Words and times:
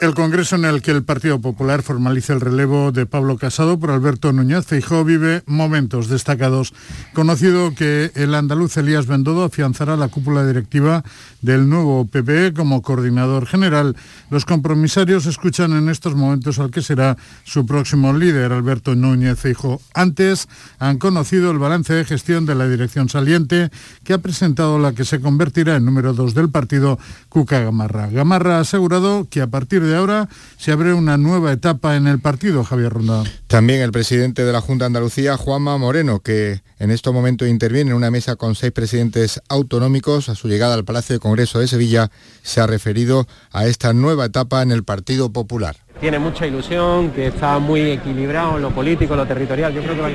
El 0.00 0.14
Congreso 0.14 0.56
en 0.56 0.64
el 0.64 0.80
que 0.80 0.92
el 0.92 1.02
Partido 1.02 1.42
Popular 1.42 1.82
formaliza 1.82 2.32
el 2.32 2.40
relevo 2.40 2.90
de 2.90 3.04
Pablo 3.04 3.36
Casado 3.36 3.78
por 3.78 3.90
Alberto 3.90 4.32
Núñez 4.32 4.64
Feijó 4.64 5.04
vive 5.04 5.42
momentos 5.44 6.08
destacados. 6.08 6.72
Conocido 7.12 7.74
que 7.74 8.10
el 8.14 8.34
andaluz 8.34 8.78
Elías 8.78 9.06
Bendodo 9.06 9.44
afianzará 9.44 9.98
la 9.98 10.08
cúpula 10.08 10.46
directiva 10.46 11.04
del 11.42 11.68
nuevo 11.68 12.06
PPE 12.06 12.54
como 12.54 12.80
coordinador 12.80 13.44
general. 13.44 13.94
Los 14.30 14.46
compromisarios 14.46 15.26
escuchan 15.26 15.74
en 15.74 15.90
estos 15.90 16.14
momentos 16.14 16.58
al 16.60 16.70
que 16.70 16.80
será 16.80 17.18
su 17.44 17.66
próximo 17.66 18.14
líder, 18.14 18.52
Alberto 18.52 18.94
Núñez 18.94 19.38
Feijó. 19.38 19.82
Antes 19.92 20.48
han 20.78 20.96
conocido 20.96 21.50
el 21.50 21.58
balance 21.58 21.92
de 21.92 22.06
gestión 22.06 22.46
de 22.46 22.54
la 22.54 22.66
dirección 22.66 23.10
saliente 23.10 23.70
que 24.02 24.14
ha 24.14 24.18
presentado 24.18 24.78
la 24.78 24.94
que 24.94 25.04
se 25.04 25.20
convertirá 25.20 25.76
en 25.76 25.84
número 25.84 26.14
dos 26.14 26.32
del 26.32 26.48
partido, 26.48 26.98
Cuca 27.28 27.60
Gamarra. 27.60 28.08
Gamarra 28.08 28.56
ha 28.56 28.60
asegurado 28.60 29.28
que 29.28 29.42
a 29.42 29.46
partir 29.46 29.82
de 29.82 29.89
de 29.90 29.96
ahora 29.96 30.28
se 30.56 30.72
abre 30.72 30.94
una 30.94 31.18
nueva 31.18 31.52
etapa 31.52 31.96
en 31.96 32.06
el 32.06 32.20
partido, 32.20 32.64
Javier 32.64 32.92
Ronda. 32.92 33.24
También 33.46 33.82
el 33.82 33.92
presidente 33.92 34.44
de 34.44 34.52
la 34.52 34.60
Junta 34.60 34.84
de 34.84 34.86
Andalucía, 34.86 35.36
Juanma 35.36 35.76
Moreno, 35.76 36.20
que 36.20 36.62
en 36.78 36.90
este 36.90 37.10
momento 37.10 37.46
interviene 37.46 37.90
en 37.90 37.96
una 37.96 38.10
mesa 38.10 38.36
con 38.36 38.54
seis 38.54 38.72
presidentes 38.72 39.40
autonómicos, 39.48 40.28
a 40.28 40.34
su 40.34 40.48
llegada 40.48 40.74
al 40.74 40.84
Palacio 40.84 41.14
de 41.14 41.20
Congreso 41.20 41.58
de 41.58 41.68
Sevilla, 41.68 42.10
se 42.42 42.60
ha 42.60 42.66
referido 42.66 43.26
a 43.52 43.66
esta 43.66 43.92
nueva 43.92 44.24
etapa 44.24 44.62
en 44.62 44.70
el 44.70 44.84
Partido 44.84 45.30
Popular. 45.32 45.76
Tiene 46.00 46.18
mucha 46.18 46.46
ilusión, 46.46 47.10
que 47.10 47.26
está 47.26 47.58
muy 47.58 47.82
equilibrado 47.82 48.56
en 48.56 48.62
lo 48.62 48.70
político, 48.70 49.12
en 49.12 49.20
lo 49.20 49.26
territorial. 49.26 49.74
Yo 49.74 49.82
creo 49.82 49.94
que 49.96 50.00
va 50.00 50.06
a 50.06 50.10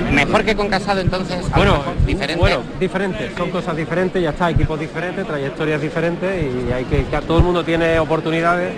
bien. 0.00 0.14
Mejor 0.14 0.44
que 0.44 0.56
con 0.56 0.68
Casado 0.68 1.00
entonces. 1.00 1.38
Bueno, 1.54 1.82
diferente. 2.06 2.40
Bueno, 2.40 2.62
diferentes. 2.78 3.32
Son 3.36 3.50
cosas 3.50 3.76
diferentes, 3.76 4.22
ya 4.22 4.30
está, 4.30 4.50
equipos 4.50 4.78
diferentes, 4.78 5.26
trayectorias 5.26 5.80
diferentes 5.80 6.44
y 6.44 6.72
hay 6.72 6.84
que, 6.84 7.04
todo 7.26 7.38
el 7.38 7.44
mundo 7.44 7.64
tiene 7.64 7.98
oportunidades 7.98 8.72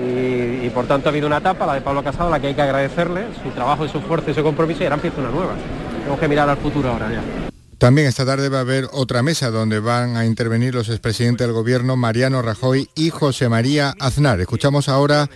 y, 0.00 0.68
por 0.70 0.86
tanto 0.86 1.08
ha 1.08 1.10
habido 1.10 1.26
una 1.26 1.38
etapa, 1.38 1.66
la 1.66 1.74
de 1.74 1.80
Pablo 1.80 2.04
Casado, 2.04 2.30
la 2.30 2.40
que 2.40 2.48
hay 2.48 2.54
que 2.54 2.62
agradecerle, 2.62 3.26
su 3.42 3.50
trabajo 3.50 3.84
y 3.84 3.88
su 3.88 3.98
esfuerzo 3.98 4.30
y 4.30 4.34
su 4.34 4.42
compromiso 4.42 4.80
y 4.82 4.84
ahora 4.84 4.96
empieza 4.96 5.20
una 5.20 5.30
nueva. 5.30 5.54
Tenemos 5.98 6.20
que 6.20 6.28
mirar 6.28 6.48
al 6.48 6.56
futuro 6.58 6.90
ahora 6.90 7.10
ya. 7.10 7.22
También 7.78 8.08
esta 8.08 8.26
tarde 8.26 8.48
va 8.48 8.58
a 8.58 8.62
haber 8.62 8.88
otra 8.92 9.22
mesa 9.22 9.50
donde 9.50 9.78
van 9.78 10.16
a 10.16 10.26
intervenir 10.26 10.74
los 10.74 10.88
expresidentes 10.88 11.46
del 11.46 11.54
gobierno 11.54 11.96
Mariano 11.96 12.42
Rajoy 12.42 12.88
y 12.96 13.10
José 13.10 13.48
María 13.48 13.94
Aznar. 14.00 14.40
Escuchamos 14.40 14.88
ahora 14.88 15.28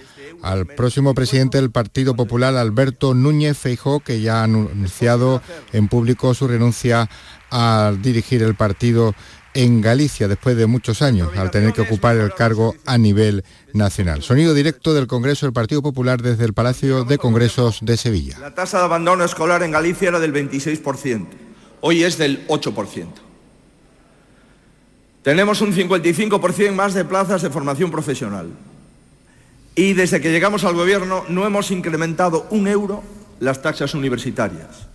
al 0.42 0.66
próximo 0.66 1.14
presidente 1.14 1.58
del 1.58 1.70
Partido 1.70 2.14
Popular, 2.14 2.56
Alberto 2.56 3.14
Núñez 3.14 3.56
Feijó, 3.56 4.00
que 4.00 4.20
ya 4.20 4.40
ha 4.40 4.44
anunciado 4.44 5.42
en 5.72 5.88
público 5.88 6.34
su 6.34 6.48
renuncia 6.48 7.08
a 7.50 7.92
dirigir 8.00 8.42
el 8.42 8.54
partido 8.54 9.14
en 9.54 9.80
Galicia 9.80 10.28
después 10.28 10.56
de 10.56 10.66
muchos 10.66 11.02
años, 11.02 11.30
al 11.36 11.50
tener 11.50 11.72
que 11.72 11.82
ocupar 11.82 12.16
el 12.16 12.32
cargo 12.34 12.74
a 12.86 12.96
nivel 12.96 13.44
nacional. 13.74 14.22
Sonido 14.22 14.54
directo 14.54 14.94
del 14.94 15.06
Congreso 15.06 15.46
del 15.46 15.52
Partido 15.52 15.82
Popular 15.82 16.22
desde 16.22 16.44
el 16.44 16.54
Palacio 16.54 17.04
de 17.04 17.18
Congresos 17.18 17.80
de 17.82 17.96
Sevilla. 17.96 18.38
La 18.38 18.54
tasa 18.54 18.78
de 18.78 18.84
abandono 18.84 19.24
escolar 19.24 19.62
en 19.62 19.70
Galicia 19.70 20.08
era 20.08 20.20
del 20.20 20.32
26% 20.32 21.52
hoy 21.82 22.04
es 22.04 22.16
del 22.16 22.46
8%. 22.48 23.06
Tenemos 25.22 25.60
un 25.60 25.72
55% 25.72 26.72
más 26.72 26.94
de 26.94 27.04
plazas 27.04 27.42
de 27.42 27.50
formación 27.50 27.90
profesional. 27.90 28.50
Y 29.74 29.94
desde 29.94 30.20
que 30.20 30.30
llegamos 30.30 30.64
al 30.64 30.74
Gobierno 30.74 31.24
no 31.28 31.46
hemos 31.46 31.70
incrementado 31.70 32.46
un 32.50 32.68
euro 32.68 33.02
las 33.40 33.62
taxas 33.62 33.94
universitarias. 33.94 34.91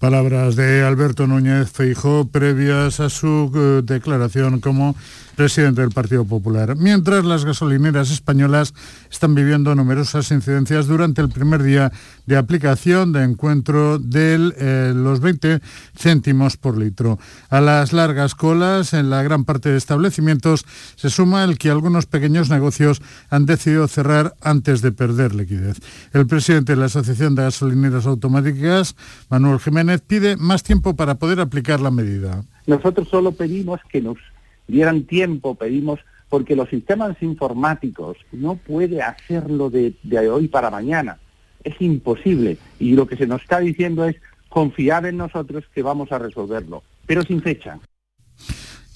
Palabras 0.00 0.56
de 0.56 0.82
Alberto 0.82 1.26
Núñez 1.26 1.70
Feijó 1.70 2.26
previas 2.26 3.00
a 3.00 3.10
su 3.10 3.52
eh, 3.54 3.82
declaración 3.84 4.58
como 4.60 4.96
presidente 5.36 5.82
del 5.82 5.90
Partido 5.90 6.24
Popular. 6.24 6.74
Mientras 6.74 7.22
las 7.24 7.44
gasolineras 7.44 8.10
españolas 8.10 8.72
están 9.10 9.34
viviendo 9.34 9.74
numerosas 9.74 10.30
incidencias 10.30 10.86
durante 10.86 11.20
el 11.20 11.28
primer 11.28 11.62
día 11.62 11.92
de 12.24 12.38
aplicación 12.38 13.12
de 13.12 13.24
encuentro 13.24 13.98
de 13.98 14.52
eh, 14.56 14.92
los 14.94 15.20
20 15.20 15.60
céntimos 15.98 16.56
por 16.56 16.78
litro. 16.78 17.18
A 17.50 17.60
las 17.60 17.92
largas 17.92 18.34
colas 18.34 18.94
en 18.94 19.10
la 19.10 19.22
gran 19.22 19.44
parte 19.44 19.68
de 19.68 19.76
establecimientos 19.76 20.64
se 20.96 21.10
suma 21.10 21.44
el 21.44 21.58
que 21.58 21.70
algunos 21.70 22.06
pequeños 22.06 22.48
negocios 22.48 23.02
han 23.28 23.44
decidido 23.44 23.86
cerrar 23.86 24.34
antes 24.40 24.80
de 24.80 24.92
perder 24.92 25.34
liquidez. 25.34 25.76
El 26.12 26.26
presidente 26.26 26.72
de 26.72 26.80
la 26.80 26.86
Asociación 26.86 27.34
de 27.34 27.42
Gasolineras 27.42 28.06
Automáticas, 28.06 28.94
Manuel 29.28 29.58
Jiménez, 29.58 29.89
pide 29.98 30.36
más 30.36 30.62
tiempo 30.62 30.94
para 30.94 31.16
poder 31.16 31.40
aplicar 31.40 31.80
la 31.80 31.90
medida. 31.90 32.44
Nosotros 32.66 33.08
solo 33.08 33.32
pedimos 33.32 33.80
que 33.90 34.00
nos 34.00 34.16
dieran 34.68 35.02
tiempo, 35.02 35.54
pedimos, 35.54 36.00
porque 36.28 36.54
los 36.54 36.68
sistemas 36.68 37.16
informáticos 37.20 38.16
no 38.32 38.56
puede 38.56 39.02
hacerlo 39.02 39.70
de, 39.70 39.94
de 40.02 40.30
hoy 40.30 40.48
para 40.48 40.70
mañana. 40.70 41.18
Es 41.64 41.74
imposible. 41.80 42.56
Y 42.78 42.92
lo 42.92 43.06
que 43.06 43.16
se 43.16 43.26
nos 43.26 43.42
está 43.42 43.58
diciendo 43.58 44.04
es 44.04 44.16
confiar 44.48 45.06
en 45.06 45.16
nosotros 45.16 45.64
que 45.74 45.82
vamos 45.82 46.12
a 46.12 46.18
resolverlo, 46.18 46.82
pero 47.06 47.22
sin 47.22 47.42
fecha. 47.42 47.78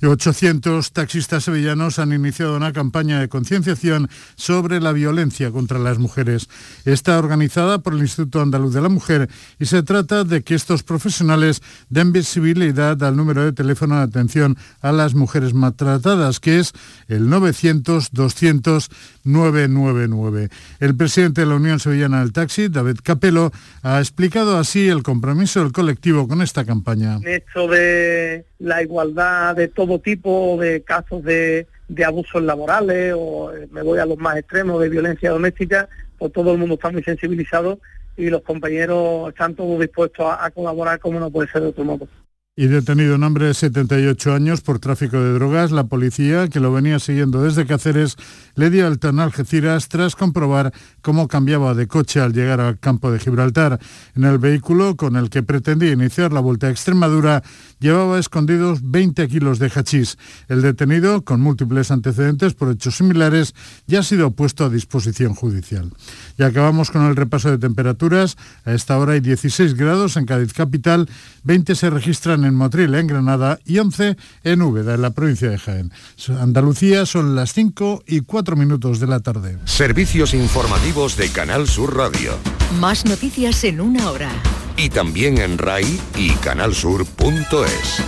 800 0.07 0.93
taxistas 0.93 1.45
sevillanos 1.45 1.99
han 1.99 2.13
iniciado 2.13 2.57
una 2.57 2.73
campaña 2.73 3.21
de 3.21 3.29
concienciación 3.29 4.09
sobre 4.37 4.81
la 4.81 4.93
violencia 4.93 5.51
contra 5.51 5.79
las 5.79 5.99
mujeres. 5.99 6.49
Está 6.85 7.19
organizada 7.19 7.79
por 7.79 7.95
el 7.95 8.01
Instituto 8.01 8.41
Andaluz 8.41 8.75
de 8.75 8.83
la 8.83 8.89
Mujer 8.89 9.29
y 9.59 9.67
se 9.67 9.83
trata 9.83 10.25
de 10.25 10.43
que 10.43 10.55
estos 10.55 10.83
profesionales 10.83 11.63
den 11.89 12.13
visibilidad 12.13 13.03
al 13.03 13.17
número 13.17 13.45
de 13.45 13.53
teléfono 13.53 13.97
de 13.97 14.03
atención 14.03 14.57
a 14.81 14.93
las 14.93 15.15
mujeres 15.15 15.55
maltratadas, 15.55 16.41
que 16.41 16.59
es 16.59 16.73
el 17.09 17.29
900 17.29 18.11
200 18.13 18.91
999. 19.25 20.49
El 20.81 20.97
presidente 20.97 21.41
de 21.41 21.47
la 21.47 21.57
Unión 21.57 21.81
Sevillana 21.81 22.21
del 22.21 22.33
Taxi, 22.33 22.69
David 22.69 22.99
Capello, 23.03 23.51
ha 23.83 23.99
explicado 23.99 24.59
así 24.59 24.89
el 24.89 25.03
compromiso 25.03 25.61
del 25.61 25.73
colectivo 25.73 26.29
con 26.29 26.43
esta 26.43 26.65
campaña. 26.65 27.19
De 27.19 28.45
la 28.59 28.83
igualdad 28.83 29.57
de 29.57 29.69
tipo 29.99 30.56
de 30.60 30.82
casos 30.82 31.22
de, 31.22 31.66
abusos 32.05 32.43
laborales 32.43 33.15
o 33.16 33.55
eh, 33.55 33.69
me 33.71 33.82
voy 33.82 33.99
a 33.99 34.06
los 34.06 34.19
más 34.19 34.37
extremos 34.37 34.81
de 34.81 34.88
violencia 34.88 35.31
doméstica, 35.31 35.88
pues 36.19 36.32
todo 36.32 36.53
el 36.53 36.59
mundo 36.59 36.75
está 36.75 36.91
muy 36.91 37.03
sensibilizado 37.03 37.78
y 38.16 38.31
los 38.31 38.43
compañeros 38.43 39.31
están 39.31 39.55
todos 39.55 39.81
dispuestos 39.81 40.27
a 40.38 40.50
colaborar 40.50 40.99
como 41.00 41.19
no 41.19 41.31
puede 41.31 41.50
ser 41.50 41.62
de 41.62 41.69
otro 41.69 41.84
modo 41.84 42.09
y 42.57 42.69
detenido 42.69 43.17
un 43.17 43.25
hombre 43.25 43.47
de 43.47 43.55
78 43.55 44.33
años 44.33 44.61
por 44.61 44.79
tráfico 44.79 45.19
de 45.19 45.33
drogas. 45.33 45.73
La 45.73 45.89
policía, 45.89 46.47
que 46.47 46.61
lo 46.61 46.73
venía 46.73 47.01
siguiendo 47.01 47.43
desde 47.43 47.67
Cáceres, 47.67 48.17
le 48.55 48.71
dio 48.71 48.87
alta 48.87 49.09
en 49.09 49.19
Algeciras 49.19 49.89
tras 49.89 50.15
comprobar 50.15 50.73
cómo 51.03 51.27
cambiaba 51.27 51.75
de 51.75 51.89
coche 51.89 52.21
al 52.21 52.33
llegar 52.33 52.61
al 52.61 52.79
campo 52.79 53.11
de 53.11 53.19
Gibraltar. 53.19 53.81
En 54.15 54.23
el 54.23 54.39
vehículo 54.39 54.95
con 54.95 55.17
el 55.17 55.31
que 55.31 55.43
pretendía 55.43 55.91
iniciar 55.91 56.33
la 56.33 56.39
vuelta 56.39 56.69
a 56.69 56.71
Extremadura 56.71 57.43
llevaba 57.81 58.21
escondidos 58.21 58.89
20 58.89 59.27
kilos 59.27 59.59
de 59.59 59.71
hachís. 59.75 60.17
El 60.47 60.63
detenido, 60.63 61.25
con 61.25 61.41
múltiples 61.41 61.91
antecedentes 61.91 62.55
por 62.55 62.71
hechos 62.71 62.97
similares, 62.97 63.53
ya 63.89 63.99
ha 63.99 64.05
sido 64.05 64.31
puesto 64.31 64.65
a 64.65 64.71
disposición 64.71 65.35
judicial. 65.35 65.93
Y 66.39 66.45
acabamos 66.45 66.93
con 66.93 67.05
el 67.05 67.17
repaso 67.17 67.51
de 67.51 67.59
temperaturas. 67.59 68.37
A 68.65 68.75
esta 68.75 68.97
hora 68.97 69.15
hay 69.15 69.21
16 69.21 69.75
grados 69.75 70.17
en 70.17 70.27
Cádiz 70.27 70.53
capital, 70.53 71.09
20 71.43 71.75
se 71.75 71.91
registran 71.91 72.44
en 72.44 72.55
Motril, 72.55 72.94
en 72.94 73.06
Granada, 73.06 73.59
y 73.65 73.78
11 73.78 74.16
en 74.44 74.62
Úbeda, 74.62 74.94
en 74.94 75.03
la 75.03 75.10
provincia 75.10 75.50
de 75.50 75.59
Jaén. 75.59 75.93
Andalucía 76.41 77.06
son 77.06 77.34
las 77.34 77.53
5 77.53 78.05
y 78.06 78.21
4 78.21 78.56
minutos 78.56 79.00
de 79.00 79.06
la 79.06 79.21
tarde. 79.21 79.59
Servicios 79.65 80.34
informativos 80.34 81.16
de 81.16 81.28
Canal 81.31 81.69
Sur 81.69 81.97
Radio. 81.97 82.32
Más 82.81 83.05
noticias 83.05 83.65
en 83.65 83.81
una 83.81 84.10
hora 84.10 84.31
y 84.77 84.88
también 84.88 85.38
en 85.38 85.59
RAI 85.59 86.00
y 86.16 86.31
canalsur.es. 86.37 88.02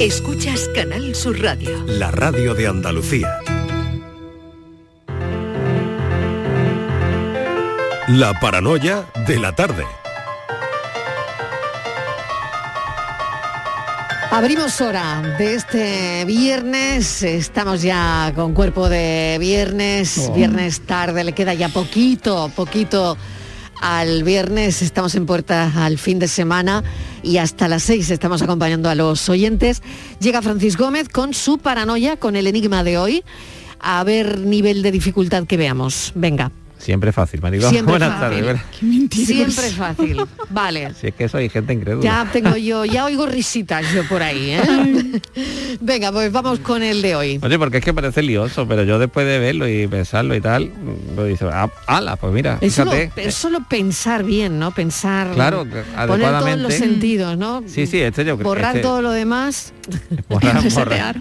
Escuchas 0.00 0.68
Canal 0.74 1.14
Sur 1.14 1.40
Radio. 1.40 1.84
La 1.86 2.10
radio 2.10 2.54
de 2.54 2.66
Andalucía. 2.66 3.38
La 8.08 8.38
paranoia 8.40 9.06
de 9.26 9.38
la 9.38 9.54
tarde. 9.54 9.84
Abrimos 14.32 14.80
hora 14.80 15.36
de 15.38 15.54
este 15.54 16.24
viernes, 16.24 17.22
estamos 17.22 17.82
ya 17.82 18.32
con 18.34 18.54
cuerpo 18.54 18.88
de 18.88 19.36
viernes, 19.38 20.26
oh. 20.26 20.32
viernes 20.32 20.80
tarde, 20.80 21.22
le 21.22 21.34
queda 21.34 21.52
ya 21.52 21.68
poquito, 21.68 22.50
poquito 22.56 23.18
al 23.82 24.24
viernes, 24.24 24.80
estamos 24.80 25.14
en 25.16 25.26
puerta 25.26 25.70
al 25.84 25.98
fin 25.98 26.18
de 26.18 26.28
semana 26.28 26.82
y 27.22 27.36
hasta 27.36 27.68
las 27.68 27.82
seis 27.82 28.08
estamos 28.08 28.40
acompañando 28.40 28.88
a 28.88 28.94
los 28.94 29.28
oyentes. 29.28 29.82
Llega 30.18 30.40
Francis 30.40 30.78
Gómez 30.78 31.10
con 31.10 31.34
su 31.34 31.58
paranoia, 31.58 32.16
con 32.16 32.34
el 32.34 32.46
enigma 32.46 32.84
de 32.84 32.96
hoy. 32.96 33.24
A 33.80 34.02
ver 34.02 34.38
nivel 34.38 34.80
de 34.80 34.92
dificultad 34.92 35.44
que 35.44 35.58
veamos. 35.58 36.10
Venga. 36.14 36.50
Siempre 36.82 37.12
fácil, 37.12 37.40
marido. 37.40 37.68
Siempre 37.70 37.92
Buenas 37.92 38.18
fácil. 38.18 38.44
tardes. 38.44 38.60
Siempre 39.12 39.70
fácil. 39.70 40.16
Vale. 40.50 40.92
Si 41.00 41.06
es 41.08 41.14
que 41.14 41.28
soy 41.28 41.48
gente 41.48 41.72
incrédula. 41.72 42.02
Ya 42.04 42.28
tengo 42.32 42.56
yo, 42.56 42.84
ya 42.84 43.04
oigo 43.04 43.26
risitas 43.26 43.84
yo 43.94 44.06
por 44.08 44.22
ahí, 44.22 44.50
¿eh? 44.50 45.20
Venga, 45.80 46.10
pues 46.12 46.30
vamos 46.32 46.58
con 46.60 46.82
el 46.82 47.02
de 47.02 47.14
hoy. 47.16 47.40
Oye, 47.42 47.58
porque 47.58 47.78
es 47.78 47.84
que 47.84 47.92
parece 47.94 48.22
lioso, 48.22 48.66
pero 48.66 48.82
yo 48.84 48.98
después 48.98 49.26
de 49.26 49.38
verlo 49.38 49.68
y 49.68 49.86
pensarlo 49.86 50.34
y 50.34 50.40
tal, 50.40 50.70
pues 51.14 51.28
dice, 51.28 51.46
ah, 51.52 51.70
ala, 51.86 52.16
pues 52.16 52.32
mira, 52.32 52.58
Es 52.60 52.74
solo, 52.74 52.92
es 52.92 53.34
solo 53.34 53.60
pensar 53.68 54.24
bien, 54.24 54.58
¿no? 54.58 54.70
Pensar. 54.72 55.30
Claro, 55.34 55.64
que 55.64 55.70
Poner 55.70 55.84
todos 55.84 55.98
adecuadamente. 56.10 56.62
los 56.62 56.74
sentidos, 56.74 57.38
¿no? 57.38 57.62
Sí, 57.66 57.86
sí, 57.86 58.00
este 58.00 58.24
yo 58.24 58.36
creo 58.36 58.48
Borrar 58.48 58.76
este- 58.76 58.82
todo 58.82 59.02
lo 59.02 59.12
demás. 59.12 59.72
Resetear. 60.62 61.20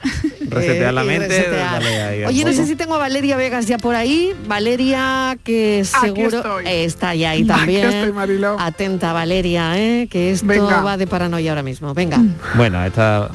Resetear 0.50 0.94
la 0.94 1.04
mente. 1.04 1.28
resetear. 1.28 1.84
dale 1.84 2.28
Oye, 2.28 2.46
no 2.46 2.54
sé 2.54 2.66
si 2.66 2.76
tengo 2.76 2.96
a 2.96 2.98
Valeria 2.98 3.36
Vegas 3.38 3.66
ya 3.68 3.78
por 3.78 3.96
ahí. 3.96 4.34
Valeria, 4.48 5.38
que 5.44 5.84
seguro 5.86 6.60
está 6.60 7.16
ya 7.16 7.32
ahí 7.32 7.40
Aquí 7.40 7.48
también. 7.48 7.90
estoy. 7.90 8.44
Atenta, 8.60 9.14
Valeria, 9.14 9.78
¿eh? 9.78 10.08
que 10.10 10.32
esto 10.32 10.48
Venga. 10.48 10.82
va 10.82 10.98
de 10.98 11.08
paranoia 11.08 11.52
ahora 11.52 11.64
mismo. 11.64 11.94
Venga. 11.94 12.20
Bueno, 12.56 12.84
esta 12.84 13.30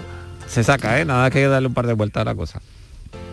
se 0.47 0.63
saca, 0.63 1.01
¿eh? 1.01 1.05
Nada 1.05 1.31
que 1.31 1.47
darle 1.47 1.69
un 1.69 1.75
par 1.75 1.87
de 1.87 1.95
vueltas 1.95 2.23
a 2.23 2.25
la 2.25 2.35
cosa. 2.35 2.61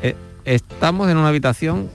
Eh, 0.01 0.15
estamos 0.45 1.09
en 1.09 1.17
una 1.17 1.27
habitación 1.29 1.89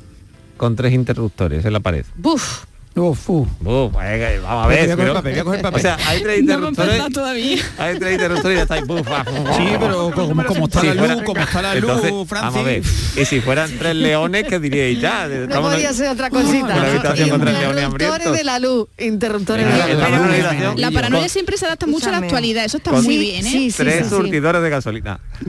con 0.57 0.77
tres 0.77 0.93
interruptores 0.93 1.65
en 1.65 1.73
la 1.73 1.81
pared. 1.81 2.05
Buf. 2.17 2.65
Uf, 2.99 3.31
uf. 3.31 3.49
Uf, 3.65 3.93
eh, 4.03 4.41
vamos 4.43 4.65
a 4.65 4.69
ver. 4.69 4.85
Voy 4.85 4.91
a 4.93 4.97
coger 4.97 5.13
papel, 5.15 5.33
voy 5.33 5.41
a 5.41 5.45
coger 5.45 5.63
papel. 5.63 5.79
O 5.79 5.83
sea, 5.83 5.97
hay 6.07 6.23
tres 6.23 6.37
No 6.45 6.53
interruptores. 6.53 6.91
empezado 6.93 7.11
todavía. 7.11 7.63
Hay 7.79 7.99
tres 7.99 8.13
interruptores 8.15 8.55
y 8.55 8.57
ya 8.57 8.63
estáis. 8.63 8.87
Buf, 8.87 9.07
ah, 9.11 9.25
buf, 9.25 9.57
Sí, 9.57 9.65
pero 9.79 10.11
como, 10.13 10.45
como 10.45 10.65
está 10.67 10.81
Si 10.81 10.87
la 10.89 10.95
fuera- 10.95 11.15
luz, 11.15 11.25
como 11.25 11.41
está 11.41 11.63
la 11.63 11.75
luz, 11.75 11.91
Entonces, 11.91 12.29
Francis. 12.29 12.55
Vamos 12.55 12.57
a 12.57 12.63
ver. 12.63 12.83
Y 13.17 13.25
si 13.25 13.41
fueran 13.41 13.71
tres 13.79 13.95
leones, 13.97 14.45
¿qué 14.49 14.59
diríais 14.59 15.01
ya? 15.01 15.27
No 15.29 15.35
Estamos 15.45 15.71
en- 15.71 15.77
podía 15.77 15.93
ser 15.93 16.09
otra 16.09 16.31
cosita. 16.31 16.65
Una 16.65 16.75
¿no? 16.77 16.83
habitación 16.83 17.29
con 17.31 17.41
tres 17.41 17.53
leones 17.59 17.85
Interruptores 17.85 17.85
hambrientos. 17.85 18.37
de 18.39 18.45
la 18.45 18.59
luz. 18.59 18.89
Interruptores 18.99 19.67
de 19.67 19.73
la 19.79 19.87
luz. 19.89 19.97
Una 20.09 20.25
habitación 20.35 20.81
La 20.81 20.91
paranoia 20.91 21.21
con 21.23 21.29
siempre 21.31 21.57
se 21.57 21.67
adapta 21.67 21.87
mucho 21.87 22.09
a 22.09 22.13
la 22.13 22.19
actualidad, 22.19 22.65
eso 22.65 22.77
está 22.79 22.91
con 22.91 23.05
muy 23.05 23.17
bien, 23.19 23.47
¿eh? 23.47 23.73
tres 23.77 24.09
surtidores 24.09 24.63
de 24.63 24.71
gasolina. 24.71 25.21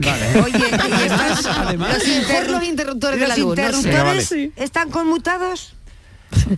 Además, 1.56 1.98
Mejor 2.06 2.50
los 2.50 2.62
interruptores 2.64 3.20
de 3.20 3.28
la 3.28 3.36
¿Los 3.36 3.46
luz. 3.46 3.56
no 3.58 3.72
sé. 3.72 3.88
interruptores 3.88 4.50
están 4.56 4.90
conmutados? 4.90 5.74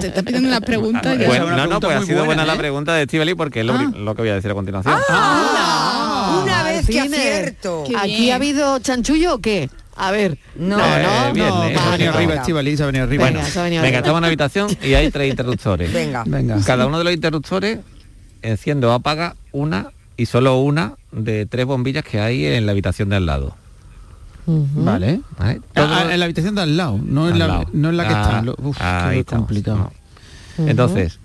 Te 0.00 0.06
está 0.08 0.22
pidiendo 0.22 0.48
una 0.48 0.60
pregunta 0.60 1.10
Ah, 1.10 1.14
ya. 1.14 1.26
bueno, 1.26 1.46
no, 1.46 1.56
no, 1.56 1.56
pregunta 1.80 1.80
pues 1.88 1.96
ha 1.96 2.02
sido 2.02 2.18
buena, 2.24 2.26
buena, 2.26 2.44
la 2.46 2.54
¿eh? 2.54 2.58
pregunta 2.58 2.94
de 2.94 3.02
Estivali 3.02 3.34
porque 3.34 3.60
es 3.60 3.66
lo, 3.66 3.74
pri- 3.76 3.98
lo 3.98 4.14
que 4.14 4.22
voy 4.22 4.30
a 4.30 4.34
decir 4.34 4.50
a 4.50 4.54
continuación. 4.54 4.94
Ah, 5.08 6.40
Una 6.44 6.62
vez 6.62 6.86
que 6.86 7.00
acierto. 7.00 7.84
Qué 7.86 7.96
¿Aquí 7.96 8.16
bien. 8.16 8.32
ha 8.32 8.36
habido 8.36 8.78
chanchullo 8.78 9.34
o 9.34 9.38
qué? 9.38 9.68
A 9.96 10.10
ver. 10.12 10.38
No. 10.56 10.76
no, 10.78 10.84
Eh, 10.84 11.02
no. 11.02 11.32
bien, 11.34 11.48
no, 11.48 11.64
eh, 11.64 11.74
se 11.74 11.80
ha 11.80 11.90
venido 11.90 12.12
arriba, 12.14 12.34
Estivali, 12.34 12.76
se 12.76 12.82
ha 12.82 12.86
venido 12.86 13.04
arriba. 13.04 13.24
Venga, 13.24 13.44
se 13.44 13.58
ha 13.58 13.62
venido 13.64 13.82
Venga, 13.82 13.98
arriba. 13.98 13.98
estamos 13.98 14.16
en 14.16 14.18
una 14.18 14.26
habitación 14.28 14.68
y 14.82 14.94
hay 14.94 15.10
tres 15.10 15.30
interruptores. 15.30 15.92
Venga. 15.92 16.22
Venga. 16.26 16.58
Cada 16.64 16.86
uno 16.86 16.98
de 16.98 17.04
los 17.04 17.12
interruptores 17.12 17.78
enciende 18.42 18.86
o 18.86 18.92
apaga 18.92 19.34
una 19.50 19.88
y 20.16 20.26
solo 20.26 20.56
una 20.58 20.92
de 21.10 21.46
tres 21.46 21.66
bombillas 21.66 22.04
que 22.04 22.20
hay 22.20 22.44
en 22.46 22.66
la 22.66 22.72
habitación 22.72 23.08
de 23.08 23.16
al 23.16 23.26
lado. 23.26 23.56
Vale. 24.48 25.20
¿vale? 25.38 25.60
Ah, 25.60 25.62
Todo- 25.74 25.94
ah, 25.94 26.12
en 26.12 26.18
la 26.18 26.24
habitación 26.24 26.54
de 26.54 26.62
al 26.62 26.76
lado, 26.76 26.98
no 27.02 27.26
en 27.28 27.34
al 27.34 27.38
la, 27.38 27.46
lado. 27.46 27.64
no 27.72 27.88
en 27.90 27.96
la 27.98 28.08
que 28.08 28.14
Ah, 28.14 28.42
está. 28.46 28.62
Uf, 28.62 28.76
ahí 28.80 29.14
qué 29.14 29.20
estamos, 29.20 29.46
complicado. 29.46 29.92
no. 30.58 30.66
Entonces, 30.66 31.18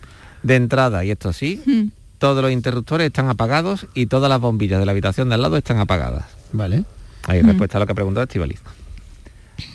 de 0.44 0.56
entrada, 0.56 1.06
y 1.06 1.12
esto 1.12 1.32
sí, 1.34 1.90
todos 2.18 2.42
los 2.42 2.52
interruptores 2.52 3.08
están 3.08 3.30
apagados 3.30 3.88
y 3.94 4.08
todas 4.08 4.30
las 4.30 4.40
bombillas 4.42 4.80
de 4.80 4.86
la 4.86 4.92
habitación 4.92 5.30
de 5.30 5.36
al 5.36 5.42
lado 5.42 5.56
están 5.58 5.80
apagadas. 5.80 6.26
Vale. 6.52 6.84
Ahí 7.26 7.42
respuesta 7.42 7.78
a 7.78 7.80
lo 7.80 7.88
que 7.88 7.96
preguntó 7.96 8.22
Estivaliz. 8.22 8.60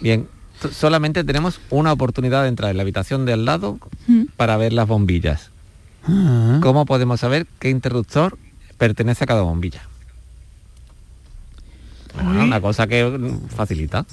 Bien, 0.03 0.29
solamente 0.71 1.25
tenemos 1.25 1.61
una 1.71 1.93
oportunidad 1.93 2.43
de 2.43 2.49
entrar 2.49 2.71
en 2.71 2.77
la 2.77 2.83
habitación 2.83 3.25
de 3.25 3.33
al 3.33 3.45
lado 3.47 3.79
para 4.37 4.57
ver 4.59 4.73
las 4.75 4.87
bombillas. 4.87 5.51
¿Cómo 6.61 6.87
podemos 6.87 7.21
saber 7.21 7.47
qué 7.59 7.71
interruptor 7.71 8.39
pertenece 8.77 9.25
a 9.25 9.27
cada 9.27 9.43
bombilla? 9.43 9.83
Bueno, 12.25 12.45
una 12.45 12.61
cosa 12.61 12.87
que 12.87 13.05
mm, 13.05 13.49
facilita. 13.55 14.05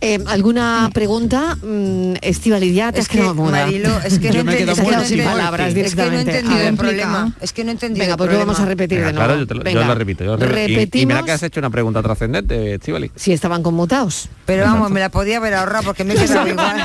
Eh, 0.00 0.22
¿Alguna 0.28 0.90
pregunta? 0.94 1.56
Mm, 1.56 2.14
Estivaliz, 2.22 2.72
ya 2.74 2.92
te 2.92 3.00
has 3.00 3.06
Es 3.06 3.08
que, 3.08 3.18
quedado 3.18 3.34
muda. 3.34 3.64
Marilo, 3.64 3.88
es 4.04 4.18
que 4.20 4.28
no, 4.28 4.34
Yo 4.34 4.40
he 4.50 4.52
es 4.52 4.58
que 4.58 4.66
no 4.66 4.74
sin 5.04 5.20
es 5.20 5.94
que 5.94 6.02
he 6.02 6.20
entendido 6.20 6.68
el 6.68 6.76
problema. 6.76 7.32
Es 7.40 7.52
que 7.52 7.64
no 7.64 7.70
he 7.70 7.72
entendido 7.72 8.04
Venga, 8.04 8.16
pues 8.16 8.30
lo 8.32 8.38
vamos 8.38 8.60
a 8.60 8.64
repetir 8.66 8.98
de 8.98 9.04
Venga, 9.06 9.12
nuevo. 9.12 9.26
claro, 9.26 9.40
yo, 9.40 9.46
te 9.46 9.54
lo, 9.54 9.60
yo 9.60 9.64
Venga, 9.64 9.86
lo 9.88 9.94
repito. 9.94 10.24
yo 10.24 10.36
repito. 10.36 10.60
Y- 10.60 10.72
Y, 10.72 10.76
repetimos 10.76 11.06
mira 11.14 11.24
que 11.24 11.32
has 11.32 11.42
hecho 11.42 11.58
una 11.60 11.70
pregunta 11.70 12.02
trascendente, 12.02 12.74
Estivali. 12.74 13.10
si 13.16 13.32
estaban 13.32 13.62
conmutados. 13.62 14.28
Pero 14.46 14.64
vamos, 14.64 14.90
me 14.90 15.00
la 15.00 15.08
podía 15.08 15.38
haber 15.38 15.54
ahorrado 15.54 15.84
porque 15.84 16.04
me 16.04 16.14
he 16.14 16.16
quedado 16.26 16.46
igual. 16.46 16.76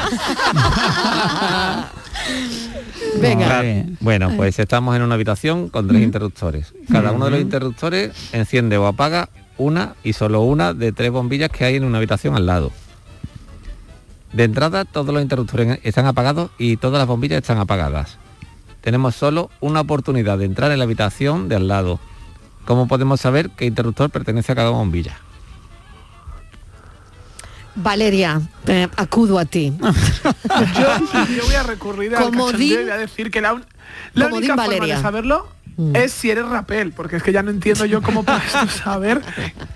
Venga. 3.21 3.63
Bueno, 3.99 4.31
pues 4.35 4.57
estamos 4.59 4.95
en 4.95 5.01
una 5.01 5.15
habitación 5.15 5.69
con 5.69 5.87
tres 5.87 6.01
interruptores. 6.01 6.73
Cada 6.91 7.11
uno 7.11 7.25
de 7.25 7.31
los 7.31 7.41
interruptores 7.41 8.11
enciende 8.31 8.77
o 8.77 8.87
apaga 8.87 9.29
una 9.57 9.95
y 10.04 10.13
solo 10.13 10.42
una 10.42 10.74
de 10.74 10.92
tres 10.92 11.12
bombillas 11.12 11.50
que 11.50 11.65
hay 11.65 11.75
en 11.75 11.83
una 11.83 11.98
habitación 11.98 12.36
al 12.36 12.45
lado. 12.45 12.71
De 14.33 14.44
entrada, 14.44 14.86
todos 14.86 15.13
los 15.13 15.21
interruptores 15.24 15.80
están 15.83 16.06
apagados 16.06 16.51
y 16.57 16.77
todas 16.77 17.00
las 17.00 17.07
bombillas 17.07 17.38
están 17.42 17.57
apagadas. 17.59 18.18
Tenemos 18.81 19.15
solo 19.15 19.50
una 19.59 19.81
oportunidad 19.81 20.38
de 20.38 20.45
entrar 20.45 20.71
en 20.71 20.77
la 20.80 20.83
habitación 20.86 21.50
de 21.50 21.56
al 21.56 21.68
lado. 21.68 22.00
¿Cómo 22.65 22.88
podemos 22.88 23.19
saber 23.21 23.50
qué 23.51 23.65
interruptor 23.65 24.09
pertenece 24.09 24.51
a 24.51 24.56
cada 24.56 24.69
bombilla? 24.69 25.18
Valeria, 27.75 28.42
eh, 28.65 28.88
acudo 28.98 29.38
a 29.38 29.45
ti. 29.45 29.71
Yo, 29.80 31.25
yo 31.36 31.45
voy 31.45 31.56
a 31.56 31.63
recurrir 31.63 32.12
Comodín- 32.13 32.81
voy 32.81 32.89
a 32.89 32.98
decir 32.98 33.30
que 33.30 33.39
la, 33.39 33.53
un- 33.53 33.65
la 34.13 34.25
Comodín 34.25 34.50
única 34.51 34.56
forma 34.63 34.74
Valeria. 34.80 34.95
de 34.95 35.01
saberlo 35.01 35.48
es 35.94 36.12
si 36.12 36.31
eres 36.31 36.45
rapel, 36.47 36.91
porque 36.91 37.18
es 37.18 37.24
que 37.24 37.31
ya 37.31 37.44
no 37.44 37.51
entiendo 37.51 37.85
yo 37.85 38.01
cómo 38.01 38.24
puedes 38.24 38.51
tú 38.51 38.68
saber 38.83 39.21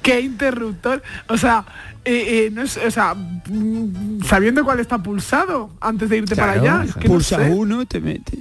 qué 0.02 0.22
interruptor, 0.22 1.04
o 1.28 1.38
sea, 1.38 1.64
eh, 2.04 2.46
eh, 2.48 2.50
no 2.52 2.64
es, 2.64 2.78
o 2.78 2.90
sea, 2.90 3.14
mm, 3.14 4.24
sabiendo 4.24 4.64
cuál 4.64 4.80
está 4.80 4.98
pulsado 4.98 5.70
antes 5.80 6.10
de 6.10 6.18
irte 6.18 6.36
para 6.36 6.54
allá, 6.54 6.84
es 6.86 6.96
que 6.96 7.08
no 7.08 7.14
Pulsa 7.14 7.38
sé. 7.38 7.50
uno, 7.52 7.86
te 7.86 8.00
mete. 8.00 8.40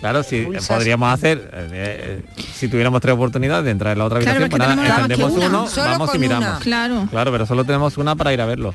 Claro, 0.00 0.22
si 0.22 0.36
eh, 0.36 0.46
Pulsas- 0.48 0.68
podríamos 0.68 1.12
hacer, 1.12 1.50
eh, 1.52 2.22
eh, 2.26 2.42
si 2.54 2.68
tuviéramos 2.68 3.00
tres 3.00 3.14
oportunidades 3.14 3.64
de 3.64 3.70
entrar 3.70 3.92
en 3.92 3.98
la 3.98 4.04
otra 4.06 4.20
Claro, 4.20 4.44
habitación, 4.44 4.50
porque 4.50 4.74
pues 4.76 4.88
nada, 4.88 5.04
encendemos 5.04 5.32
una. 5.32 5.46
uno, 5.46 5.66
Solo 5.68 5.90
vamos 5.90 6.14
y 6.14 6.18
miramos. 6.18 6.48
una. 6.48 6.58
Claro. 6.60 7.06
Claro, 7.10 7.32
pero 7.32 7.46
solo 7.46 7.64
tenemos 7.64 7.96
una 7.98 8.14
para 8.14 8.32
ir 8.34 8.40
a 8.40 8.46
verlo. 8.46 8.74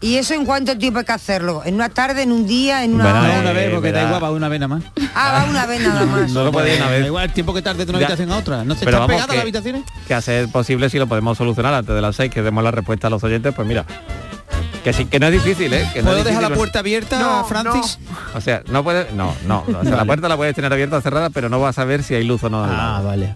¿Y 0.00 0.16
eso 0.16 0.34
en 0.34 0.44
cuánto 0.44 0.76
tiempo 0.76 0.98
hay 0.98 1.04
que 1.04 1.12
hacerlo? 1.12 1.62
¿En 1.64 1.74
una 1.76 1.88
tarde, 1.88 2.22
en 2.22 2.32
un 2.32 2.46
día, 2.46 2.84
en 2.84 2.94
una 2.94 3.04
Bueno, 3.04 3.20
hora? 3.20 3.28
No, 3.34 3.40
una 3.40 3.50
Eh, 3.50 3.54
vez, 3.54 3.74
porque 3.74 3.92
da 3.92 4.02
igual, 4.04 4.22
va 4.24 4.30
una 4.30 4.48
vez 4.48 4.60
nada 4.60 4.74
más. 4.76 4.84
Ah, 5.14 5.32
va 5.44 5.50
una 5.50 5.66
vez 5.66 5.80
nada 5.80 6.04
más. 6.06 6.30
No 6.32 6.44
lo 6.44 6.52
puede 6.52 6.74
ir 6.74 6.80
una 6.80 6.90
Da 6.90 6.96
vez. 6.98 7.06
igual 7.06 7.24
el 7.24 7.32
tiempo 7.32 7.54
que 7.54 7.62
tarde 7.62 7.84
de 7.84 7.90
una 7.90 8.00
Ya. 8.00 8.06
habitación 8.06 8.30
a 8.32 8.36
otra. 8.38 8.64
¿No 8.64 8.74
se 8.74 8.84
Pero 8.84 8.98
están 8.98 9.06
pegadas 9.08 9.26
que- 9.28 9.34
las 9.36 9.42
habitaciones? 9.42 9.82
Que 10.06 10.14
a 10.14 10.20
ser 10.20 10.48
posible 10.50 10.90
si 10.90 10.98
lo 10.98 11.06
podemos 11.06 11.38
solucionar 11.38 11.72
antes 11.74 11.94
de 11.94 12.00
las 12.02 12.14
seis, 12.16 12.30
que 12.30 12.42
demos 12.42 12.62
la 12.62 12.70
respuesta 12.70 13.06
a 13.06 13.10
los 13.10 13.24
oyentes, 13.24 13.54
pues 13.54 13.66
mira. 13.66 13.84
Que 14.82 14.92
sí, 14.92 15.06
que 15.06 15.18
no 15.18 15.26
es 15.28 15.32
difícil, 15.32 15.72
¿eh? 15.72 15.88
Que 15.94 16.00
no 16.02 16.08
¿Puedo 16.08 16.18
es 16.18 16.24
dejar 16.26 16.42
la 16.42 16.50
puerta 16.50 16.80
abierta, 16.80 17.18
No, 17.18 17.44
Francis? 17.46 17.98
O 18.34 18.40
sea, 18.42 18.62
no 18.68 18.84
puede, 18.84 19.10
no, 19.12 19.34
no. 19.46 19.64
O 19.80 19.82
sea, 19.82 19.96
la 19.96 20.04
puerta 20.04 20.28
la 20.28 20.36
puedes 20.36 20.54
tener 20.54 20.70
abierta 20.70 20.98
o 20.98 21.00
cerrada, 21.00 21.30
pero 21.30 21.48
no 21.48 21.58
vas 21.58 21.78
a 21.78 21.84
ver 21.86 22.02
si 22.02 22.14
hay 22.14 22.24
luz 22.24 22.44
o 22.44 22.50
no. 22.50 22.62
Ah, 22.62 23.00
vale. 23.02 23.34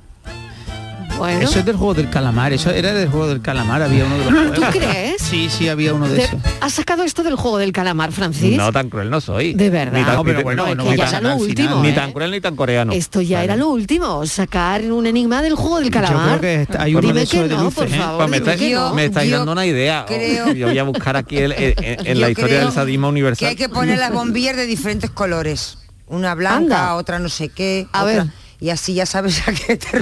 Bueno, 1.19 1.41
Eso 1.41 1.59
es 1.59 1.65
del 1.65 1.75
juego 1.77 1.95
del 1.95 2.09
calamar, 2.11 2.53
eso 2.53 2.71
era 2.71 2.93
del 2.93 3.09
juego 3.09 3.27
del 3.27 3.41
calamar, 3.43 3.83
había 3.83 4.05
uno 4.05 4.19
de 4.19 4.31
los 4.31 4.53
¿tú 4.55 4.63
juegos. 4.63 4.77
crees? 4.77 5.21
Sí, 5.21 5.49
sí, 5.51 5.69
había 5.69 5.93
uno 5.93 6.07
de 6.09 6.17
Te- 6.17 6.23
esos. 6.25 6.41
¿Has 6.61 6.73
sacado 6.75 7.03
esto 7.03 7.25
del 7.25 7.35
juego 7.35 7.59
del 7.59 7.73
calamar, 7.73 8.13
Francis? 8.13 8.57
No 8.57 8.71
tan 8.73 8.89
cruel 8.89 9.11
no 9.11 9.21
soy. 9.21 9.53
De 9.55 9.69
verdad. 9.69 9.99
Ni 9.99 10.05
tan, 10.05 10.15
No, 10.15 10.25
pero 10.25 10.43
bueno, 10.43 10.65
No, 10.65 10.71
es 10.71 10.77
no 10.77 10.85
que 10.85 10.91
va 10.91 10.97
ya 10.97 11.03
a 11.05 11.09
era 11.09 11.13
ganar 11.19 11.23
lo 11.23 11.43
al 11.43 11.49
último, 11.49 11.69
final. 11.71 11.83
ni 11.83 11.93
tan 11.93 12.13
cruel 12.13 12.31
ni 12.31 12.41
tan 12.41 12.55
coreano. 12.57 12.93
Esto 12.93 13.21
ya 13.21 13.43
era 13.43 13.57
lo 13.57 13.69
último, 13.69 14.25
sacar 14.27 14.83
un 14.83 15.07
enigma 15.09 15.43
del 15.43 15.55
juego 15.57 15.81
del 15.81 15.91
calamar. 15.91 16.35
Yo 16.35 16.39
creo 16.39 16.41
que 16.41 16.63
está- 16.63 16.83
hay 16.85 16.93
uno 16.95 17.01
Dime 17.09 17.15
de 17.15 17.23
esos 17.23 17.33
que 17.43 17.49
de 17.49 17.55
no, 17.57 17.65
luces, 17.65 17.79
por 17.85 17.87
¿eh? 17.89 17.99
favor. 17.99 18.17
Pues 18.19 18.31
me 18.31 18.37
estáis, 18.37 18.61
que 18.61 18.75
no. 18.75 18.95
me 18.95 19.05
estáis 19.07 19.31
Yo 19.31 19.37
dando 19.39 19.53
una 19.53 19.67
idea. 19.67 20.05
creo- 20.07 20.53
Yo 20.53 20.69
voy 20.69 20.79
a 20.79 20.83
buscar 20.85 21.17
aquí 21.17 21.37
el- 21.39 21.53
el- 21.53 21.75
en, 21.83 22.07
en 22.07 22.21
la 22.21 22.31
historia 22.31 22.61
del 22.61 22.71
sadismo 22.73 23.09
universal. 23.09 23.41
Que 23.41 23.47
hay 23.51 23.57
que 23.57 23.69
poner 23.69 23.99
las 23.99 24.13
bombillas 24.13 24.55
de 24.57 24.67
diferentes 24.67 25.11
colores. 25.11 25.79
Una 26.07 26.35
blanca, 26.37 26.57
Anda. 26.85 26.95
otra 26.95 27.19
no 27.19 27.29
sé 27.29 27.49
qué. 27.49 27.87
A 27.93 28.05
otra- 28.05 28.25
ver. 28.25 28.33
Y 28.61 28.71
así 28.71 28.95
ya 28.95 29.07
sabes 29.07 29.47
a 29.47 29.53
qué 29.53 29.77
te. 29.77 29.87
¿eh? 29.99 30.01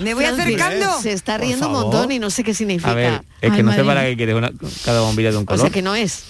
¿Me 0.00 0.14
voy 0.14 0.24
acercando? 0.24 1.00
Se 1.00 1.12
está 1.12 1.38
riendo 1.38 1.66
un 1.66 1.72
montón 1.72 2.10
y 2.12 2.18
no 2.18 2.30
sé 2.30 2.42
qué 2.44 2.54
significa. 2.54 2.90
A 2.90 2.94
ver, 2.94 3.22
es 3.40 3.50
Ay, 3.50 3.56
que 3.56 3.62
no 3.62 3.72
sé 3.72 3.84
para 3.84 4.04
qué 4.04 4.16
quieres 4.16 4.34
una, 4.34 4.50
cada 4.84 5.00
bombilla 5.02 5.30
de 5.30 5.36
un 5.36 5.44
o 5.44 5.46
color. 5.46 5.60
sea 5.60 5.70
que 5.70 5.82
no 5.82 5.94
es. 5.94 6.24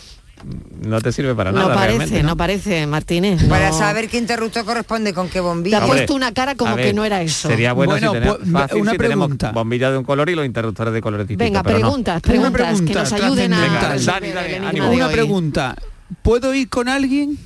No 0.83 1.01
te 1.01 1.13
sirve 1.13 1.35
para 1.35 1.51
No 1.51 1.61
nada 1.61 1.75
parece, 1.75 1.99
realmente. 1.99 2.23
no 2.23 2.37
parece, 2.37 2.87
Martínez. 2.87 3.43
Para 3.49 3.71
no. 3.71 3.79
saber 3.79 4.07
qué 4.09 4.19
interruptor 4.19 4.67
corresponde 4.67 5.15
con 5.15 5.29
qué 5.29 5.35
Te 5.35 5.41
bombilla. 5.41 5.79
ha 5.79 5.85
Hombre, 5.85 5.97
puesto 6.01 6.15
una 6.15 6.33
cara 6.35 6.55
como 6.57 6.77
que 6.77 6.93
no 6.93 7.07
era 7.07 7.23
eso. 7.23 7.49
Sería 7.49 7.73
bueno, 7.73 7.93
Bueno, 7.93 8.09
si 8.09 8.15
tenemos, 8.19 8.37
pues, 8.39 8.51
fácil 8.53 8.77
una 8.83 8.91
si 8.93 8.99
tenemos 8.99 9.27
pregunta. 9.29 9.53
bombillas 9.53 9.93
de 9.93 9.99
un 9.99 10.05
color 10.05 10.29
y 10.29 10.35
los 10.35 10.45
interruptores 10.45 10.93
de 10.93 11.01
colores 11.01 11.27
distintos. 11.27 11.47
Venga, 11.47 11.63
pero 11.63 11.79
no. 11.79 11.85
preguntas, 11.87 12.21
preguntas 12.21 12.53
que 12.53 12.59
pregunta 12.59 13.01
nos 13.01 13.13
ayuden 13.15 13.53
a 13.55 13.97
Dani, 13.97 14.29
Dani, 14.33 14.81
Una 14.81 15.09
pregunta. 15.09 15.75
¿Puedo 16.23 16.53
ir 16.55 16.69
con 16.69 16.89
alguien 16.91 17.39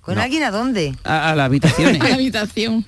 ¿Con 0.00 0.14
No. 0.16 0.22
alguien 0.22 0.42
a 0.44 0.50
dónde? 0.50 0.94
a, 1.04 1.30
a 1.30 1.36
las 1.36 1.46
habitaciones? 1.46 2.00
A 2.00 2.08
la 2.08 2.14
habitación. 2.14 2.84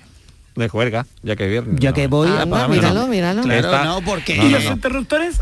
De 0.57 0.69
juerga, 0.69 1.07
ya 1.23 1.35
que 1.37 1.45
es 1.45 1.51
viernes. 1.51 1.77
ya 1.81 1.91
no. 1.91 1.95
que 1.95 2.07
voy 2.09 2.29
Anda, 2.29 2.43
apagamos- 2.45 2.77
míralo, 2.77 3.07
míralo. 3.07 3.43
Claro, 3.43 3.59
Está- 3.69 3.85
no, 3.85 4.01
porque 4.03 4.37
No, 4.37 4.43
Y 4.45 4.47
no, 4.47 4.53
los 4.59 4.65
no. 4.65 4.73
interruptores 4.73 5.41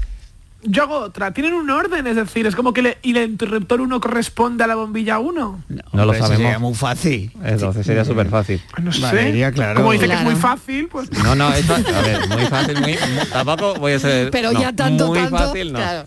yo 0.62 0.82
hago 0.82 0.98
otra. 0.98 1.32
Tienen 1.32 1.54
un 1.54 1.70
orden, 1.70 2.06
es 2.06 2.16
decir, 2.16 2.46
es 2.46 2.54
como 2.54 2.72
que 2.74 2.82
le- 2.82 2.98
y 3.02 3.16
el 3.16 3.30
interruptor 3.30 3.80
1 3.80 3.98
corresponde 3.98 4.62
a 4.62 4.66
la 4.66 4.74
bombilla 4.76 5.18
1. 5.18 5.64
No 5.68 5.82
lo 5.92 6.02
Hombre, 6.02 6.18
sabemos. 6.18 6.36
sería 6.36 6.58
muy 6.58 6.74
fácil. 6.74 7.32
Entonces 7.42 7.86
sería 7.86 8.04
súper 8.04 8.28
fácil. 8.28 8.60
No 8.80 8.92
sé. 8.92 9.00
Valeria, 9.00 9.50
claro. 9.52 9.80
Como 9.80 9.92
dice 9.92 10.06
que 10.06 10.12
es 10.14 10.22
muy 10.22 10.36
fácil, 10.36 10.86
pues 10.88 11.10
No, 11.24 11.34
no, 11.34 11.50
es 11.54 11.64
fa- 11.64 11.76
a 11.76 12.02
ver, 12.02 12.28
muy 12.28 12.44
fácil, 12.46 12.78
muy, 12.80 12.92
mu- 12.92 13.24
tampoco 13.32 13.74
voy 13.76 13.92
a 13.94 13.98
ser. 13.98 14.30
Pero 14.30 14.52
no, 14.52 14.60
ya 14.60 14.72
tanto, 14.74 15.06
muy 15.08 15.18
tanto. 15.18 15.38
fácil, 15.38 15.72
no. 15.72 15.78
claro. 15.78 16.06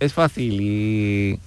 Es 0.00 0.12
fácil 0.14 0.58
y 0.60 1.38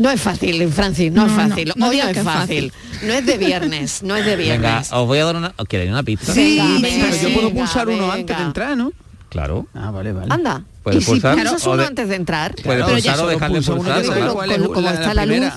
No 0.00 0.10
es 0.10 0.20
fácil, 0.20 0.68
Francis, 0.72 1.12
no, 1.12 1.26
es 1.26 1.32
No, 1.32 1.42
no, 1.42 1.48
fácil. 1.50 1.72
no 1.76 1.88
Hoy 1.88 1.96
no 1.98 2.02
es 2.04 2.12
que 2.14 2.18
es 2.20 2.24
fácil. 2.24 2.72
No 3.02 3.12
es 3.12 3.26
de 3.26 3.38
viernes, 3.38 4.02
no 4.02 4.16
es 4.16 4.24
de 4.24 4.36
venga, 4.36 4.58
viernes. 4.58 4.92
os 4.92 5.06
voy 5.06 5.18
a 5.18 5.24
dar 5.26 5.36
una. 5.36 5.52
¿os 5.56 5.66
¿Queréis 5.68 5.90
una 5.90 6.02
pista? 6.02 6.32
Sí, 6.32 6.58
Sí, 6.58 6.82
venga, 6.82 7.06
Pero 7.10 7.16
yo 7.28 7.34
puedo 7.34 7.48
venga, 7.48 7.60
pulsar 7.60 7.88
uno 7.88 7.98
venga. 7.98 8.14
antes 8.14 8.36
de 8.38 8.42
entrar, 8.44 8.76
¿no? 8.76 8.92
Claro. 9.28 9.66
Ah, 9.74 9.90
vale, 9.90 10.12
vale. 10.12 10.26
Anda. 10.32 10.62
Puedes 10.82 11.02
y 11.02 11.04
si 11.04 11.10
pulsar, 11.10 11.36
pulsas 11.36 11.66
uno 11.66 11.76
de- 11.76 11.86
antes 11.86 12.08
de 12.08 12.14
entrar, 12.16 12.54
Puedes 12.64 12.82
Claro, 12.82 12.92
pulsar 12.94 13.14
o 13.14 13.18
solo 13.18 13.28
dejar 13.30 13.48
de 13.50 13.54
pulsa 13.56 13.72
uno 13.72 13.82
que 13.84 13.90
pulsar. 13.92 14.14
claro. 14.16 14.34
Con- 14.34 14.74
como 14.74 14.80
la- 14.80 14.94
está 14.94 15.14
la 15.14 15.26
la 15.26 15.36
luz. 15.36 15.52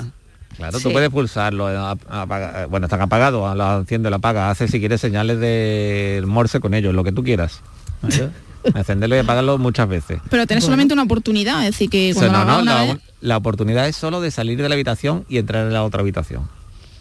Claro, 0.58 0.78
Sí. 0.78 0.84
tú 0.84 0.92
puedes 0.92 1.10
pulsarlo, 1.10 1.72
eh, 1.72 1.96
apaga- 2.10 2.68
bueno, 2.68 2.86
están 2.86 3.02
apagados, 3.02 3.56
lo 3.58 3.80
enciende, 3.80 4.10
lo 4.12 4.18
apaga, 4.18 4.50
hace 4.52 4.68
si 4.68 4.80
quieres 4.80 5.02
señales 5.02 5.40
de 5.40 6.22
morse 6.28 6.60
con 6.60 6.74
ellos, 6.76 6.94
lo 6.94 7.04
que 7.04 7.12
tú 7.12 7.24
quieras. 7.24 7.62
Encenderlo 8.76 9.16
y 9.16 9.20
apagarlo 9.20 9.58
muchas 9.58 9.90
veces. 9.90 10.20
Pero 10.30 10.46
tenés 10.48 10.64
solamente 10.64 10.94
una 10.94 11.04
oportunidad, 11.04 11.60
es 11.66 11.72
decir, 11.72 11.90
que 11.90 12.12
O 12.16 12.20
sea, 12.20 12.30
cuando 12.30 12.46
no, 12.46 12.58
no, 12.58 12.62
una 12.62 12.82
vez- 12.94 12.98
la 13.24 13.38
oportunidad 13.38 13.88
es 13.88 13.96
solo 13.96 14.22
de 14.22 14.32
salir 14.32 14.62
de 14.62 14.68
la 14.70 14.76
habitación 14.76 15.26
y 15.30 15.38
entrar 15.38 15.66
en 15.66 15.74
la 15.74 15.84
otra 15.84 16.02
habitación. 16.02 16.48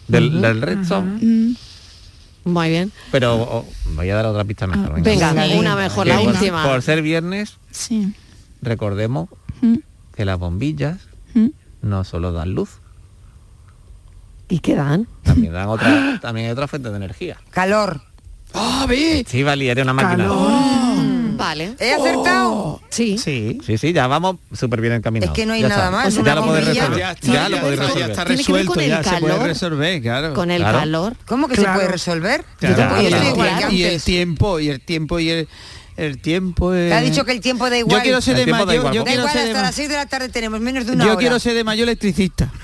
Del, 0.07 0.41
del 0.41 0.61
resto, 0.61 1.01
Mm, 1.01 1.53
muy 2.45 2.69
bien. 2.69 2.91
pero 3.11 3.35
oh, 3.35 3.65
voy 3.95 4.09
a 4.09 4.15
dar 4.15 4.25
otra 4.25 4.43
pista 4.43 4.67
mejor. 4.67 5.01
Venga, 5.01 5.31
Sí. 5.47 5.53
una 5.57 5.75
mejor, 5.75 6.07
la 6.07 6.17
por- 6.19 6.27
última. 6.27 6.63
Por 6.65 6.81
ser 6.81 7.01
viernes, 7.01 7.57
sí. 7.71 8.13
recordemos 8.61 9.29
Mm, 9.61 9.75
que 10.15 10.25
las 10.25 10.37
bombillas 10.39 10.97
mm. 11.33 11.47
no 11.83 12.03
solo 12.03 12.31
dan 12.33 12.53
luz, 12.53 12.69
¿Y 14.49 14.59
qué 14.59 14.75
dan? 14.75 15.07
también 15.23 15.53
dan 15.53 15.67
otra, 15.69 16.19
también 16.21 16.47
hay 16.47 16.51
otra 16.51 16.67
fuente 16.67 16.89
de 16.89 16.95
energía. 16.97 17.37
Calor. 17.51 18.01
¡Ah, 18.53 18.85
ve! 18.87 19.25
Sí, 19.27 19.39
eres 19.41 19.83
una 19.83 19.93
máquina. 19.93 20.27
Vale. 21.43 21.75
¿He 21.79 21.93
acertado? 21.93 22.81
Sí. 22.89 23.17
Sí, 23.17 23.59
sí, 23.65 23.77
sí, 23.77 23.91
ya 23.93 24.07
vamos 24.07 24.37
súper 24.53 24.79
bien 24.81 24.93
encaminados. 24.93 25.33
Es 25.33 25.35
que 25.35 25.45
no 25.45 25.53
hay 25.53 25.61
Ya 25.61 25.69
nada 25.69 25.85
está. 25.85 25.91
más, 25.91 26.15
Ya 26.25 26.35
lo 26.35 26.45
podéis 26.45 26.67
resolver. 26.67 26.99
Ya 26.99 27.11
está, 27.11 27.27
Ya 27.33 27.49
lo 27.49 27.57
podéis 27.59 27.79
ya 27.79 27.85
resolver. 27.85 28.09
está 28.11 28.23
resuelto, 28.23 28.73
con 28.73 28.79
el 28.83 28.89
ya 28.89 29.03
se 29.03 29.09
puede 29.17 29.33
calor. 29.33 29.47
resolver, 29.47 30.01
claro. 30.01 30.33
Con 30.33 30.51
el 30.51 30.61
Claro. 30.61 30.79
calor. 30.79 31.15
¿Cómo 31.25 31.47
que 31.47 31.55
se 31.55 31.61
Claro. 31.61 31.75
puede 31.79 31.91
resolver? 31.91 32.45
Claro. 32.59 33.01
Y 33.71 33.83
el 33.83 34.01
tiempo, 34.01 34.59
y 34.59 34.69
el 34.69 34.79
tiempo, 34.79 35.19
y 35.19 35.29
el, 35.29 35.47
el 35.97 36.17
tiempo 36.19 36.73
es... 36.73 36.89
Te 36.89 36.95
ha 36.95 37.01
dicho 37.01 37.23
que 37.25 37.31
el 37.31 37.41
tiempo 37.41 37.69
da 37.69 37.77
igual. 37.77 37.97
Yo 37.99 38.03
quiero 38.03 38.21
ser 38.21 38.33
El 38.33 38.39
de 38.39 38.43
tiempo 38.45 38.59
da 38.61 38.65
mayo, 38.67 38.79
igual. 38.79 38.93
yo 38.93 38.99
Da 39.01 39.05
quiero 39.05 39.21
igual, 39.21 39.33
ser 39.33 39.43
de 39.43 39.49
hasta 39.49 39.59
ma- 39.61 39.67
las 39.67 39.75
6 39.75 39.89
de 39.89 39.95
la 39.95 40.05
tarde 40.05 40.29
tenemos 40.29 40.59
menos 40.59 40.85
de 40.85 40.91
una 40.93 41.05
yo 41.05 41.11
hora. 41.11 41.19
quiero 41.19 41.39
ser 41.39 41.53
de 41.53 41.63
mayo 41.63 41.83
electricista. 41.83 42.51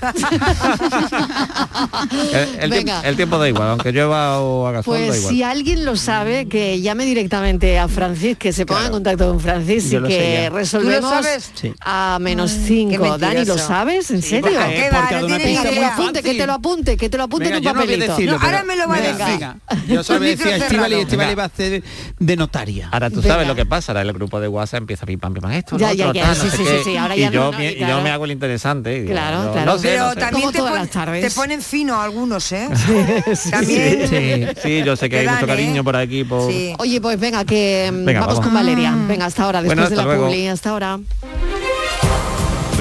El, 2.32 2.48
el 2.60 2.70
Venga. 2.70 2.84
tiempo, 3.00 3.08
el 3.08 3.16
tiempo 3.16 3.38
da 3.38 3.48
igual, 3.48 3.68
aunque 3.70 3.92
llueva 3.92 4.40
o 4.40 4.66
haga 4.66 4.82
sol, 4.82 4.98
da 4.98 5.06
Pues 5.06 5.18
igual. 5.18 5.34
si 5.34 5.42
alguien 5.42 5.84
lo 5.84 5.96
sabe, 5.96 6.46
que 6.48 6.80
llame 6.80 7.04
directamente 7.04 7.78
a 7.78 7.88
Francis, 7.88 8.36
que 8.36 8.52
se 8.52 8.66
ponga 8.66 8.86
en 8.86 8.92
contacto 8.92 9.28
con 9.28 9.40
Francis 9.40 9.90
Yo 9.90 10.00
y 10.04 10.08
que 10.08 10.50
resolvemos 10.52 11.10
¿Tú 11.10 11.16
lo 11.16 11.22
sabes? 11.22 11.50
Sí. 11.54 11.72
a 11.80 12.18
menos 12.20 12.52
qué 12.52 12.58
5. 12.66 13.18
Dani, 13.18 13.44
¿lo 13.44 13.58
sabes? 13.58 14.10
¿En 14.10 14.22
serio? 14.22 14.42
porque- 14.42 14.58
¿A 14.58 14.68
qué 14.68 14.90
va? 14.90 15.00
porque 15.00 15.14
No 15.14 15.26
de 15.26 15.38
ni 15.38 15.44
muy 15.56 15.68
idea. 15.68 15.94
apunte, 15.94 16.22
que 16.22 16.34
te 16.34 16.46
lo 16.46 16.52
apunte, 16.54 16.96
que 16.96 17.08
te 17.08 17.16
lo 17.16 17.22
apunte 17.24 17.44
Venga, 17.44 17.56
en 17.58 17.62
yo 17.64 17.70
un 17.70 17.76
no 17.76 17.80
voy 17.82 17.88
a 17.88 17.96
papelito. 17.96 18.12
decirlo, 18.16 18.38
No, 18.38 18.44
ahora 18.44 18.64
me 18.64 18.76
lo 18.76 18.88
va 18.88 18.94
a 18.96 19.00
decir. 19.00 19.46
Yo 19.88 20.02
solo 20.04 20.20
decía 20.20 20.56
Estivali. 20.56 20.94
Estivali 20.96 21.34
va 21.34 21.42
a 21.44 21.46
hacer 21.46 21.82
de 22.18 22.36
notaria. 22.36 22.88
Ahora 22.92 23.10
tú 23.10 23.19
Venga. 23.22 23.34
sabes 23.34 23.48
lo 23.48 23.54
que 23.54 23.66
pasa, 23.66 23.92
ahora 23.92 24.02
el 24.02 24.12
grupo 24.12 24.40
de 24.40 24.48
WhatsApp 24.48 24.80
empieza 24.80 25.06
pim 25.06 25.18
pam 25.18 25.32
pim 25.34 25.42
pam 25.42 25.52
esto, 25.52 25.76
Ya, 25.78 25.92
ya, 25.92 26.08
otro, 26.08 26.14
ya, 26.14 26.22
tal, 26.26 26.36
sí, 26.36 26.42
no 26.44 26.50
sé 26.50 26.56
sí, 26.56 26.62
qué, 26.64 26.78
sí, 26.78 26.84
sí, 26.84 26.96
ahora 26.96 27.16
y 27.16 27.20
ya 27.20 27.28
y 27.30 27.78
yo 27.80 28.00
me 28.02 28.10
hago 28.10 28.24
el 28.24 28.30
interesante 28.32 29.04
Claro, 29.06 29.52
claro. 29.52 29.72
no 29.72 29.78
sé, 29.78 29.88
Pero 29.88 30.04
no 30.06 30.12
sé. 30.14 30.20
también 30.20 30.50
te, 30.52 30.58
todas 30.58 30.72
pon- 30.72 30.80
las 30.80 30.90
tardes. 30.90 31.28
te 31.28 31.30
ponen 31.40 31.62
fino 31.62 32.00
algunos, 32.00 32.52
¿eh? 32.52 32.68
También. 33.50 34.08
Sí, 34.08 34.46
sí, 34.62 34.82
yo 34.84 34.96
sé 34.96 35.08
que 35.08 35.18
hay 35.20 35.28
mucho 35.28 35.46
cariño 35.46 35.80
¿eh? 35.80 35.84
por 35.84 35.96
aquí 35.96 36.24
por 36.24 36.50
Sí. 36.50 36.74
Oye, 36.78 37.00
pues 37.00 37.18
venga, 37.20 37.44
que 37.44 37.90
mm, 37.92 38.04
vamos, 38.20 38.40
con 38.40 38.52
Valeria. 38.54 38.94
Venga, 39.08 39.26
hasta 39.26 39.44
ahora, 39.44 39.62
después 39.62 39.90
de 39.90 39.96
la 39.96 40.04
publi, 40.04 40.46
hasta 40.48 40.70
ahora. 40.70 40.98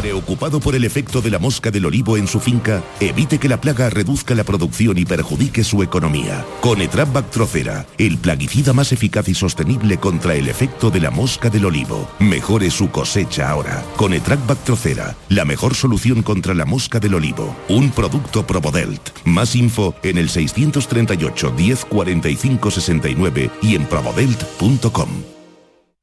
Preocupado 0.09 0.59
por 0.59 0.73
el 0.73 0.85
efecto 0.85 1.21
de 1.21 1.29
la 1.29 1.37
mosca 1.37 1.69
del 1.69 1.85
olivo 1.85 2.17
en 2.17 2.27
su 2.27 2.39
finca, 2.39 2.81
evite 2.99 3.37
que 3.37 3.47
la 3.47 3.61
plaga 3.61 3.91
reduzca 3.91 4.33
la 4.33 4.43
producción 4.43 4.97
y 4.97 5.05
perjudique 5.05 5.63
su 5.63 5.83
economía. 5.83 6.43
Con 6.61 6.81
Etrap 6.81 7.13
Bactrocera, 7.13 7.85
el 7.99 8.17
plaguicida 8.17 8.73
más 8.73 8.91
eficaz 8.91 9.29
y 9.29 9.35
sostenible 9.35 9.99
contra 9.99 10.33
el 10.33 10.47
efecto 10.47 10.89
de 10.89 10.99
la 10.99 11.11
mosca 11.11 11.51
del 11.51 11.65
olivo. 11.65 12.09
Mejore 12.17 12.71
su 12.71 12.89
cosecha 12.89 13.51
ahora. 13.51 13.83
Con 13.97 14.13
Etrap 14.13 14.47
Bactrocera, 14.47 15.15
la 15.29 15.45
mejor 15.45 15.75
solución 15.75 16.23
contra 16.23 16.55
la 16.55 16.65
mosca 16.65 16.99
del 16.99 17.13
olivo. 17.13 17.55
Un 17.67 17.91
producto 17.91 18.47
Probodelt. 18.47 19.11
Más 19.25 19.55
info 19.55 19.93
en 20.01 20.17
el 20.17 20.29
638 20.29 21.53
10 21.55 21.85
45 21.85 22.71
69 22.71 23.51
y 23.61 23.75
en 23.75 23.85
probodelt.com. 23.85 25.38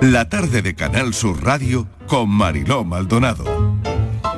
La 0.00 0.30
tarde 0.30 0.62
de 0.62 0.74
Canal 0.74 1.12
Sur 1.12 1.44
Radio 1.44 1.86
con 2.06 2.30
Mariló 2.30 2.84
Maldonado. 2.84 3.44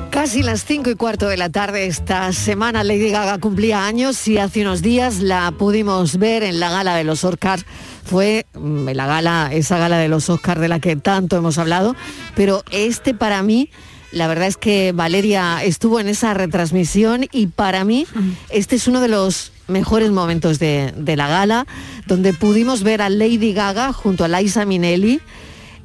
Casi 0.09 0.43
las 0.43 0.65
5 0.65 0.89
y 0.89 0.95
cuarto 0.95 1.29
de 1.29 1.37
la 1.37 1.49
tarde 1.49 1.87
esta 1.87 2.33
semana 2.33 2.83
Lady 2.83 3.09
Gaga 3.09 3.37
cumplía 3.37 3.85
años 3.85 4.27
y 4.27 4.37
hace 4.37 4.61
unos 4.61 4.81
días 4.81 5.21
la 5.21 5.53
pudimos 5.57 6.17
ver 6.17 6.43
en 6.43 6.59
la 6.59 6.69
gala 6.69 6.95
de 6.95 7.05
los 7.05 7.23
Oscars. 7.23 7.65
Fue 8.03 8.45
mm, 8.53 8.89
la 8.89 9.07
gala, 9.07 9.51
esa 9.53 9.77
gala 9.77 9.97
de 9.99 10.09
los 10.09 10.29
Oscars 10.29 10.59
de 10.59 10.67
la 10.67 10.81
que 10.81 10.97
tanto 10.97 11.37
hemos 11.37 11.57
hablado, 11.57 11.95
pero 12.35 12.63
este 12.71 13.13
para 13.13 13.41
mí, 13.41 13.69
la 14.11 14.27
verdad 14.27 14.47
es 14.47 14.57
que 14.57 14.91
Valeria 14.91 15.63
estuvo 15.63 16.01
en 16.01 16.09
esa 16.09 16.33
retransmisión 16.33 17.25
y 17.31 17.47
para 17.47 17.85
mí 17.85 18.05
este 18.49 18.75
es 18.75 18.89
uno 18.89 18.99
de 18.99 19.07
los 19.07 19.53
mejores 19.67 20.11
momentos 20.11 20.59
de, 20.59 20.93
la 21.15 21.27
gala, 21.27 21.65
donde 22.05 22.33
pudimos 22.33 22.83
ver 22.83 23.01
a 23.01 23.09
Lady 23.09 23.53
Gaga 23.53 23.93
junto 23.93 24.25
a 24.25 24.27
Liza 24.27 24.65
Minnelli. 24.65 25.21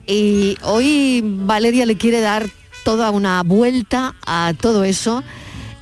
Y 0.09 0.57
hoy 0.63 1.23
Valeria 1.23 1.85
le 1.85 1.99
quiere 1.99 2.23
dar 2.23 2.49
toda 2.83 3.11
una 3.11 3.43
vuelta 3.43 4.15
a 4.27 4.55
todo 4.59 4.85
eso 4.85 5.23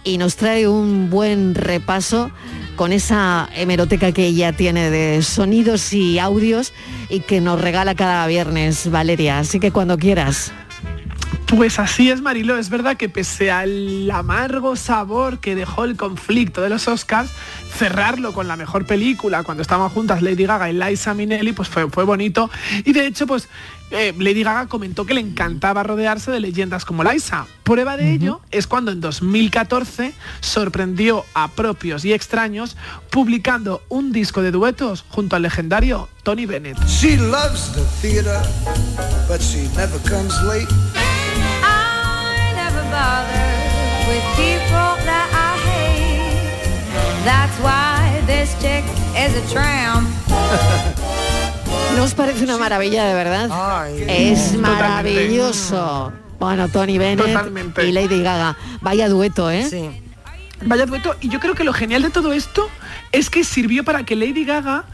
y 0.03 0.19
nos 0.19 0.35
trae 0.35 0.67
un 0.67 1.11
buen 1.11 1.55
repaso 1.55 2.33
con 2.75 2.93
esa 2.93 3.49
hemeroteca 3.55 4.11
que 4.11 4.27
ella 4.27 4.53
tiene 4.53 4.91
de 4.91 5.23
sonidos 5.23 5.93
y 5.93 6.19
audios 6.19 6.73
y 7.09 7.21
que 7.21 7.41
nos 7.41 7.61
regala 7.61 7.95
cada 7.95 8.27
viernes 8.27 8.91
Valeria. 8.91 9.39
Así 9.39 9.61
que 9.61 9.71
cuando 9.71 9.97
quieras. 9.97 10.53
Pues 11.47 11.79
así 11.79 12.11
es, 12.11 12.23
Marilo. 12.23 12.59
Es 12.59 12.71
verdad 12.71 12.97
que 12.97 13.09
pese 13.09 13.53
al 13.53 14.11
amargo 14.11 14.75
sabor 14.75 15.39
que 15.39 15.55
dejó 15.55 15.85
el 15.85 15.97
conflicto 15.97 16.61
de 16.61 16.69
los 16.69 16.89
Oscars, 16.89 17.31
cerrarlo 17.73 18.33
con 18.33 18.49
la 18.49 18.57
mejor 18.57 18.85
película 18.85 19.45
cuando 19.45 19.63
estaban 19.63 19.89
juntas 19.89 20.23
Lady 20.23 20.45
Gaga 20.45 20.71
y 20.71 20.73
Liza 20.73 21.15
Minnelli, 21.15 21.53
pues 21.53 21.69
fue, 21.69 21.89
fue 21.89 22.03
bonito. 22.03 22.51
Y 22.85 22.93
de 22.93 23.07
hecho, 23.07 23.29
pues 23.29 23.49
eh, 23.93 24.13
Lady 24.19 24.43
Gaga 24.43 24.67
comentó 24.67 25.07
que 25.07 25.15
le 25.15 25.21
encantaba 25.21 25.85
rodearse 25.85 26.33
de 26.33 26.41
leyendas 26.41 26.85
como 26.85 27.05
Liza. 27.05 27.47
Prueba 27.63 27.97
de 27.97 28.13
ello 28.13 28.41
es 28.51 28.67
cuando 28.67 28.91
en 28.91 29.01
2014 29.01 30.15
sorprendió 30.41 31.25
a 31.35 31.49
propios 31.49 32.05
y 32.05 32.13
extraños 32.13 32.77
publicando 33.11 33.83
un 33.89 34.11
disco 34.11 34.43
de 34.43 34.51
duetos 34.51 35.05
junto 35.11 35.37
al 35.37 35.43
legendario 35.43 36.09
Tony 36.25 36.47
Bennett. 36.47 36.77
She 36.89 37.17
loves 37.17 37.73
the 37.73 37.85
theater, 38.03 38.41
but 39.29 39.41
she 39.41 39.69
never 39.77 39.99
comes 40.09 40.35
late. 40.43 40.67
Bother 42.97 43.53
with 44.09 44.25
people 44.41 44.89
that 45.05 45.29
I 45.37 45.53
hate. 45.69 47.25
That's 47.29 47.57
why 47.61 48.23
this 48.27 48.57
chick 48.63 48.85
is 49.15 49.37
a 49.37 49.43
tramp. 49.53 50.09
¿No 51.97 52.05
os 52.05 52.15
parece 52.15 52.45
una 52.45 52.57
maravilla 52.57 53.05
de 53.05 53.13
verdad? 53.15 53.45
es 54.09 54.53
Totalmente. 54.53 54.59
maravilloso. 54.59 56.13
Bueno, 56.39 56.69
Tony 56.69 56.97
Bennett 56.97 57.27
Totalmente. 57.35 57.85
y 57.87 57.93
Lady 57.93 58.23
Gaga. 58.23 58.57
Vaya 58.81 59.09
dueto, 59.11 59.51
¿eh? 59.51 59.69
Vaya 60.63 60.87
dueto. 60.87 61.17
Y 61.21 61.29
yo 61.29 61.39
creo 61.39 61.55
que 61.55 61.65
lo 61.65 61.75
genial 61.75 62.01
de 62.03 62.11
todo 62.11 62.33
esto 62.33 62.69
es 63.13 63.29
que 63.29 63.45
sirvió 63.45 63.85
para 63.85 64.05
que 64.05 64.17
Lady 64.17 64.45
Gaga 64.47 64.85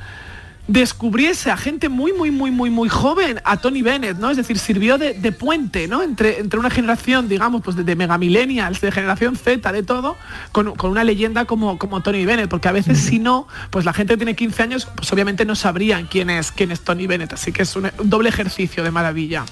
descubriese 0.68 1.50
a 1.50 1.56
gente 1.56 1.88
muy, 1.88 2.12
muy, 2.12 2.30
muy, 2.30 2.50
muy, 2.50 2.70
muy 2.70 2.88
joven, 2.88 3.40
a 3.44 3.56
Tony 3.56 3.82
Bennett, 3.82 4.18
¿no? 4.18 4.30
Es 4.30 4.36
decir, 4.36 4.58
sirvió 4.58 4.96
de, 4.96 5.14
de 5.14 5.32
puente, 5.32 5.88
¿no? 5.88 6.02
Entre, 6.02 6.38
entre 6.38 6.58
una 6.58 6.70
generación, 6.70 7.28
digamos, 7.28 7.62
pues 7.62 7.76
de, 7.76 7.82
de 7.82 7.96
mega 7.96 8.16
millennials, 8.16 8.80
de 8.80 8.92
generación 8.92 9.36
Z, 9.36 9.72
de 9.72 9.82
todo, 9.82 10.16
con, 10.52 10.74
con 10.76 10.90
una 10.90 11.02
leyenda 11.02 11.46
como, 11.46 11.78
como 11.78 12.00
Tony 12.00 12.24
Bennett, 12.24 12.48
porque 12.48 12.68
a 12.68 12.72
veces 12.72 12.98
si 12.98 13.18
no, 13.18 13.48
pues 13.70 13.84
la 13.84 13.92
gente 13.92 14.16
tiene 14.16 14.36
15 14.36 14.62
años, 14.62 14.88
pues 14.94 15.12
obviamente 15.12 15.44
no 15.44 15.56
sabrían 15.56 16.06
quién 16.06 16.30
es, 16.30 16.52
quién 16.52 16.70
es 16.70 16.80
Tony 16.82 17.06
Bennett, 17.06 17.32
así 17.32 17.52
que 17.52 17.62
es 17.62 17.74
un, 17.74 17.90
un 17.98 18.08
doble 18.08 18.28
ejercicio 18.28 18.84
de 18.84 18.92
maravilla. 18.92 19.44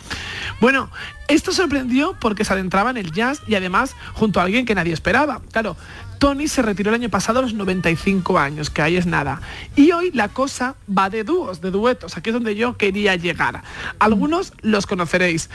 Bueno, 0.61 0.91
esto 1.27 1.53
sorprendió 1.53 2.17
porque 2.21 2.45
se 2.45 2.53
adentraba 2.53 2.91
en 2.91 2.97
el 2.99 3.13
jazz 3.13 3.43
y 3.47 3.57
además 3.57 3.97
junto 4.15 4.41
a 4.41 4.45
alguien 4.45 4.65
que 4.65 4.75
nadie 4.75 4.93
esperaba. 4.93 5.41
Claro, 5.53 5.77
Tony 6.21 6.47
se 6.49 6.61
retiró 6.63 6.91
el 6.91 6.97
año 6.97 7.09
pasado 7.09 7.39
a 7.41 7.43
los 7.43 7.55
95 7.55 8.39
años, 8.39 8.69
que 8.71 8.83
ahí 8.83 8.97
es 8.97 9.07
nada. 9.07 9.41
Y 9.75 9.91
hoy 9.91 10.11
la 10.13 10.29
cosa 10.29 10.77
va 10.87 11.09
de 11.11 11.25
dúos, 11.25 11.61
de 11.63 11.71
duetos. 11.73 12.17
Aquí 12.17 12.29
es 12.31 12.35
donde 12.35 12.55
yo 12.55 12.77
quería 12.77 13.17
llegar. 13.17 13.63
Algunos 13.99 14.53
los 14.61 14.87
conoceréis. 14.87 15.49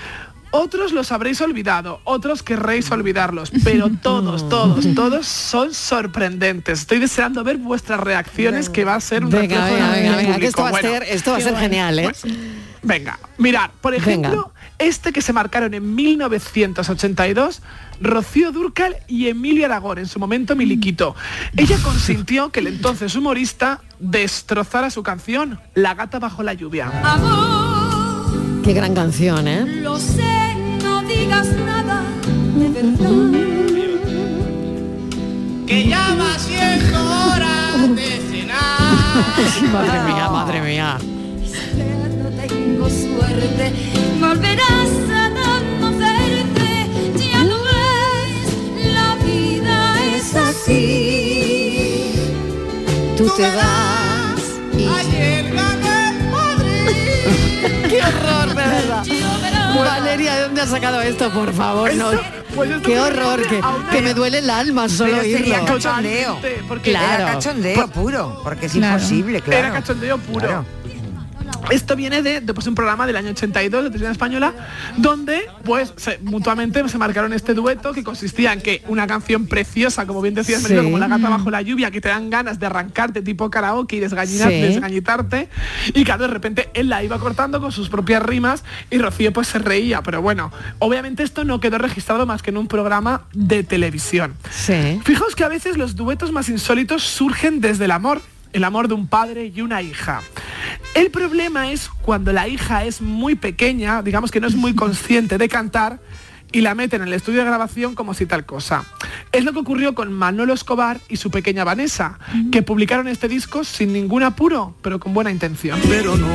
Otros 0.52 0.92
los 0.94 1.12
habréis 1.12 1.42
olvidado, 1.42 2.00
otros 2.06 2.42
querréis 2.42 2.90
olvidarlos, 2.90 3.52
pero 3.64 3.90
todos, 4.02 4.48
todos, 4.50 4.86
todos 4.96 5.28
son 5.28 5.74
sorprendentes. 5.74 6.80
Estoy 6.80 7.00
deseando 7.00 7.44
ver 7.44 7.58
vuestras 7.58 8.00
reacciones, 8.00 8.70
que 8.70 8.86
va 8.86 8.96
a 8.96 9.02
ser 9.02 9.24
un 9.26 9.32
Venga, 9.32 9.42
reflejo 9.66 9.74
venga, 9.76 9.92
del 9.92 10.04
venga, 10.04 10.18
venga, 10.18 10.38
que 10.40 10.46
esto 10.48 10.62
va 10.62 10.68
a 10.70 10.72
Bueno, 10.72 10.90
ser, 10.90 11.04
esto 11.04 11.32
va 11.32 11.38
a 11.38 11.42
ser 11.42 11.52
bueno. 11.52 11.64
genial, 11.68 12.00
¿eh? 12.00 12.12
Venga, 12.86 13.18
mirad, 13.40 13.72
por 13.82 13.96
ejemplo, 13.96 14.52
este 14.78 15.12
que 15.12 15.24
se 15.24 15.34
marcaron 15.34 15.74
en 15.74 15.96
1982, 15.96 17.64
Rocío 18.00 18.52
Durcal 18.52 18.98
y 19.08 19.28
Emilio 19.28 19.66
Aragón, 19.66 19.98
en 19.98 20.08
su 20.08 20.20
momento 20.20 20.56
Miliquito. 20.56 21.16
Ella 21.58 21.78
consintió 21.84 22.52
que 22.52 22.60
el 22.60 22.68
entonces 22.68 23.16
humorista 23.16 23.82
destrozara 24.00 24.92
su 24.92 25.02
canción, 25.02 25.60
La 25.74 25.96
gata 25.96 26.20
bajo 26.20 26.44
la 26.44 26.54
lluvia. 26.54 26.92
Qué 28.64 28.74
gran 28.74 28.94
canción, 28.94 29.48
¿eh? 29.48 29.66
Lo 29.66 29.98
sé, 29.98 30.56
no 30.84 31.02
digas 31.02 31.48
nada 31.66 32.04
de 32.56 32.70
verdad. 32.70 33.40
Que 35.66 35.90
ya 35.90 36.16
va 36.20 36.38
siendo 36.38 37.04
hora 37.04 37.96
de 37.96 38.22
cenar. 38.30 39.72
madre 39.74 40.14
mía, 40.14 40.30
madre 40.30 40.62
mía. 40.62 40.98
Tengo 42.86 43.18
suerte, 43.18 43.74
volverás 44.20 44.92
a 45.12 45.30
conocerte. 45.80 46.70
Ya 47.18 47.44
no 47.44 47.58
ves, 47.64 48.46
la 48.94 49.16
vida 49.24 49.78
es 50.16 50.36
así. 50.36 52.14
Tú 53.18 53.28
te 53.36 53.44
vas 53.56 54.42
y... 54.78 54.86
Ayer 54.88 55.52
gané 55.56 56.10
en 56.10 56.32
Madrid. 56.32 57.90
¡Qué 57.90 58.00
horror, 58.04 58.50
de 58.50 58.56
verdad! 58.56 59.04
Valeria, 59.76 60.36
¿de 60.36 60.42
dónde 60.44 60.62
has 60.62 60.70
sacado 60.70 61.02
esto, 61.02 61.30
por 61.32 61.52
favor? 61.54 61.94
No. 61.96 62.12
¡Qué 62.84 63.00
horror! 63.00 63.42
Que, 63.48 63.62
que 63.92 64.02
me 64.02 64.14
duele 64.14 64.38
el 64.40 64.50
alma 64.50 64.88
solo 64.88 65.18
Pero 65.22 65.38
sería 65.38 65.66
cachondeo. 65.66 66.40
Porque 66.68 66.92
Claro. 66.92 67.24
Era 67.24 67.34
cachondeo 67.34 67.88
puro, 67.90 68.40
porque 68.44 68.68
es 68.68 68.72
Claro. 68.74 68.96
imposible, 68.98 69.42
claro. 69.42 69.60
Era 69.60 69.72
cachondeo 69.74 70.18
puro. 70.20 70.48
Claro. 70.48 70.66
Esto 71.72 71.96
viene 71.96 72.22
de, 72.22 72.42
de, 72.42 72.54
pues, 72.54 72.68
un 72.68 72.76
programa 72.76 73.08
del 73.08 73.16
año 73.16 73.30
82 73.32 73.84
de 73.84 73.90
televisión 73.90 74.12
española 74.12 74.54
donde 74.98 75.42
pues 75.64 75.94
se- 75.98 76.20
mutuamente 76.22 76.88
se 76.90 76.98
marcaron 76.98 77.34
este 77.34 77.54
dueto 77.54 77.92
que 77.94 78.04
consistía 78.04 78.54
en 78.54 78.62
que 78.62 78.84
una 78.88 79.08
canción 79.08 79.48
preciosa, 79.48 80.06
como 80.06 80.22
bien 80.22 80.36
decías, 80.36 80.62
Sí. 80.62 80.76
Como 80.76 80.98
La 80.98 81.08
gata 81.08 81.30
bajo 81.30 81.50
la 81.52 81.62
lluvia, 81.62 81.92
que 81.92 82.02
te 82.02 82.10
dan 82.10 82.30
ganas 82.30 82.60
de 82.60 82.66
arrancarte 82.68 83.22
tipo 83.22 83.50
karaoke 83.50 83.96
y 83.98 84.00
desgañinar- 84.00 84.50
Sí. 84.50 84.62
desgañitarte. 84.62 85.50
Y 85.94 86.04
claro, 86.04 86.24
de 86.28 86.34
repente 86.34 86.70
él 86.74 86.90
la 86.90 87.04
iba 87.04 87.20
cortando 87.20 87.60
con 87.60 87.72
sus 87.72 87.90
propias 87.90 88.22
rimas 88.24 88.64
y 88.92 88.98
Rocío 88.98 89.34
pues 89.34 89.48
se 89.48 89.60
reía. 89.60 90.02
Pero 90.04 90.22
bueno, 90.22 90.52
obviamente 90.80 91.24
esto 91.24 91.44
no 91.46 91.60
quedó 91.60 91.78
registrado 91.78 92.26
más 92.26 92.42
que 92.42 92.52
en 92.52 92.58
un 92.58 92.68
programa 92.68 93.24
de 93.34 93.64
televisión. 93.64 94.36
Sí. 94.52 95.00
Fijaos 95.04 95.36
que 95.36 95.44
a 95.44 95.48
veces 95.50 95.78
los 95.78 95.96
duetos 95.96 96.32
más 96.32 96.50
insólitos 96.50 97.04
surgen 97.04 97.62
desde 97.62 97.86
el 97.86 97.92
amor, 97.92 98.22
el 98.54 98.64
amor 98.64 98.88
de 98.88 98.94
un 98.94 99.08
padre 99.08 99.52
y 99.54 99.62
una 99.62 99.82
hija. 99.82 100.22
El 100.96 101.12
problema 101.12 101.72
es 101.72 101.90
cuando 102.02 102.32
la 102.32 102.48
hija 102.48 102.86
es 102.86 103.02
muy 103.02 103.36
pequeña, 103.36 104.02
digamos 104.02 104.32
que 104.32 104.40
no 104.40 104.48
es 104.48 104.56
muy 104.56 104.74
consciente 104.84 105.38
de 105.38 105.48
cantar, 105.50 106.00
y 106.54 106.62
la 106.62 106.74
meten 106.74 107.02
en 107.02 107.10
el 107.10 107.14
estudio 107.14 107.40
de 107.40 107.46
grabación 107.46 107.96
como 107.96 108.14
si 108.14 108.26
tal 108.26 108.46
cosa. 108.46 108.86
Es 109.34 109.44
lo 109.44 109.52
que 109.52 109.60
ocurrió 109.60 109.94
con 109.94 110.14
Manolo 110.14 110.54
Escobar 110.54 111.02
y 111.10 111.18
su 111.18 111.30
pequeña 111.30 111.66
Vanessa, 111.66 112.18
que 112.50 112.62
publicaron 112.62 113.10
este 113.10 113.28
disco 113.28 113.66
sin 113.66 113.92
ningún 113.92 114.24
apuro, 114.24 114.74
pero 114.82 114.98
con 114.98 115.14
buena 115.14 115.32
intención. 115.32 115.78
Pero 115.90 116.16
no, 116.16 116.30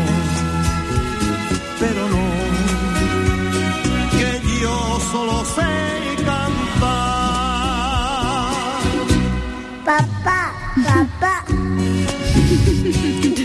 pero 1.81 2.07
no, 2.11 2.19
que 4.11 4.43
yo 4.63 5.01
solo 5.11 5.43
sé 5.47 5.63
cantar. 6.17 6.61
Papá, 9.87 10.53
papá, 10.85 11.45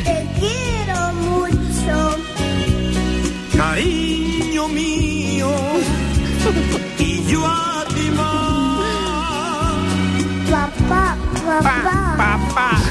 Papá, 11.63 12.15
papá, 12.17 12.39
Papá. 12.47 12.81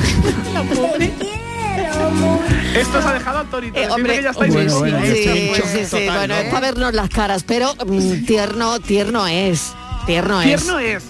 te 0.99 1.11
quiero 1.11 2.11
mucho. 2.11 2.45
Esto 2.79 2.99
os 2.99 3.05
ha 3.07 3.13
dejado 3.15 3.39
atónito. 3.41 3.77
Eh, 3.77 3.81
Decidme 3.81 3.95
hombre, 3.95 4.17
que 4.17 4.23
ya 4.23 4.31
estáis 4.31 4.53
sí, 4.53 4.59
listos. 4.61 4.83
sí, 4.83 5.79
sí, 5.79 5.85
sí, 5.87 6.07
bueno, 6.09 6.35
es 6.35 6.45
para 6.47 6.61
vernos 6.61 6.95
las 6.95 7.09
caras, 7.09 7.45
pero 7.45 7.75
mm, 7.87 8.25
tierno, 8.27 8.81
tierno 8.81 9.27
es. 9.27 9.73
Tierno 10.07 10.41
es. 10.43 10.47
Tierno 10.65 10.79
es. 10.79 11.03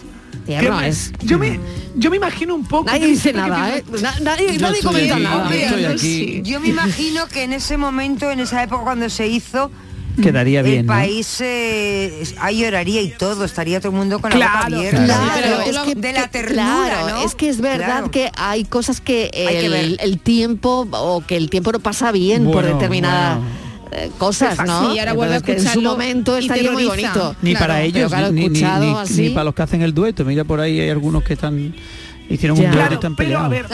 Tierno 0.46 0.80
es. 0.82 1.12
Yo 1.22 1.38
me, 1.38 1.58
yo 1.96 2.10
me 2.10 2.16
imagino 2.18 2.54
un 2.54 2.66
poco. 2.66 2.84
Nadie 2.86 3.06
dice 3.06 3.32
nada, 3.32 3.76
¿eh? 3.76 3.84
Na- 4.02 4.14
nadie 4.20 4.58
nadie 4.58 4.82
comenta 4.82 5.14
aquí, 5.14 5.22
nada. 5.24 5.50
yo 5.50 5.56
estoy 5.56 5.84
aquí. 5.86 5.98
Sí. 5.98 6.42
Yo 6.44 6.60
me 6.60 6.68
imagino 6.68 7.26
que 7.28 7.44
en 7.44 7.52
ese 7.54 7.76
momento, 7.78 8.30
en 8.30 8.40
esa 8.40 8.62
época 8.62 8.82
cuando 8.84 9.08
se 9.08 9.26
hizo, 9.26 9.70
Quedaría 10.22 10.60
el 10.60 10.66
bien, 10.66 10.86
¿no? 10.86 10.92
país 10.92 11.40
eh, 11.40 12.22
ahí 12.40 12.60
lloraría 12.60 13.02
y 13.02 13.08
todo, 13.10 13.44
estaría 13.44 13.80
todo 13.80 13.92
el 13.92 13.98
mundo 13.98 14.18
con 14.20 14.30
la 14.30 14.36
boca 14.46 14.50
Claro, 14.66 14.76
abierta. 14.76 15.04
Claro, 15.04 15.32
Pero 15.34 15.60
es 15.60 15.78
que, 15.78 15.94
de 16.00 16.12
la 16.12 16.28
ternura, 16.28 16.62
claro, 16.64 17.08
¿no? 17.10 17.24
es 17.24 17.34
que 17.34 17.48
es 17.48 17.60
verdad 17.60 17.86
Claro. 17.86 18.10
que 18.10 18.30
hay 18.36 18.64
cosas 18.64 19.00
que 19.00 19.30
Hay 19.34 19.46
que 19.60 19.66
el, 19.66 19.72
ver. 19.72 19.96
el 20.00 20.18
tiempo 20.20 20.86
o 20.90 21.20
que 21.26 21.36
el 21.36 21.50
tiempo 21.50 21.72
no 21.72 21.80
pasa 21.80 22.12
bien 22.12 22.44
por 22.44 22.54
Bueno, 22.62 22.74
determinadas 22.74 23.38
eh, 23.92 24.10
cosas, 24.18 24.58
¿no? 24.66 24.92
Sí, 24.92 24.98
ahora 24.98 25.12
vuelve 25.12 25.36
a 25.36 25.40
que 25.40 25.52
en 25.52 25.68
su 25.68 25.80
momento 25.82 26.36
estaría 26.36 26.70
muy 26.72 26.84
bonito. 26.86 27.36
Ni 27.42 27.50
Claro. 27.52 27.66
para 27.66 27.82
ellos, 27.82 28.08
claro, 28.10 28.32
ni, 28.32 28.40
ni- 28.40 28.46
escuchado 28.46 28.84
ni- 28.84 28.98
así. 28.98 29.22
ni 29.22 29.28
para 29.30 29.44
los 29.44 29.54
que 29.54 29.62
hacen 29.62 29.82
el 29.82 29.94
dueto. 29.94 30.24
Mira 30.24 30.42
por 30.44 30.60
ahí 30.60 30.80
hay 30.80 30.90
algunos 30.90 31.22
que 31.22 31.34
están 31.34 31.74
hicieron 32.28 32.56
Ya. 32.56 32.64
un 32.64 32.70
dueto 32.70 32.78
Claro, 32.78 32.94
están 32.94 33.16
pero 33.16 33.38
a 33.38 33.48
ver, 33.48 33.66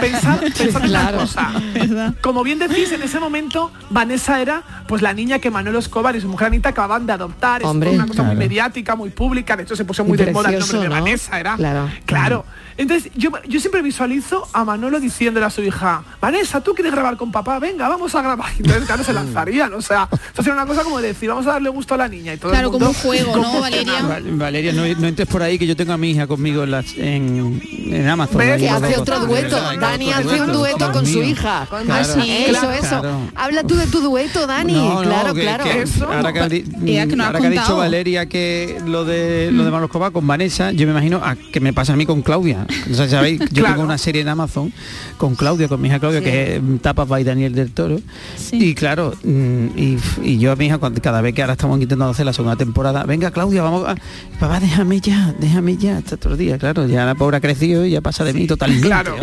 pensad, 0.00 0.40
pensad 0.58 0.66
en 0.66 0.76
una 0.76 0.80
Claro. 0.88 1.18
cosa. 1.18 1.52
Como 2.20 2.42
bien 2.42 2.58
decís, 2.58 2.92
en 2.92 3.02
ese 3.02 3.18
momento 3.20 3.70
Vanessa 3.90 4.40
era 4.40 4.62
pues 4.86 5.02
la 5.02 5.12
niña 5.12 5.38
que 5.38 5.50
Manolo 5.50 5.78
Escobar 5.78 6.14
y 6.16 6.20
su 6.20 6.28
mujer 6.28 6.48
Anita 6.48 6.70
acaban 6.70 7.06
de 7.06 7.12
adoptar. 7.12 7.62
Es 7.62 7.68
una 7.68 8.06
cosa 8.06 8.22
muy 8.22 8.36
mediática, 8.36 8.94
muy 8.96 9.10
pública. 9.10 9.56
De 9.56 9.62
hecho, 9.64 9.76
se 9.76 9.84
puso 9.84 10.04
muy 10.04 10.16
de 10.18 10.32
moda 10.32 10.50
el 10.50 10.58
nombre 10.60 10.78
de. 10.80 10.88
Vanessa. 10.88 11.38
Era. 11.40 11.56
Claro. 11.56 11.88
Claro. 12.06 12.44
Entonces, 12.76 13.10
yo, 13.16 13.30
yo 13.48 13.60
siempre 13.60 13.82
visualizo 13.82 14.46
a 14.52 14.64
Manolo 14.64 14.98
diciéndole 15.00 15.46
a 15.46 15.50
su 15.50 15.62
hija, 15.62 16.02
Vanessa, 16.20 16.60
¿tú 16.60 16.74
quieres 16.74 16.92
grabar 16.92 17.16
con 17.16 17.30
papá? 17.30 17.58
Venga, 17.58 17.88
vamos 17.88 18.14
a 18.14 18.22
grabar. 18.22 18.50
Y 18.58 18.62
Entonces, 18.62 18.84
claro, 18.86 19.04
se 19.04 19.12
lanzarían. 19.12 19.72
O 19.74 19.82
sea, 19.82 20.08
eso 20.12 20.42
sería 20.42 20.52
una 20.54 20.66
cosa 20.66 20.82
como 20.82 21.00
de 21.00 21.08
decir, 21.08 21.28
vamos 21.28 21.46
a 21.46 21.52
darle 21.52 21.68
gusto 21.70 21.94
a 21.94 21.96
la 21.96 22.08
niña. 22.08 22.34
Y 22.34 22.36
todo 22.38 22.50
el 22.50 22.54
Claro, 22.58 22.70
mundo 22.70 22.86
como 22.86 22.98
un 22.98 23.02
juego, 23.02 23.36
¿no, 23.36 23.60
Valeria? 23.60 24.02
Va- 24.02 24.18
Valeria, 24.22 24.72
no, 24.72 24.82
no 25.00 25.06
entres 25.06 25.28
por 25.28 25.42
ahí 25.42 25.58
que 25.58 25.66
yo 25.66 25.76
tengo 25.76 25.92
a 25.92 25.96
mi 25.98 26.10
hija 26.10 26.26
conmigo 26.26 26.64
en, 26.64 26.70
las- 26.72 26.94
en, 26.96 27.62
en 27.86 28.08
Amazon. 28.08 28.40
Que 28.40 28.68
hace 28.68 28.98
otro 28.98 29.20
dueto. 29.20 29.56
Claro, 29.56 29.80
Dani 29.80 30.08
otro 30.12 30.30
hace 30.30 30.42
un 30.42 30.52
dueto 30.52 30.92
con 30.92 31.06
su 31.06 31.22
hija. 31.22 31.66
Con 31.70 31.84
Claro. 31.84 32.14
Ah, 32.16 32.24
eso, 32.26 32.70
eso. 32.72 32.88
Claro. 33.00 33.20
Habla 33.34 33.62
tú 33.64 33.76
de 33.76 33.86
tu 33.86 34.00
dueto, 34.00 34.46
Dani. 34.46 34.72
No, 34.72 35.02
no, 35.02 35.08
claro, 35.08 35.34
que- 35.34 35.42
claro. 35.42 35.64
que 35.64 35.82
Eso. 35.82 36.06
ahora 36.10 36.32
que, 36.32 36.40
ha 36.40 36.48
di- 36.48 36.64
Ella 36.86 37.06
que 37.06 37.16
nos 37.16 37.24
ha 37.24 37.28
ahora 37.28 37.40
que 37.40 37.46
ha 37.46 37.50
dicho. 37.50 37.76
Valeria 37.76 38.26
que 38.26 38.80
lo 38.86 39.04
de 39.04 39.50
lo 39.52 39.64
de 39.64 39.70
Manolo 39.70 39.86
Escobar 39.86 40.12
con 40.12 40.26
Vanessa, 40.26 40.72
yo 40.72 40.86
me 40.86 40.92
imagino 40.92 41.20
a 41.22 41.36
que 41.36 41.60
me 41.60 41.72
pasa 41.72 41.92
a 41.92 41.96
mí 41.96 42.06
con 42.06 42.22
Claudia. 42.22 42.63
O 42.90 42.94
sea, 42.94 43.08
sabéis, 43.08 43.40
yo 43.40 43.46
Claro. 43.62 43.74
tengo 43.74 43.84
una 43.86 43.98
serie 43.98 44.22
en 44.22 44.28
Amazon 44.28 44.72
con 45.16 45.34
Claudia, 45.34 45.68
con 45.68 45.80
mi 45.80 45.88
hija 45.88 45.98
Claudia, 46.00 46.20
Sí. 46.20 46.24
que 46.24 46.56
es 46.56 46.62
mm, 46.62 46.76
Tapas 46.78 47.08
by 47.08 47.24
Daniel 47.24 47.54
del 47.54 47.70
Toro. 47.72 48.00
Sí. 48.36 48.56
Y 48.70 48.74
claro, 48.74 49.14
mm, 49.22 49.66
y, 49.76 49.98
y 50.22 50.38
yo 50.38 50.52
a 50.52 50.56
mi 50.56 50.66
hija, 50.66 50.78
cuando- 50.78 51.00
cada 51.02 51.20
vez 51.20 51.34
que 51.34 51.42
ahora 51.42 51.52
estamos 51.54 51.76
intentando 51.80 52.10
hacer 52.10 52.26
la 52.26 52.32
segunda 52.32 52.56
temporada, 52.56 53.04
venga 53.04 53.30
Claudia, 53.30 53.62
vamos 53.62 53.86
a. 53.88 53.94
Papá, 54.38 54.60
déjame 54.60 55.00
ya, 55.00 55.34
déjame 55.38 55.76
ya, 55.76 55.98
hasta 55.98 56.16
otro 56.16 56.36
día, 56.36 56.58
claro, 56.58 56.86
ya 56.86 57.04
la 57.04 57.14
pobre 57.14 57.36
ha 57.36 57.40
crecido 57.40 57.84
y 57.86 57.90
ya 57.90 58.00
pasa 58.00 58.24
de 58.24 58.32
mí 58.34 58.46
totalmente. 58.46 58.86
Claro. 58.86 59.16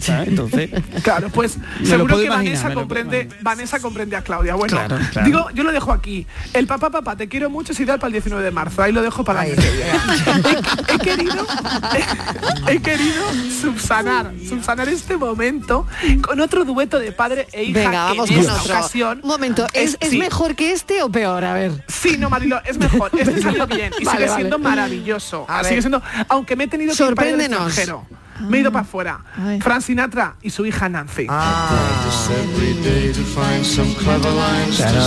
¿sabes? 0.00 0.28
Entonces, 0.28 0.70
Claro, 1.02 1.28
pues 1.30 1.58
Me 1.58 1.64
lo 1.80 1.86
seguro 1.86 2.16
que 2.18 2.24
imaginar, 2.24 2.44
Vanessa 2.62 2.74
comprende, 2.74 3.28
Vanessa 3.42 3.78
comprende 3.80 4.16
a 4.16 4.22
Claudia. 4.22 4.54
Bueno, 4.54 4.76
Claro, 4.76 4.96
claro. 5.12 5.26
digo, 5.26 5.46
yo 5.54 5.62
lo 5.64 5.72
dejo 5.72 5.92
aquí. 5.92 6.26
El 6.52 6.66
papá, 6.66 6.90
papá, 6.90 7.16
te 7.16 7.28
quiero 7.28 7.50
mucho 7.50 7.72
es 7.72 7.80
ideal 7.80 7.98
para 7.98 8.08
el 8.08 8.12
19 8.12 8.44
de 8.44 8.50
marzo. 8.50 8.82
Ahí 8.82 8.92
lo 8.92 9.02
dejo 9.02 9.24
para 9.24 9.44
que 9.44 9.52
viene. 9.52 9.62
he, 10.88 10.94
he 10.94 10.98
querido, 10.98 11.46
he, 12.68 12.78
querido 12.82 13.24
subsanar, 13.60 14.32
subsanar 14.48 14.88
este 14.88 15.16
momento 15.16 15.86
con 16.26 16.40
otro 16.40 16.64
dueto 16.64 16.98
de 16.98 17.12
padre 17.12 17.46
e 17.52 17.64
hija 17.64 17.78
Venga, 17.78 17.90
que 17.90 17.96
vamos 18.16 18.30
en 18.30 18.36
con 18.36 18.44
esta 18.44 18.60
otro. 18.62 18.74
ocasión. 18.74 19.20
Un 19.22 19.28
momento, 19.28 19.66
¿es, 19.72 19.96
es 20.00 20.10
sí. 20.10 20.18
mejor 20.18 20.54
que 20.54 20.72
este 20.72 21.02
o 21.02 21.10
peor? 21.10 21.44
A 21.44 21.54
ver. 21.54 21.84
Sí, 21.88 22.16
no, 22.18 22.30
Marilo, 22.30 22.60
es 22.64 22.78
mejor. 22.78 23.10
Este 23.18 23.40
salió 23.42 23.66
bien 23.66 23.92
y 23.98 24.04
Vale, 24.04 24.18
sigue 24.18 24.28
vale. 24.30 24.42
siendo 24.42 24.58
maravilloso. 24.58 25.44
A 25.48 25.62
sigue 25.62 25.74
ver. 25.76 25.82
siendo, 25.82 26.02
aunque 26.28 26.56
me 26.56 26.64
he 26.64 26.68
tenido 26.68 26.94
que 26.94 27.02
ir 27.02 27.14
para 27.14 27.28
el 27.30 27.36
Sorpréndenos. 27.36 27.66
extranjero. 27.68 28.06
Me 28.48 28.56
he 28.56 28.60
ido 28.60 28.72
para 28.72 28.82
afuera. 28.82 29.20
Frank 29.60 29.82
Sinatra 29.82 30.36
y 30.42 30.50
su 30.50 30.66
hija 30.66 30.88
Nancy. 30.88 31.26
claro, 31.26 31.78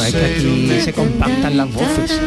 es 0.03 0.13
que 0.13 0.25
aquí 0.25 0.81
se 0.81 0.93
compactan 0.93 1.57
las 1.57 1.73
voces. 1.73 2.21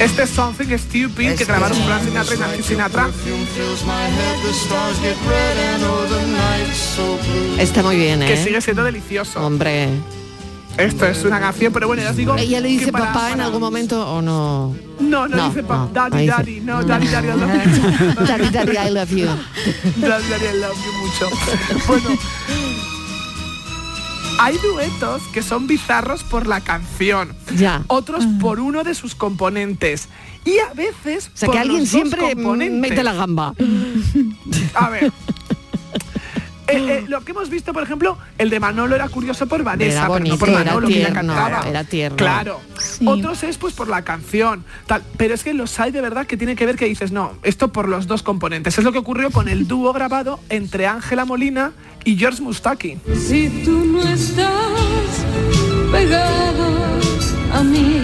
Este 0.00 0.22
es 0.22 0.30
Something 0.30 0.78
Stupid 0.78 1.34
que 1.34 1.44
grabaron 1.44 1.76
Frank 1.84 2.04
Sinatra 2.04 2.34
y 2.34 2.38
Nancy 2.38 2.62
Sinatra. 2.62 3.10
Está 7.58 7.82
muy 7.82 7.96
bien, 7.96 8.22
¿eh? 8.22 8.26
Que 8.26 8.42
sigue 8.42 8.60
siendo 8.62 8.82
delicioso. 8.82 9.44
Hombre. 9.44 9.90
Esto 10.80 11.06
es 11.06 11.24
una 11.24 11.38
canción, 11.40 11.72
pero 11.72 11.86
bueno, 11.86 12.02
ya 12.02 12.10
os 12.10 12.16
digo. 12.16 12.36
¿Ella 12.36 12.60
le 12.60 12.68
dice 12.68 12.90
para- 12.92 13.06
papá 13.12 13.26
en 13.28 13.32
para- 13.34 13.44
algún 13.46 13.60
momento 13.60 14.10
o 14.10 14.22
no? 14.22 14.74
No, 14.98 15.28
no, 15.28 15.48
dice 15.48 15.62
papá. 15.62 15.88
Daddy, 15.92 16.16
ahí 16.18 16.26
daddy. 16.26 16.52
dice- 16.54 16.66
No, 16.66 16.82
daddy, 16.84 17.06
daddy, 17.08 17.28
I 17.28 17.30
love 17.30 17.50
you. 18.16 18.24
Daddy, 18.26 18.48
daddy, 18.50 18.76
I 18.76 18.90
love 18.90 19.10
you. 19.10 19.26
Daddy, 19.26 20.28
daddy, 20.28 20.46
I 20.46 20.60
love 20.60 20.76
you 20.84 20.92
mucho. 21.00 21.86
Bueno. 21.86 22.08
Hay 24.42 24.56
duetos 24.58 25.20
que 25.34 25.42
son 25.42 25.66
bizarros 25.66 26.22
por 26.22 26.46
la 26.46 26.60
canción, 26.62 27.34
Ya. 27.56 27.82
otros 27.88 28.24
por 28.40 28.58
uno 28.58 28.84
de 28.84 28.94
sus 28.94 29.14
componentes 29.14 30.08
y 30.46 30.58
a 30.60 30.72
veces 30.72 31.30
O 31.34 31.36
sea, 31.36 31.46
por 31.46 31.54
que 31.56 31.60
alguien 31.60 31.86
siempre 31.86 32.34
mete 32.34 33.02
la 33.04 33.12
gamba. 33.12 33.52
A 34.74 34.88
ver. 34.88 35.12
Eh, 36.70 36.98
eh, 36.98 37.04
lo 37.08 37.20
que 37.22 37.32
hemos 37.32 37.50
visto, 37.50 37.72
por 37.72 37.82
ejemplo, 37.82 38.16
el 38.38 38.50
de 38.50 38.60
Manolo 38.60 38.94
era 38.94 39.08
curioso 39.08 39.46
por 39.46 39.62
Vanessa, 39.62 40.04
Era 40.06 40.08
pero 40.12 40.24
no 40.24 40.38
por 40.38 40.48
era 40.48 40.58
Manolo, 40.58 40.88
que 40.88 40.94
tierno, 40.94 41.14
cantaba. 41.14 41.68
era 41.68 41.84
tierno. 41.84 42.16
Claro. 42.16 42.60
Otros 43.04 43.42
es 43.42 43.58
pues 43.58 43.74
por 43.74 43.88
la 43.88 44.02
canción, 44.02 44.64
tal. 44.86 45.02
Pero 45.16 45.34
es 45.34 45.42
que 45.44 45.54
los 45.54 45.78
hay 45.80 45.90
de 45.90 46.00
verdad 46.00 46.26
que 46.26 46.36
tiene 46.36 46.56
que 46.56 46.66
ver 46.66 46.76
que 46.76 46.86
dices, 46.86 47.12
no, 47.12 47.32
esto 47.42 47.68
por 47.72 47.88
los 47.88 48.06
dos 48.06 48.22
componentes. 48.22 48.76
Es 48.78 48.84
lo 48.84 48.92
que 48.92 48.98
ocurrió 48.98 49.30
con 49.30 49.48
el 49.48 49.66
dúo 49.68 49.92
grabado 49.92 50.40
entre 50.48 50.86
Ángela 50.86 51.24
Molina 51.24 51.72
y 52.04 52.16
George 52.16 52.42
Mustaki. 52.42 52.98
Si 53.16 53.48
tú 53.64 53.84
no 53.86 54.02
estás 54.02 54.48
pegado 55.92 56.66
a 57.52 57.62
mí, 57.62 58.02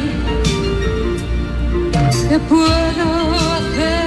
¿qué 2.28 2.38
puedo 2.40 3.34
hacer 3.34 4.05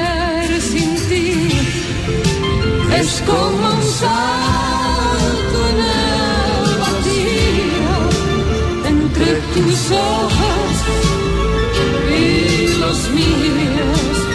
Es 3.00 3.22
como 3.26 3.68
un 3.76 3.84
salto 3.84 5.60
en 5.70 5.78
el 5.80 6.80
vacío 6.80 7.96
entre 8.88 9.36
tus 9.54 9.92
ojos 9.92 10.74
y 12.10 12.80
los 12.80 13.10
míos. 13.12 14.26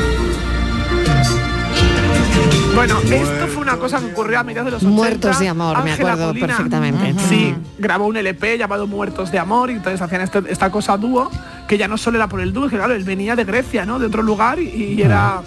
Bueno, 2.74 2.98
esto 3.04 3.46
fue 3.48 3.62
una 3.62 3.76
cosa 3.76 4.00
que 4.00 4.06
ocurrió 4.06 4.40
a 4.40 4.42
mediados 4.42 4.66
de 4.66 4.70
los 4.72 4.82
80. 4.82 4.96
Muertos 4.96 5.38
de 5.38 5.48
amor, 5.48 5.84
me 5.84 5.92
acuerdo 5.92 6.26
Molina, 6.26 6.46
perfectamente. 6.48 7.14
Sí, 7.28 7.54
grabó 7.78 8.06
un 8.06 8.16
LP 8.16 8.58
llamado 8.58 8.88
Muertos 8.88 9.30
de 9.30 9.38
Amor 9.38 9.70
y 9.70 9.74
entonces 9.74 10.00
hacían 10.02 10.22
este- 10.22 10.42
esta 10.48 10.70
cosa 10.72 10.96
dúo, 10.96 11.30
que 11.68 11.78
ya 11.78 11.86
no 11.86 11.96
solo 11.96 12.16
era 12.18 12.26
por 12.28 12.40
el 12.40 12.52
dúo, 12.52 12.68
que 12.68 12.76
claro, 12.76 12.94
él 12.94 13.04
venía 13.04 13.36
de 13.36 13.44
Grecia, 13.44 13.86
¿no? 13.86 14.00
De 14.00 14.06
otro 14.06 14.22
lugar 14.22 14.58
y, 14.58 14.96
y 14.98 15.02
era 15.02 15.40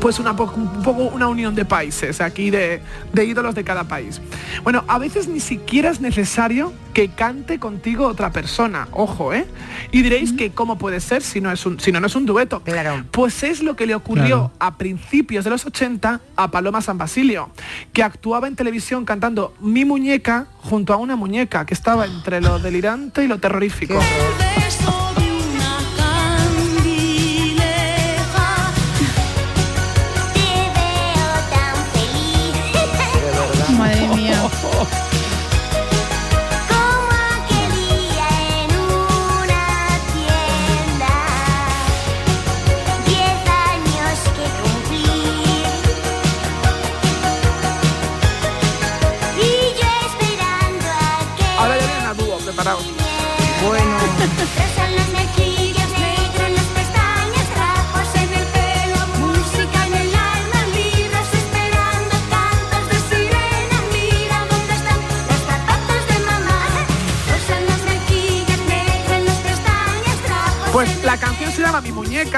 pues 0.00 0.18
una 0.18 0.36
po- 0.36 0.52
un 0.56 0.82
poco 0.82 1.04
una 1.04 1.28
unión 1.28 1.54
de 1.54 1.64
países 1.64 2.20
aquí 2.20 2.50
de, 2.50 2.80
de 3.12 3.24
ídolos 3.24 3.54
de 3.54 3.64
cada 3.64 3.84
país. 3.84 4.20
Bueno, 4.62 4.84
a 4.88 4.98
veces 4.98 5.28
ni 5.28 5.40
siquiera 5.40 5.90
es 5.90 6.00
necesario 6.00 6.72
que 6.94 7.08
cante 7.08 7.58
contigo 7.58 8.06
otra 8.06 8.30
persona, 8.32 8.88
ojo, 8.92 9.32
¿eh? 9.34 9.46
Y 9.92 10.02
diréis 10.02 10.32
que 10.32 10.50
cómo 10.52 10.78
puede 10.78 11.00
ser 11.00 11.22
si 11.22 11.40
no 11.40 11.50
es 11.50 11.66
un 11.66 11.78
si 11.80 11.92
no, 11.92 12.00
no 12.00 12.06
es 12.06 12.14
un 12.16 12.24
dueto. 12.26 12.62
Pues 13.10 13.42
es 13.42 13.62
lo 13.62 13.76
que 13.76 13.86
le 13.86 13.94
ocurrió 13.94 14.26
Claro. 14.26 14.52
a 14.58 14.76
principios 14.78 15.44
de 15.44 15.50
los 15.50 15.66
80 15.66 16.20
a 16.36 16.50
Paloma 16.50 16.80
San 16.80 16.98
Basilio, 16.98 17.50
que 17.92 18.02
actuaba 18.02 18.48
en 18.48 18.56
televisión 18.56 19.04
cantando 19.04 19.54
Mi 19.60 19.84
muñeca 19.84 20.46
junto 20.62 20.92
a 20.92 20.96
una 20.96 21.16
muñeca 21.16 21.66
que 21.66 21.74
estaba 21.74 22.06
entre 22.06 22.40
lo 22.40 22.58
delirante 22.58 23.24
y 23.24 23.28
lo 23.28 23.38
terrorífico. 23.38 23.98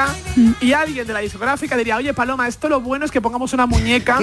Muñeca 0.07 0.57
y 0.61 0.73
alguien 0.73 1.07
de 1.07 1.13
la 1.13 1.21
discográfica 1.21 1.77
diría, 1.77 1.97
oye 1.97 2.15
Paloma, 2.15 2.47
esto 2.49 2.69
lo 2.69 2.81
bueno 2.81 3.05
es 3.05 3.11
que 3.11 3.21
pongamos 3.21 3.53
una 3.53 3.67
muñeca, 3.67 4.19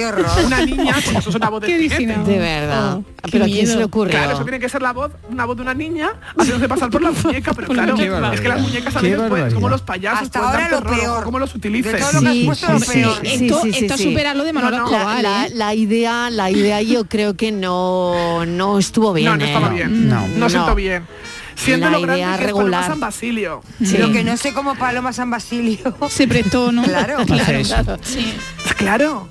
una 0.46 0.66
niña, 0.66 0.94
pues 1.04 1.18
eso 1.18 1.30
es 1.30 1.36
una 1.36 1.50
voz 1.50 1.62
de 1.62 1.90
jinete. 1.90 2.32
De 2.32 2.40
verdad. 2.40 2.98
Oh, 2.98 3.04
¿Pero 3.32 3.46
a 3.46 3.48
quién 3.48 3.68
se 3.68 3.78
le 3.78 3.84
ocurrió? 3.86 4.12
Claro, 4.12 4.34
eso 4.34 4.44
tiene 4.44 4.60
que 4.60 4.70
ser 4.70 4.82
la 4.82 4.94
voz, 4.94 5.12
una 5.30 5.46
voz 5.46 5.56
de 5.56 5.62
una 5.64 5.74
niña 5.74 6.12
haciéndose 6.38 6.68
pasar 6.68 6.90
por 6.90 7.02
la 7.02 7.12
muñeca, 7.12 7.54
pero 7.54 7.68
claro, 7.74 7.96
es 8.34 8.42
que 8.42 8.48
las 8.50 8.62
muñecas 8.62 8.96
a 8.96 9.02
veces 9.02 9.22
pueden, 9.30 9.54
como 9.54 9.70
los 9.70 9.82
payasos, 9.82 10.22
Hasta 10.24 10.40
pueden 10.40 10.56
ahora 10.56 10.70
dar 10.70 10.72
lo 10.72 10.90
terror, 10.90 11.00
peor. 11.00 11.24
cómo 11.24 11.40
los 11.40 11.56
utilices. 11.56 11.94
De 11.94 12.00
todo 12.00 12.12
lo 12.14 12.22
que 12.22 12.28
has 12.28 12.46
puesto, 12.46 12.74
lo 12.74 12.80
peor. 12.80 13.20
Esto- 13.24 13.66
esto 13.66 13.98
supera 13.98 14.34
lo 14.34 14.44
de 14.44 14.54
Manolo 14.54 14.78
Escobar, 14.78 15.22
La, 15.22 15.46
¿eh? 15.48 15.52
la 15.54 15.74
idea, 15.74 16.30
la 16.30 16.52
idea 16.52 16.82
yo 16.82 17.06
creo 17.06 17.36
que 17.36 17.52
no, 17.52 18.46
no 18.46 18.80
estuvo 18.80 19.14
bien. 19.14 19.32
No, 19.32 19.38
no 19.38 19.46
estaba 19.46 19.68
¿eh? 19.70 19.74
bien. 19.74 20.10
No, 20.10 20.50
sentó 20.50 20.76
bien. 20.76 21.04
Siendo 21.56 21.90
La 21.90 21.94
lo 21.94 22.02
grande 22.02 22.22
idea 22.22 22.38
que 22.38 22.44
es 22.46 22.52
Paloma 22.52 22.62
regular. 22.64 22.88
San 22.88 23.00
Basilio. 23.00 23.62
Lo 23.80 24.12
que 24.12 24.24
no 24.24 24.38
sé 24.38 24.54
cómo 24.54 24.76
Paloma 24.76 25.14
San 25.14 25.30
Basilio. 25.30 25.96
Se 26.10 26.28
prestó, 26.28 26.72
¿no? 26.72 26.84
Claro, 26.84 27.18
claro. 27.26 27.98
Sí. 28.04 28.34
Claro. 28.78 29.30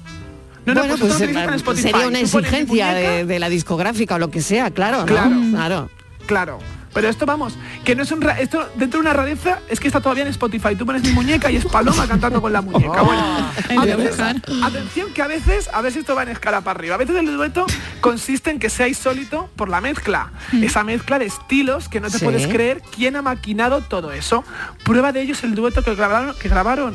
No, 0.67 0.73
no, 0.73 0.81
bueno, 0.81 0.97
pues 0.99 1.63
pues 1.63 1.81
sería 1.81 2.07
una 2.09 2.21
exigencia 2.21 2.93
de 2.95 3.39
la 3.39 3.49
discográfica 3.49 4.15
o 4.15 4.19
lo 4.19 4.31
que 4.31 4.41
sea, 4.41 4.71
claro, 4.71 5.01
¿no? 5.01 5.07
Claro. 5.07 5.31
claro. 5.51 5.91
Claro. 6.27 6.59
Pero 6.95 7.09
esto 7.09 7.27
vamos, 7.27 7.55
que 7.85 7.97
no 7.97 8.05
es 8.05 8.13
un 8.13 8.21
ra- 8.23 8.39
esto 8.41 8.69
dentro 8.77 8.99
de 9.01 9.07
una 9.09 9.13
rareza 9.13 9.59
es 9.69 9.81
que 9.81 9.89
está 9.89 10.01
todavía 10.01 10.23
en 10.23 10.29
Spotify. 10.31 10.77
Tú 10.77 10.87
pones 10.87 11.03
mi 11.03 11.11
muñeca 11.11 11.51
y 11.51 11.57
es 11.57 11.65
Paloma 11.67 12.07
cantando 12.07 12.41
con 12.41 12.53
la 12.53 12.63
muñeca. 12.63 13.03
Bueno, 13.03 13.51
Hay 13.69 13.91
a 13.91 13.97
veces- 13.97 14.21
atención 14.63 15.13
que 15.13 15.21
a 15.23 15.27
veces, 15.27 15.69
a 15.73 15.83
ver 15.83 15.93
si 15.93 15.99
esto 15.99 16.15
va 16.15 16.23
en 16.23 16.29
escala 16.31 16.61
para 16.61 16.79
arriba. 16.79 16.95
A 16.95 16.99
veces 16.99 17.17
el 17.17 17.27
dueto 17.37 17.67
consiste 18.01 18.51
en 18.51 18.59
que 18.61 18.71
sea 18.71 18.87
insólito 18.89 19.51
por 19.57 19.69
la 19.69 19.81
mezcla. 19.81 20.31
Esa 20.53 20.85
mezcla 20.85 21.19
de 21.19 21.27
estilos 21.27 21.89
que 21.89 22.01
no 22.01 22.09
te 22.11 22.19
Sí. 22.19 22.25
puedes 22.25 22.47
creer 22.47 22.81
quién 22.95 23.17
ha 23.17 23.23
maquinado 23.23 23.81
todo 23.83 24.13
eso. 24.13 24.45
Prueba 24.85 25.11
de 25.13 25.23
ello 25.23 25.33
es 25.35 25.43
el 25.43 25.55
dueto 25.57 25.83
que 25.83 25.95
grabaron, 25.97 26.35
que 26.41 26.49
grabaron 26.49 26.95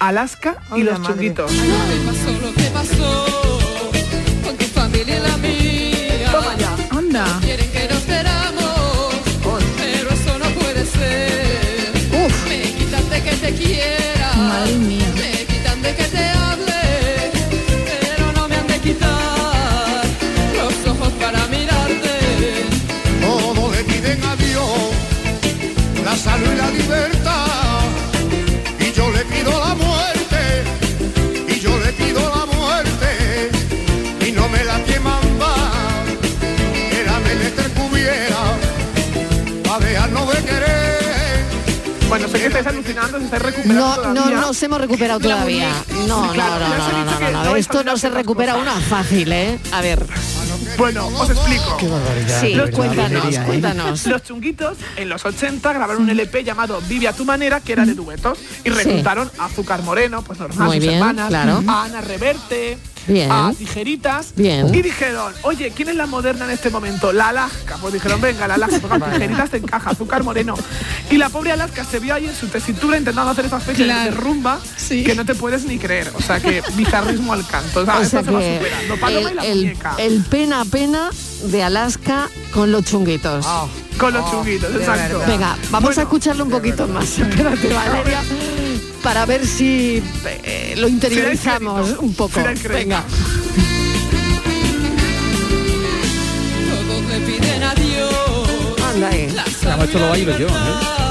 Alaska 0.00 0.56
y 0.76 0.82
los 0.82 0.98
madre. 0.98 1.14
chunguitos. 1.14 1.52
Toma 6.30 6.54
ya. 6.56 6.76
Anda. 6.96 7.24
Te 13.50 13.54
quiera. 13.54 14.97
Bueno, 42.08 42.26
sé 42.28 42.38
que 42.40 42.46
estáis 42.46 42.66
alucinando, 42.66 43.18
se 43.18 43.24
estáis 43.24 43.42
recuperando 43.42 43.80
No, 43.80 43.96
no 43.96 44.14
todavía. 44.14 44.40
nos 44.40 44.62
hemos 44.62 44.80
recuperado 44.80 45.20
todavía. 45.20 45.68
No, 46.06 46.26
no, 46.26 46.32
Claro, 46.32 46.68
no, 46.68 46.78
no, 46.78 47.04
no, 47.04 47.20
no, 47.20 47.30
no 47.30 47.44
no. 47.44 47.56
Esto 47.56 47.84
no 47.84 47.96
se 47.98 48.08
recupera 48.08 48.56
una 48.56 48.74
fácil, 48.80 49.30
¿eh? 49.32 49.58
A 49.72 49.82
ver. 49.82 50.06
Bueno, 50.78 51.06
os 51.08 51.28
explico. 51.30 51.76
Qué 51.76 51.86
barbaridad. 51.88 52.40
Sí, 52.40 52.54
verdad, 52.54 52.72
cuéntanos, 52.72 53.34
¿eh? 53.34 53.42
cuéntanos. 53.44 54.06
Los 54.06 54.22
chunguitos 54.22 54.78
en 54.96 55.08
los 55.08 55.24
80 55.24 55.72
grabaron 55.72 56.02
un 56.04 56.10
LP 56.10 56.44
llamado 56.44 56.80
Vive 56.88 57.08
a 57.08 57.12
tu 57.12 57.24
manera, 57.24 57.60
que 57.60 57.72
era 57.72 57.84
de 57.84 57.94
duetos, 57.94 58.38
y 58.64 58.70
reclutaron 58.70 59.30
a 59.38 59.46
Azúcar 59.46 59.82
Moreno, 59.82 60.22
pues 60.22 60.38
normal, 60.38 60.66
Muy 60.68 60.76
sus 60.76 60.84
bien, 60.86 60.98
hermanas, 60.98 61.28
claro. 61.28 61.62
a 61.66 61.84
Ana 61.84 62.00
Reverte, 62.00 62.78
Bien. 63.08 63.30
a 63.32 63.52
Tijeritas, 63.56 64.32
Bien. 64.36 64.72
y 64.74 64.82
dijeron, 64.82 65.32
oye, 65.42 65.72
¿quién 65.74 65.88
es 65.88 65.96
la 65.96 66.06
moderna 66.06 66.44
en 66.44 66.50
este 66.52 66.70
momento? 66.70 67.12
La 67.12 67.28
Alaska. 67.30 67.76
Pues 67.80 67.94
dijeron, 67.94 68.20
venga, 68.20 68.46
la 68.46 68.54
Alaska, 68.54 68.78
porque 68.80 69.04
Tijeritas 69.12 69.50
te 69.50 69.56
encaja, 69.56 69.90
Azúcar 69.90 70.22
Moreno. 70.22 70.54
Y 71.10 71.16
la 71.16 71.28
pobre 71.30 71.52
Alaska 71.52 71.84
se 71.84 71.98
vio 71.98 72.14
ahí 72.14 72.26
en 72.26 72.34
su 72.34 72.46
tesitura 72.48 72.98
intentando 72.98 73.30
hacer 73.30 73.46
esa 73.46 73.58
especie 73.58 73.86
de- 73.86 73.92
de 73.94 73.98
Claro. 74.10 74.20
rumba 74.20 74.58
que 74.88 75.14
no 75.14 75.24
te 75.24 75.34
puedes 75.34 75.64
ni 75.64 75.78
creer. 75.78 76.12
O 76.14 76.20
sea, 76.22 76.38
que 76.40 76.62
bizarrismo 76.76 77.32
al 77.32 77.46
canto. 77.46 77.80
O 77.80 77.84
sea, 77.84 77.98
O 77.98 78.02
esto 78.02 78.10
sea 78.22 78.24
se 78.24 78.30
va 78.30 78.40
superando. 78.40 78.96
Paloma 79.00 79.30
y 79.30 79.34
la 79.34 79.42
el, 79.44 79.50
el- 79.50 79.58
muñeca. 79.64 79.94
el 79.98 80.22
pena 80.24 80.64
pena 80.64 81.10
de 81.44 81.62
Alaska 81.62 82.28
con 82.52 82.70
los 82.72 82.84
chunguitos. 82.84 83.46
Con 83.96 84.12
los 84.14 84.30
chunguitos, 84.30 84.74
exacto. 84.76 85.20
Venga, 85.26 85.56
vamos 85.70 85.96
a 85.98 86.02
escucharlo 86.02 86.44
un 86.44 86.50
poquito 86.50 86.86
más. 86.86 87.04
Espérate, 87.18 87.72
Valeria, 87.72 88.22
para 89.02 89.26
ver 89.26 89.46
si 89.46 90.02
eh, 90.44 90.74
lo 90.76 90.88
interiorizamos 90.88 91.96
un 91.98 92.14
poco. 92.14 92.40
Venga. 92.68 93.04
Todos 96.70 97.04
le 97.10 97.20
piden 97.26 97.62
adiós. 97.62 98.82
Anda 98.94 99.08
ahí. 99.08 99.34
Vamos, 99.64 99.86
esto 99.86 99.98
lo 99.98 100.08
bailo 100.08 100.38
yo, 100.38 100.46
¿eh? 100.46 101.07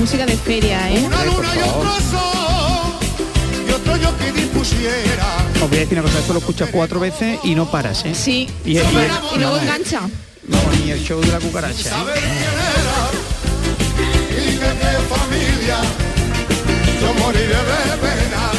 Música 0.00 0.24
de 0.26 0.36
feria, 0.36 0.90
¿eh? 0.90 1.02
Una 1.06 1.24
luna 1.26 1.48
y 1.54 1.58
otro 1.58 1.92
sol. 2.10 2.92
Y 3.68 3.70
otro 3.72 3.96
yo 3.96 4.16
que 4.16 4.32
dispusiera. 4.32 5.26
Os 5.62 5.68
voy 5.68 5.76
a 5.76 5.80
decir 5.80 5.98
una 5.98 6.08
cosa, 6.08 6.18
esto 6.20 6.32
lo 6.32 6.38
escuchas 6.38 6.70
cuatro 6.72 6.98
veces 7.00 7.38
y 7.44 7.54
no 7.54 7.70
paras, 7.70 8.04
¿eh? 8.06 8.14
Sí. 8.14 8.48
Y, 8.64 8.72
y- 8.72 8.78
Y 8.78 8.82
luego 8.82 9.20
vamos, 9.36 9.62
engancha. 9.62 10.00
Vamos, 10.48 10.80
ni 10.82 10.90
el 10.90 11.04
show 11.04 11.20
de 11.20 11.26
la 11.28 11.38
cucaracha. 11.38 11.90
¿eh? 11.90 12.20
Y 14.30 14.52
de 14.54 14.58
qué 14.58 14.98
familia. 15.14 15.78
Yo 17.00 17.14
moriré 17.22 17.46
de 17.48 17.96
pena. 18.00 18.50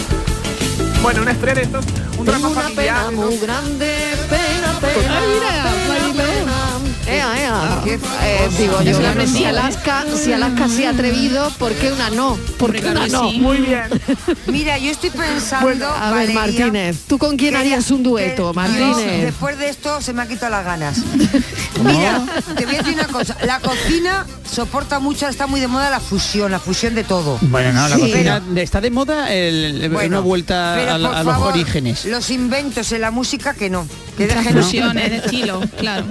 Bueno, 1.02 1.22
una 1.24 1.32
historia 1.32 1.56
de 1.56 1.62
estos, 1.64 1.84
un 2.20 2.26
drama 2.26 2.48
Tengo 2.50 2.60
una 2.62 2.70
familiar. 2.70 3.06
pena 3.08 3.12
muy 3.26 3.38
grande, 3.40 3.98
pena, 4.30 4.80
pena. 4.80 5.18
Ah, 5.18 5.22
mira, 5.28 5.50
pena. 5.64 5.71
Ea. 7.52 7.98
Eh, 8.24 8.50
digo 8.58 8.82
yo, 8.82 9.00
bueno, 9.00 9.28
si. 9.28 9.46
Alaska, 9.46 10.06
si 10.16 10.32
Alaska 10.34 10.68
se 10.70 10.88
ha 10.88 10.92
atrevido, 10.92 11.50
¿por 11.58 11.74
qué 11.74 11.92
una 11.92 12.10
no? 12.10 12.38
¿Por 12.58 12.72
qué 12.74 12.86
una 12.90 13.08
no? 13.08 13.32
Muy 13.34 13.58
bien. 13.58 13.84
Mira, 14.48 14.78
yo 14.78 14.92
estoy 14.92 15.10
pensando, 15.10 15.88
A 15.88 16.12
ver, 16.12 16.34
Valeria, 16.34 16.66
Martínez, 16.66 16.98
¿tú 17.08 17.18
con 17.18 17.38
quién 17.38 17.56
harías 17.56 17.90
un 17.92 18.04
dueto, 18.04 18.52
que 18.52 18.56
Martínez? 18.56 18.98
yo, 18.98 19.26
después 19.26 19.58
de 19.58 19.70
esto 19.70 20.02
se 20.02 20.14
me 20.14 20.22
han 20.22 20.28
quitado 20.28 20.52
las 20.52 20.66
ganas. 20.66 20.98
Mira, 21.84 22.22
te 22.56 22.66
voy 22.66 22.76
a 22.76 22.78
decir 22.80 22.94
una 22.94 23.08
cosa. 23.08 23.36
La 23.46 23.60
cocina 23.60 24.26
soporta 24.50 25.00
mucho, 25.00 25.28
está 25.28 25.48
muy 25.48 25.60
de 25.60 25.68
moda 25.68 25.90
la 25.90 26.00
fusión, 26.00 26.52
la 26.52 26.60
fusión 26.60 26.96
de 26.96 27.04
todo. 27.04 27.38
Bueno, 27.42 27.74
no, 27.74 27.88
la 27.88 27.96
Sí. 27.96 28.02
cocina 28.02 28.42
está 28.58 28.82
de 28.82 28.92
moda 28.92 29.32
el- 29.34 29.90
Bueno, 29.92 30.18
una 30.18 30.20
vuelta 30.20 30.74
pero 30.78 30.92
a, 30.92 31.20
a 31.20 31.24
los 31.24 31.38
orígenes. 31.38 32.06
Los 32.06 32.30
inventos 32.30 32.92
en 32.92 33.02
la 33.02 33.12
música 33.12 33.54
que 33.54 33.70
no. 33.70 33.88
Que 34.18 34.28
dejen 34.28 34.62
Fusiones 34.62 35.10
de 35.10 35.18
estilo, 35.18 35.62
claro. 35.80 36.06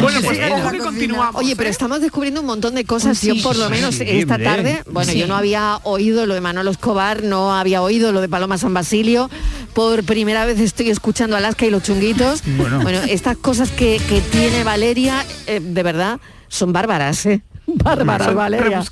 Bueno, 0.00 0.20
pues 0.22 0.38
que 0.38 0.78
continuamos. 0.78 1.34
Oye, 1.36 1.56
pero 1.56 1.68
¿eh? 1.68 1.72
estamos 1.72 2.00
descubriendo 2.00 2.40
un 2.40 2.46
montón 2.46 2.74
de 2.74 2.84
cosas. 2.84 3.18
Sí, 3.18 3.36
yo 3.36 3.42
por 3.42 3.56
lo 3.56 3.70
menos 3.70 3.96
sí, 3.96 4.04
esta 4.06 4.38
tarde, 4.38 4.82
bueno, 4.90 5.12
Sí. 5.12 5.18
yo 5.18 5.26
no 5.26 5.36
había 5.36 5.78
oído 5.84 6.26
lo 6.26 6.34
de 6.34 6.40
Manolo 6.40 6.70
Escobar, 6.70 7.22
no 7.22 7.54
había 7.54 7.82
oído 7.82 8.12
lo 8.12 8.20
de 8.20 8.28
Paloma 8.28 8.58
San 8.58 8.74
Basilio. 8.74 9.30
Por 9.72 10.04
primera 10.04 10.46
vez 10.46 10.60
estoy 10.60 10.90
escuchando 10.90 11.36
Alaska 11.36 11.66
y 11.66 11.70
los 11.70 11.82
chunguitos. 11.82 12.42
Bueno. 12.82 13.00
estas 13.08 13.36
cosas 13.36 13.70
que, 13.70 14.00
que 14.08 14.20
tiene 14.20 14.64
Valeria, 14.64 15.24
eh, 15.46 15.60
de 15.60 15.82
verdad, 15.82 16.20
son 16.48 16.72
bárbaras, 16.72 17.24
¿eh? 17.26 17.42
Bárbaras, 17.66 18.34
Valeria. 18.34 18.82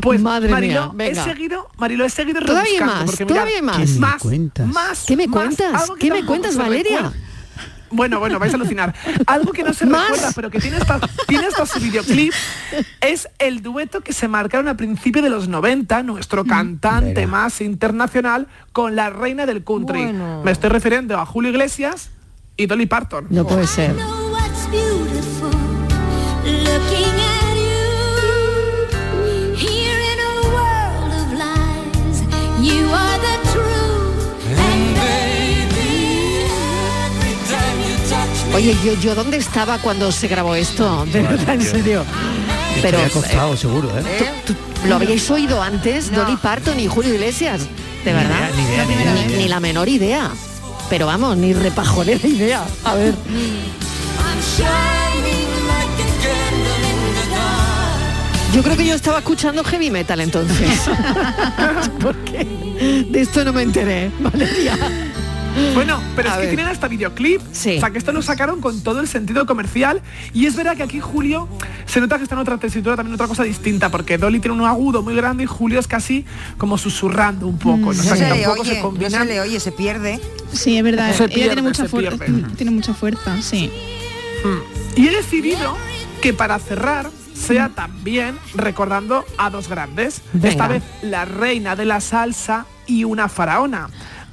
Pues 0.00 0.20
Madre 0.20 0.48
Marilo, 0.50 0.92
mía, 0.92 1.08
venga. 1.08 1.22
he 1.22 1.24
seguido, 1.24 1.68
Marilo, 1.76 2.04
he 2.04 2.10
seguido 2.10 2.40
Todavía 2.40 2.72
rebuscando, 2.80 2.94
más, 2.94 3.04
porque 3.06 3.24
todavía 3.26 3.62
más. 3.62 3.76
¿Qué 3.78 3.86
me 3.86 3.98
más, 3.98 4.22
cuentas? 4.22 4.66
más, 4.68 5.04
¿Qué 5.06 5.16
me 5.16 5.28
cuentas? 5.28 5.90
¿Qué 5.98 6.10
me 6.10 6.24
cuentas, 6.24 6.56
Valeria? 6.56 7.12
Bueno, 7.90 8.18
bueno, 8.18 8.38
vais 8.38 8.52
a 8.52 8.56
alucinar. 8.56 8.94
Algo 9.26 9.52
que 9.52 9.62
no 9.62 9.72
se 9.72 9.86
¿Más? 9.86 10.08
recuerda, 10.10 10.32
pero 10.34 10.50
que 10.50 10.60
tiene 10.60 10.76
hasta, 10.76 11.00
tiene 11.26 11.46
hasta 11.46 11.66
su 11.66 11.80
videoclip, 11.80 12.32
es 13.00 13.28
el 13.38 13.62
dueto 13.62 14.00
que 14.00 14.12
se 14.12 14.28
marcaron 14.28 14.68
a 14.68 14.76
principios 14.76 15.24
de 15.24 15.30
los 15.30 15.48
90, 15.48 16.02
nuestro 16.02 16.44
cantante 16.44 17.14
Verá. 17.14 17.26
más 17.26 17.60
internacional, 17.60 18.46
con 18.72 18.96
la 18.96 19.10
reina 19.10 19.46
del 19.46 19.64
country. 19.64 20.04
Bueno. 20.04 20.42
Me 20.44 20.50
estoy 20.50 20.70
refiriendo 20.70 21.18
a 21.18 21.26
Julio 21.26 21.50
Iglesias 21.50 22.10
y 22.56 22.66
Dolly 22.66 22.86
Parton. 22.86 23.26
No 23.30 23.46
puede 23.46 23.66
ser. 23.66 23.94
Oye, 38.58 38.76
yo, 38.84 38.92
yo 39.00 39.14
dónde 39.14 39.36
estaba 39.36 39.78
cuando 39.78 40.10
se 40.10 40.26
grabó 40.26 40.54
esto, 40.56 41.06
de 41.12 41.22
verdad, 41.22 41.54
en 41.54 41.62
serio. 41.62 42.04
Pero 42.82 42.98
costado, 43.12 43.56
seguro, 43.56 43.88
¿eh? 43.96 44.02
¿tú- 44.44 44.52
tú 44.52 44.88
¿lo 44.88 44.96
habíais 44.96 45.30
oído 45.30 45.62
antes, 45.62 46.10
No. 46.10 46.24
Dolly 46.24 46.36
Parton 46.36 46.78
y 46.80 46.88
Julio 46.88 47.14
Iglesias? 47.14 47.60
De 48.04 48.12
Ni 48.12 48.18
verdad. 48.18 48.50
idea, 48.50 48.50
ni 48.56 48.62
idea, 48.62 48.84
ni 48.84 48.92
idea, 48.94 49.14
ni 49.14 49.20
idea. 49.32 49.38
ni 49.38 49.48
la 49.48 49.60
menor 49.60 49.88
idea. 49.88 50.30
Pero 50.90 51.06
vamos, 51.06 51.36
ni 51.36 51.52
repajonera 51.52 52.26
idea. 52.26 52.64
A 52.84 52.94
ver. 52.94 53.14
Yo 58.54 58.62
creo 58.62 58.76
que 58.76 58.86
yo 58.86 58.94
estaba 58.94 59.18
escuchando 59.18 59.62
heavy 59.62 59.90
metal 59.90 60.20
entonces. 60.20 60.80
Porque 62.00 62.46
de 63.08 63.20
esto 63.20 63.44
no 63.44 63.52
me 63.52 63.62
enteré, 63.62 64.10
Valeria. 64.18 64.76
Bueno, 65.74 66.00
pero 66.16 66.30
A 66.30 66.34
es 66.34 66.40
que 66.40 66.46
tienen 66.48 66.66
hasta 66.66 66.88
videoclip. 66.88 67.40
Sí. 67.52 67.76
O 67.76 67.80
sea, 67.80 67.90
que 67.90 67.98
esto 67.98 68.12
lo 68.12 68.22
sacaron 68.22 68.60
con 68.60 68.80
todo 68.82 69.00
el 69.00 69.08
sentido 69.08 69.46
comercial. 69.46 70.02
Y 70.32 70.46
es 70.46 70.56
verdad 70.56 70.76
que 70.76 70.82
aquí 70.82 71.00
Julio 71.00 71.48
se 71.86 72.00
nota 72.00 72.16
que 72.16 72.24
está 72.24 72.34
en 72.34 72.40
otra 72.40 72.58
tesitura, 72.58 72.96
también 72.96 73.14
otra 73.14 73.26
cosa 73.28 73.42
distinta, 73.44 73.88
porque 73.90 74.18
Dolly 74.18 74.40
tiene 74.40 74.56
un 74.56 74.64
agudo 74.64 75.02
muy 75.02 75.14
grande 75.14 75.44
y 75.44 75.46
Julio 75.46 75.78
es 75.78 75.86
casi 75.86 76.24
como 76.58 76.78
susurrando 76.78 77.46
un 77.46 77.58
poco. 77.58 77.78
¿no? 77.78 77.88
O 77.88 77.94
No 77.94 78.02
sea, 78.02 78.16
se 78.16 78.24
que 78.24 78.28
tampoco 78.30 78.60
oye, 78.62 78.70
se 78.70 78.76
no 78.76 78.82
combinan. 78.82 79.10
se 79.12 79.24
le 79.34 79.40
oye, 79.40 79.60
se 79.60 79.72
pierde. 79.72 80.20
Sí, 80.52 80.76
es 80.76 80.82
verdad. 80.82 81.12
Se 81.14 81.24
Ella 81.24 81.34
pierde, 81.34 81.48
tiene 81.54 81.62
mucha 81.68 81.88
fuerza. 81.88 82.16
pierde. 82.24 82.42
Tiene 82.56 82.70
mucha 82.72 82.94
fuerza, 82.94 83.40
sí. 83.42 83.70
Y 84.96 85.06
he 85.08 85.10
decidido 85.10 85.76
que 86.22 86.32
para 86.32 86.58
cerrar 86.58 87.10
sea 87.34 87.68
también 87.68 88.36
recordando 88.54 89.24
a 89.36 89.50
dos 89.50 89.68
grandes. 89.68 90.22
Venga. 90.32 90.48
Esta 90.48 90.68
vez 90.68 90.82
la 91.02 91.24
reina 91.24 91.76
de 91.76 91.84
la 91.84 92.00
salsa 92.00 92.66
y 92.86 93.04
una 93.04 93.28
faraona. 93.28 93.88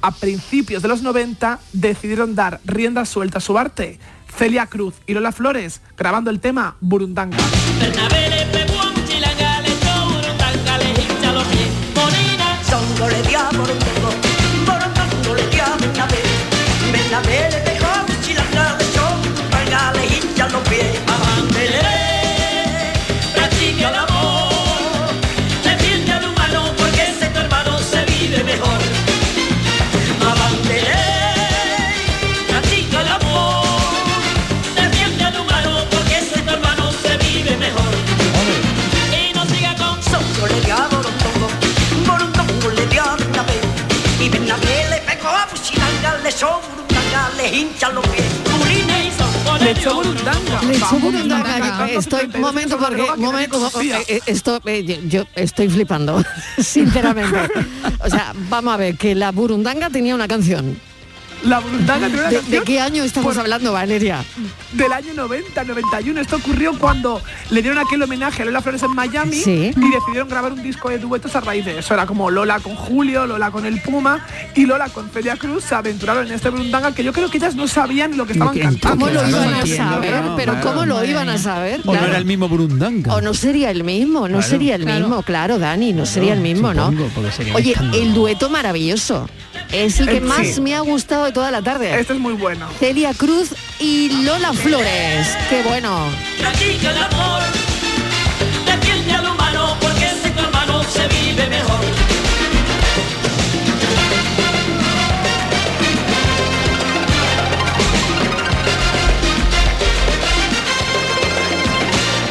A 0.06 0.12
principios 0.12 0.82
de 0.82 0.88
los 0.88 1.02
90 1.02 1.58
decidieron 1.72 2.36
dar 2.36 2.60
rienda 2.64 3.04
suelta 3.04 3.38
a 3.38 3.40
su 3.40 3.58
arte. 3.58 3.98
Celia 4.38 4.66
Cruz 4.66 4.94
y 5.04 5.14
Lola 5.14 5.32
Flores 5.32 5.80
grabando 5.96 6.30
el 6.30 6.38
tema 6.38 6.76
Burundanga. 6.80 7.36
Vamos, 49.64 49.94
burundanga. 49.94 50.60
burundanga. 51.00 51.90
Estoy, 51.90 52.28
momento, 52.38 52.78
porque, 52.78 53.02
momento, 53.16 53.70
esto, 54.26 54.60
eh, 54.66 54.84
yo, 54.84 54.96
yo 55.06 55.24
estoy 55.34 55.68
flipando, 55.68 56.22
sinceramente. 56.58 57.38
O 58.04 58.10
sea, 58.10 58.32
vamos 58.48 58.74
a 58.74 58.76
ver, 58.76 58.96
que 58.96 59.14
la 59.14 59.32
burundanga 59.32 59.90
tenía 59.90 60.14
una 60.14 60.28
canción. 60.28 60.78
La 61.44 61.60
una 61.60 61.98
¿De, 61.98 62.10
canción 62.18 62.50
de 62.50 62.60
qué 62.62 62.80
año 62.80 63.04
estamos 63.04 63.34
por- 63.34 63.40
hablando, 63.42 63.72
Valeria? 63.72 64.24
del 64.72 64.92
año 64.92 65.14
90, 65.14 65.64
91. 65.64 66.20
Esto 66.20 66.36
ocurrió 66.36 66.76
cuando 66.78 67.22
le 67.50 67.62
dieron 67.62 67.78
aquel 67.78 68.02
homenaje 68.02 68.42
a 68.42 68.44
Lola 68.46 68.60
Flores 68.62 68.82
en 68.82 68.90
Miami 68.94 69.36
Sí. 69.36 69.70
y 69.76 69.90
decidieron 69.90 70.28
grabar 70.28 70.52
un 70.52 70.62
disco 70.62 70.88
de 70.88 70.98
duetos 70.98 71.36
a 71.36 71.40
raíz 71.40 71.64
de 71.64 71.78
eso. 71.78 71.94
Era 71.94 72.04
como 72.06 72.30
Lola 72.30 72.58
con 72.60 72.74
Julio, 72.74 73.26
Lola 73.26 73.50
con 73.50 73.64
el 73.64 73.80
Puma 73.80 74.26
y 74.54 74.66
Lola 74.66 74.88
con 74.88 75.08
Celia 75.10 75.36
Cruz 75.36 75.64
se 75.64 75.74
aventuraron 75.74 76.26
en 76.26 76.32
este 76.32 76.48
Burundanga 76.50 76.92
que 76.92 77.04
yo 77.04 77.12
creo 77.12 77.30
que 77.30 77.38
ellas 77.38 77.54
no 77.54 77.68
sabían 77.68 78.16
lo 78.16 78.26
que 78.26 78.32
estaban 78.32 78.58
cantando. 78.58 78.88
¿Cómo 78.90 79.06
lo 79.06 79.20
Claro, 79.22 79.28
iban 79.28 79.54
a 79.54 79.66
saber? 79.66 80.10
claro, 80.10 80.34
Pero 80.36 80.52
claro. 80.54 80.68
¿cómo 80.68 80.86
lo 80.86 81.04
iban 81.04 81.28
a 81.28 81.38
saber? 81.38 81.80
O 81.84 81.94
no 81.94 82.04
era 82.06 82.16
el 82.18 82.24
mismo 82.24 82.48
Burundanga. 82.48 83.14
O 83.14 83.20
no 83.20 83.34
sería 83.34 83.70
el 83.70 83.84
mismo, 83.84 84.20
no 84.22 84.38
Claro. 84.38 84.42
sería 84.42 84.74
el 84.74 84.82
Claro. 84.82 85.00
mismo, 85.06 85.22
claro, 85.22 85.58
Dani, 85.58 85.92
no 85.92 86.06
sería 86.06 86.32
el 86.32 86.40
mismo, 86.40 86.72
supongo, 86.72 86.90
¿no? 86.92 87.54
Oye, 87.54 87.74
el 87.94 88.14
dueto 88.14 88.50
maravilloso. 88.50 89.28
Es 89.72 90.00
el 90.00 90.06
que 90.08 90.16
Eh, 90.18 90.20
más 90.20 90.46
sí. 90.46 90.60
me 90.60 90.74
ha 90.74 90.80
gustado 90.80 91.24
de 91.24 91.32
toda 91.32 91.50
la 91.50 91.60
tarde. 91.62 91.98
Este 91.98 92.12
es 92.14 92.18
muy 92.18 92.34
bueno. 92.34 92.66
Celia 92.78 93.12
Cruz 93.14 93.50
y 93.78 94.22
Lola 94.24 94.52
Flores. 94.52 95.28
Qué 95.50 95.62
bueno. 95.62 96.06
Practica 96.38 96.90
el 96.90 97.02
amor, 97.02 97.42
defiende 98.64 99.12
al 99.12 99.28
humano 99.28 99.76
porque 99.80 100.06
tu 100.34 100.40
hermano 100.40 100.82
se 100.84 101.06
vive 101.08 101.46
mejor. 101.48 101.80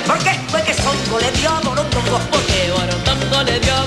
¿Por 0.08 0.18
qué 0.20 0.40
fue 0.50 0.62
que 0.64 0.74
Songo 0.74 1.20
le 1.20 1.32
dio 1.32 1.50
a 1.50 1.60
Borontongo? 1.62 2.20
Porque 2.32 2.72
Borontongo 2.72 3.44
le 3.44 3.60
dio 3.60 3.74
a 3.76 3.84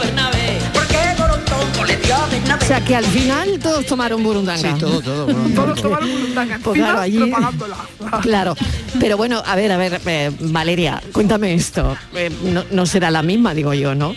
O 2.56 2.64
sea 2.64 2.84
que 2.84 2.94
al 2.96 3.04
final 3.04 3.58
todos 3.58 3.86
tomaron 3.86 4.22
burundanga. 4.22 4.74
Sí, 4.74 4.80
todo, 4.80 5.00
todo. 5.00 5.26
Todos 5.26 5.82
tomaron 5.82 6.10
Burundanga 6.10 6.58
Pues 6.62 6.78
claro, 6.78 7.00
allí-. 7.00 7.32
Claro, 8.22 8.56
pero 9.00 9.16
bueno, 9.16 9.42
a 9.44 9.56
ver, 9.56 9.72
a 9.72 9.76
ver, 9.76 10.00
eh, 10.06 10.30
Valeria, 10.40 11.02
cuéntame 11.12 11.54
esto. 11.54 11.96
Eh, 12.14 12.30
no, 12.44 12.64
no 12.70 12.86
será 12.86 13.10
la 13.10 13.22
misma, 13.22 13.54
digo 13.54 13.74
yo, 13.74 13.94
¿no? 13.94 14.14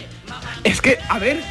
Es 0.63 0.81
que, 0.81 0.97
a 1.09 1.17
ver, 1.19 1.41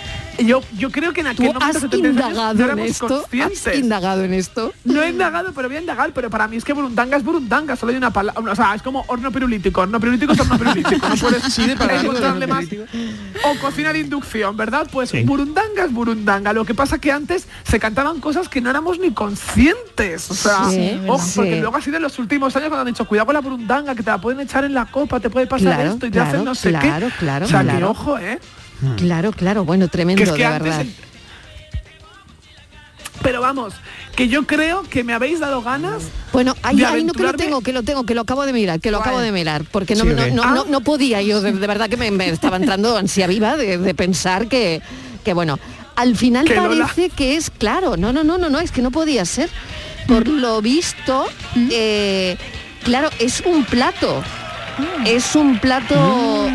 yo, 0.45 0.63
yo 0.77 0.91
creo 0.91 1.13
que 1.13 1.21
en 1.21 1.29
aquel 1.29 1.47
¿Tú 1.49 1.53
momento 1.55 1.65
has 1.67 1.83
73 1.83 2.17
años, 2.17 2.29
indagado 2.31 2.67
no 2.67 2.73
en 2.73 2.79
esto? 2.89 3.07
conscientes. 3.09 3.67
¿Has 3.67 3.75
indagado 3.77 4.25
en 4.25 4.35
esto? 4.35 4.73
No 4.85 5.03
he 5.03 5.09
indagado, 5.11 5.53
pero 5.55 5.69
voy 5.69 5.77
a 5.77 5.81
indagar, 5.81 6.13
pero 6.13 6.31
para 6.31 6.49
mí 6.49 6.57
es 6.57 6.65
que 6.65 6.73
burundanga 6.73 7.17
es 7.17 7.25
burundanga, 7.25 7.77
solo 7.77 7.91
hay 7.93 7.97
una 7.99 8.11
palabra, 8.13 8.53
o 8.53 8.57
sea, 8.57 8.75
es 8.75 8.83
como 8.83 9.05
horno 9.09 9.31
pirulítico, 9.31 9.81
horno 9.83 9.99
pirulítico 10.01 10.33
es 10.33 10.41
horno 10.41 10.59
pirulítico, 10.59 11.09
no 11.09 11.15
puedes 11.17 11.43
Sí, 11.45 11.67
de 11.67 11.77
palabra, 11.77 12.01
encontrarle 12.03 12.47
más. 12.47 12.65
O 13.45 13.59
cocina 13.61 13.93
de 13.93 14.01
inducción, 14.01 14.57
¿verdad? 14.57 14.89
Pues 14.91 15.11
Sí. 15.11 15.23
burundanga 15.23 15.85
es 15.85 15.93
burundanga, 15.93 16.53
lo 16.53 16.65
que 16.65 16.75
pasa 16.75 16.99
que 16.99 17.11
antes 17.13 17.47
se 17.65 17.79
cantaban 17.81 18.21
cosas 18.21 18.49
que 18.49 18.61
no 18.61 18.71
éramos 18.71 18.99
ni 18.99 19.13
conscientes, 19.13 20.31
o 20.31 20.35
sea, 20.35 20.69
Sí, 20.71 21.01
ojo, 21.07 21.19
sí. 21.25 21.33
porque 21.37 21.61
luego 21.61 21.77
ha 21.77 21.81
sido 21.81 21.97
en 21.97 22.03
los 22.03 22.19
últimos 22.19 22.55
años 22.57 22.69
cuando 22.69 22.83
han 22.83 22.87
dicho, 22.95 23.05
cuidado 23.07 23.27
con 23.27 23.35
la 23.35 23.41
burundanga, 23.41 23.95
que 23.95 24.03
te 24.03 24.11
la 24.11 24.21
pueden 24.21 24.41
echar 24.41 24.65
en 24.65 24.75
la 24.75 24.87
copa, 24.87 25.21
te 25.21 25.31
puede 25.31 25.47
pasar 25.47 25.75
Claro, 25.75 25.91
esto 25.93 26.07
y 26.07 26.11
te 26.11 26.19
claro, 26.19 26.29
hacen 26.31 26.45
no 26.45 26.55
sé 26.55 26.71
claro, 26.71 27.07
qué. 27.09 27.13
claro, 27.19 27.47
o 27.47 27.49
sea, 27.49 27.61
que 27.61 27.67
claro. 27.67 27.91
ojo, 27.91 28.19
¿eh? 28.19 28.39
Claro, 28.97 29.33
claro, 29.33 29.65
bueno, 29.65 29.89
tremendo, 29.89 30.23
Que 30.23 30.31
es 30.31 30.37
que 30.37 30.43
de 30.43 30.49
verdad. 30.49 30.81
el- 30.83 30.95
Pero 33.23 33.43
vamos, 33.43 33.75
que 34.17 34.29
yo 34.29 34.47
creo 34.47 34.83
que 34.85 35.05
me 35.05 35.13
habéis 35.13 35.41
dado 35.41 35.61
ganas 35.63 36.05
Bueno, 36.33 36.55
ahí, 36.63 36.83
ahí 36.83 37.05
no 37.05 37.13
que 37.13 37.23
lo 37.23 37.35
tengo, 37.35 37.61
que 37.61 37.73
lo 37.75 37.83
tengo, 37.83 38.05
que 38.07 38.15
lo 38.15 38.23
acabo 38.23 38.47
de 38.47 38.53
mirar, 38.55 38.81
que 38.81 38.91
lo 38.91 38.99
acabo 38.99 39.19
de 39.21 39.31
mirar, 39.31 39.65
porque 39.71 39.95
no, 39.95 40.05
Sí, 40.05 40.11
no, 40.33 40.43
Ah. 40.43 40.53
no, 40.55 40.65
no 40.65 40.81
podía 40.81 41.21
yo, 41.21 41.43
de, 41.43 41.53
de 41.53 41.67
verdad 41.67 41.91
que 41.91 41.99
me, 41.99 42.11
me 42.11 42.31
estaba 42.31 42.57
entrando 42.57 42.97
ansia 42.97 43.27
viva 43.27 43.59
de, 43.59 43.77
de 43.77 43.95
pensar 43.95 44.49
que, 44.49 44.81
que 45.23 45.35
bueno, 45.35 45.59
al 45.97 46.17
final 46.17 46.47
Que 46.47 46.55
Lola- 46.55 46.87
parece 46.87 47.11
que 47.11 47.37
es 47.37 47.51
claro, 47.51 47.99
no, 47.99 48.11
no, 48.11 48.25
no, 48.25 48.39
no, 48.39 48.49
no, 48.49 48.59
es 48.59 48.71
que 48.73 48.81
no 48.81 48.91
podía 48.91 49.25
ser. 49.27 49.51
Por 50.09 50.27
lo 50.27 50.63
visto, 50.63 51.27
eh, 51.71 52.39
claro, 52.85 53.11
es 53.19 53.43
un 53.45 53.65
plato. 53.65 54.23
Es 55.07 55.35
un 55.37 55.59
plato, 55.59 56.49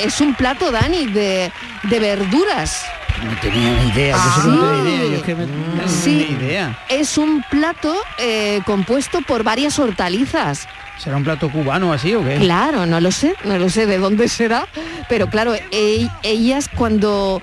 es 0.00 0.20
un 0.20 0.34
plato, 0.34 0.70
Dani, 0.70 1.06
de, 1.06 1.50
de 1.84 1.98
verduras. 2.00 2.84
No 3.24 3.38
tenía 3.40 3.70
ni 3.82 3.88
idea, 3.90 4.16
yo 4.16 4.22
sí 4.34 4.40
que 4.42 4.48
no 4.48 4.60
tenía 4.72 4.94
idea, 4.96 5.08
yo 5.10 5.16
es 5.16 5.22
que 5.22 5.34
me- 5.34 5.46
no 5.46 5.88
Sí. 5.88 6.26
tenía 6.28 6.38
idea. 6.48 6.78
Es 6.88 7.18
un 7.18 7.44
plato 7.50 7.94
eh, 8.18 8.60
compuesto 8.66 9.20
por 9.22 9.44
varias 9.44 9.78
hortalizas. 9.78 10.66
¿Será 10.98 11.16
un 11.16 11.24
plato 11.24 11.50
cubano 11.50 11.92
así 11.92 12.14
o 12.14 12.22
qué? 12.24 12.36
Claro, 12.36 12.86
no 12.86 13.00
lo 13.00 13.10
sé, 13.12 13.34
no 13.44 13.58
lo 13.58 13.68
sé 13.70 13.86
de 13.86 13.98
dónde 13.98 14.28
será, 14.28 14.66
pero 15.08 15.28
claro, 15.28 15.54
e- 15.54 16.08
ellas 16.22 16.68
cuando 16.74 17.40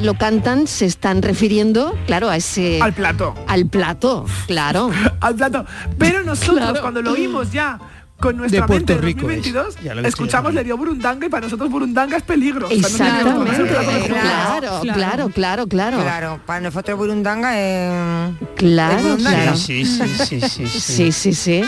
lo 0.00 0.14
cantan 0.14 0.66
se 0.66 0.86
están 0.86 1.20
refiriendo, 1.22 1.96
claro, 2.06 2.28
a 2.30 2.36
ese 2.36 2.80
al 2.80 2.92
plato. 2.92 3.34
al 3.48 3.66
plato, 3.66 4.26
claro. 4.46 4.90
al 5.20 5.34
plato. 5.34 5.64
Pero 5.98 6.22
nosotros 6.24 6.58
Claro. 6.58 6.80
cuando 6.80 7.02
lo 7.02 7.12
oímos 7.12 7.52
ya 7.52 7.78
con 8.20 8.36
nuestra 8.36 8.60
De 8.60 8.66
Puerto 8.66 8.92
mente 8.92 8.92
en 8.92 9.02
Rico 9.02 9.20
2022, 9.22 9.76
es. 9.82 10.02
Lo 10.02 10.08
escuchamos 10.08 10.54
le 10.54 10.62
dio 10.62 10.76
burundanga 10.76 11.26
y 11.26 11.28
para 11.28 11.46
nosotros 11.46 11.70
burundanga 11.70 12.16
es 12.16 12.22
peligro. 12.22 12.70
Exactamente, 12.70 13.74
claro, 14.08 14.80
claro, 14.82 15.28
claro, 15.30 15.66
claro. 15.66 16.00
Claro, 16.00 16.40
para 16.46 16.60
nosotros 16.60 16.96
burundanga 16.98 17.58
es... 17.58 18.34
Claro, 18.56 19.16
claro. 19.16 19.56
Sí, 19.56 19.84
sí, 19.84 20.08
sí, 20.26 20.40
sí, 20.40 20.66
sí. 20.68 20.80
Sí, 20.80 21.12
sí, 21.12 21.34
sí. 21.34 21.62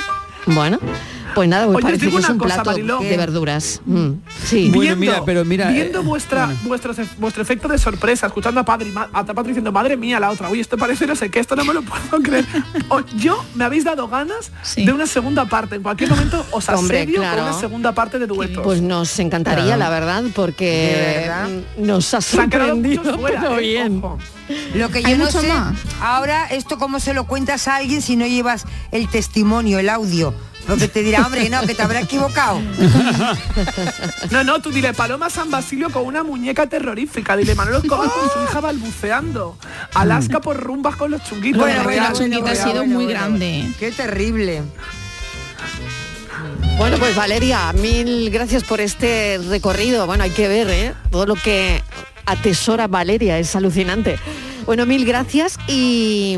Bueno, 0.47 0.79
pues 1.35 1.49
nada, 1.49 1.67
pues 1.67 1.77
Oye, 1.77 1.85
os 1.85 1.91
parece 1.99 2.11
que 2.11 2.17
es 2.23 2.29
un 2.29 2.39
cosa, 2.39 2.55
plato 2.55 2.71
Mariló. 2.71 2.99
de 3.01 3.17
verduras. 3.17 3.81
Mm, 3.85 4.11
sí. 4.45 4.69
Bueno, 4.69 4.81
Viendo- 4.81 4.97
mira, 5.01 5.25
pero 5.25 5.45
mira, 5.45 5.71
viendo 5.71 6.01
eh, 6.01 6.03
vuestra, 6.05 6.51
vuestro, 6.65 6.95
vuestro 7.19 7.43
efecto 7.43 7.69
de 7.69 7.79
sorpresa, 7.79 8.27
escuchando 8.27 8.61
a 8.61 8.65
Padre, 8.65 8.93
a 9.13 9.25
Patri 9.25 9.49
diciendo, 9.53 9.73
madre 9.73 9.97
mía, 9.97 10.19
la 10.21 10.31
otra, 10.31 10.49
uy, 10.51 10.61
esto 10.61 10.77
parece 10.77 11.07
no 11.07 11.17
sé 11.17 11.31
qué, 11.31 11.41
esto 11.41 11.57
no 11.57 11.65
me 11.65 11.75
lo 11.75 11.83
puedo 12.11 12.23
creer. 12.23 12.47
O- 12.89 13.01
yo 13.17 13.45
me 13.55 13.65
habéis 13.65 13.85
dado 13.85 14.09
ganas 14.09 14.51
Sí. 14.63 14.85
de 14.85 14.93
una 14.93 15.07
segunda 15.07 15.45
parte. 15.47 15.77
En 15.77 15.83
cualquier 15.83 16.11
momento 16.11 16.45
os 16.51 16.69
Hombre, 16.69 17.01
asedio 17.03 17.21
claro. 17.21 17.37
con 17.39 17.49
una 17.49 17.61
segunda 17.61 17.93
parte 17.93 18.19
de 18.19 18.27
duetos. 18.27 18.63
Pues 18.65 18.81
nos 18.83 19.19
encantaría, 19.19 19.65
Claro. 19.65 19.79
la 19.79 19.91
verdad, 19.91 20.25
porque 20.35 21.31
mm, 21.79 21.87
nos 21.87 22.13
ha 22.15 22.21
sorprendido, 22.21 23.19
fuera, 23.19 23.41
pero 23.41 23.59
eh, 23.59 23.63
bien. 23.63 23.99
ojo. 24.03 24.19
Lo 24.75 24.91
que 24.91 25.03
yo 25.03 25.17
no 25.17 25.31
sé, 25.31 25.49
más. 25.49 25.75
ahora 26.03 26.47
esto 26.47 26.77
cómo 26.79 27.01
se 27.01 27.15
lo 27.15 27.25
cuentas 27.27 27.69
a 27.69 27.77
alguien 27.77 28.03
si 28.03 28.17
no 28.17 28.27
llevas 28.27 28.65
el 28.91 29.09
testimonio, 29.09 29.79
el 29.79 29.89
audio. 29.89 30.35
Porque 30.67 30.89
te 30.89 31.03
dirá, 31.03 31.27
hombre, 31.27 31.43
que 31.43 31.51
no, 31.51 31.61
que 31.63 31.75
te 31.75 31.83
habrá 31.83 32.01
equivocado. 32.01 32.61
No, 34.31 34.45
no, 34.45 34.63
tú 34.63 34.71
dile 34.71 34.93
Paloma 34.93 35.29
San 35.29 35.51
Basilio 35.51 35.91
con 35.91 36.07
una 36.07 36.23
muñeca 36.23 36.67
terrorífica. 36.67 37.37
Dile 37.37 37.55
Manolo 37.55 37.79
Escobar 37.79 38.09
con 38.09 38.31
su 38.31 38.43
hija 38.49 38.61
balbuceando. 38.61 39.57
Alaska 39.95 40.41
por 40.41 40.59
rumbas 40.59 40.97
con 40.97 41.11
los 41.11 41.23
chunguitos. 41.25 41.61
Bueno, 41.61 41.91
la 41.91 42.13
chunguita 42.13 42.53
ha 42.53 42.55
sido 42.55 42.87
muy 42.87 43.07
grande. 43.07 43.69
Qué 43.79 43.91
terrible. 43.91 44.63
Bueno, 46.79 46.97
pues 46.99 47.15
Valeria, 47.15 47.73
mil 47.75 48.31
gracias 48.31 48.65
por 48.65 48.81
este 48.81 49.39
recorrido. 49.49 50.07
Bueno, 50.07 50.25
hay 50.25 50.31
que 50.31 50.49
ver, 50.49 50.71
¿eh? 50.71 50.95
Todo 51.11 51.27
lo 51.27 51.35
que 51.35 51.83
atesora 52.25 52.87
Valeria, 52.87 53.39
es 53.39 53.55
alucinante. 53.55 54.19
Bueno, 54.67 54.87
mil 54.87 55.05
gracias 55.05 55.59
y, 55.67 56.37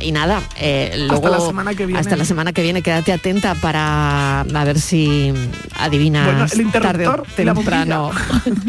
y 0.00 0.12
nada, 0.12 0.40
eh, 0.56 1.06
luego 1.08 1.28
la 1.28 1.40
semana 1.40 1.74
que 1.74 1.86
viene. 1.86 2.00
hasta 2.00 2.16
la 2.16 2.24
semana 2.24 2.52
que 2.52 2.62
viene 2.62 2.82
quédate 2.82 3.12
atenta 3.12 3.54
para 3.56 4.40
a 4.40 4.64
ver 4.64 4.80
si 4.80 5.32
adivinas 5.76 6.24
Bueno, 6.26 6.46
el 6.72 6.72
tarde 6.82 7.08
o 7.08 7.22
temprano 7.36 8.10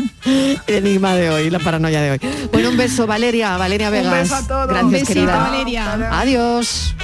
el 0.25 0.75
enigma 0.75 1.13
de 1.15 1.29
hoy, 1.29 1.49
la 1.49 1.59
paranoia 1.59 2.01
de 2.01 2.11
hoy. 2.11 2.19
Bueno, 2.51 2.69
un 2.69 2.77
beso 2.77 3.05
Valeria, 3.07 3.57
Valeria 3.57 3.87
Un 3.87 3.93
Vegas. 3.93 4.21
beso 4.23 4.35
a 4.35 4.47
todos. 4.47 4.67
Gracias, 4.67 4.83
Un 4.85 4.91
besito, 4.91 5.13
querida. 5.13 5.37
Valeria. 5.37 6.19
Adiós. 6.19 6.95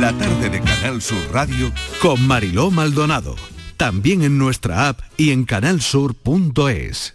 La 0.00 0.12
tarde 0.12 0.50
de 0.50 0.60
Canal 0.60 1.00
Sur 1.00 1.18
Radio 1.32 1.70
con 2.00 2.26
Mariló 2.26 2.70
Maldonado. 2.70 3.36
También 3.76 4.22
en 4.22 4.38
nuestra 4.38 4.88
app 4.88 5.00
y 5.16 5.30
en 5.30 5.44
canalsur.es. 5.44 7.14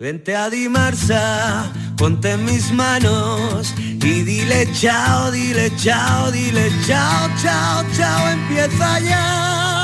Vente 0.00 0.34
a 0.34 0.48
Dimarsa, 0.48 1.70
ponte 1.98 2.30
en 2.30 2.46
mis 2.46 2.72
manos 2.72 3.74
y 3.78 4.22
dile 4.22 4.66
chao, 4.72 5.30
dile 5.30 5.70
chao, 5.76 6.30
dile 6.30 6.72
chao, 6.86 7.28
chao, 7.42 7.84
chao, 7.94 8.28
empieza 8.30 8.98
ya. 9.00 9.79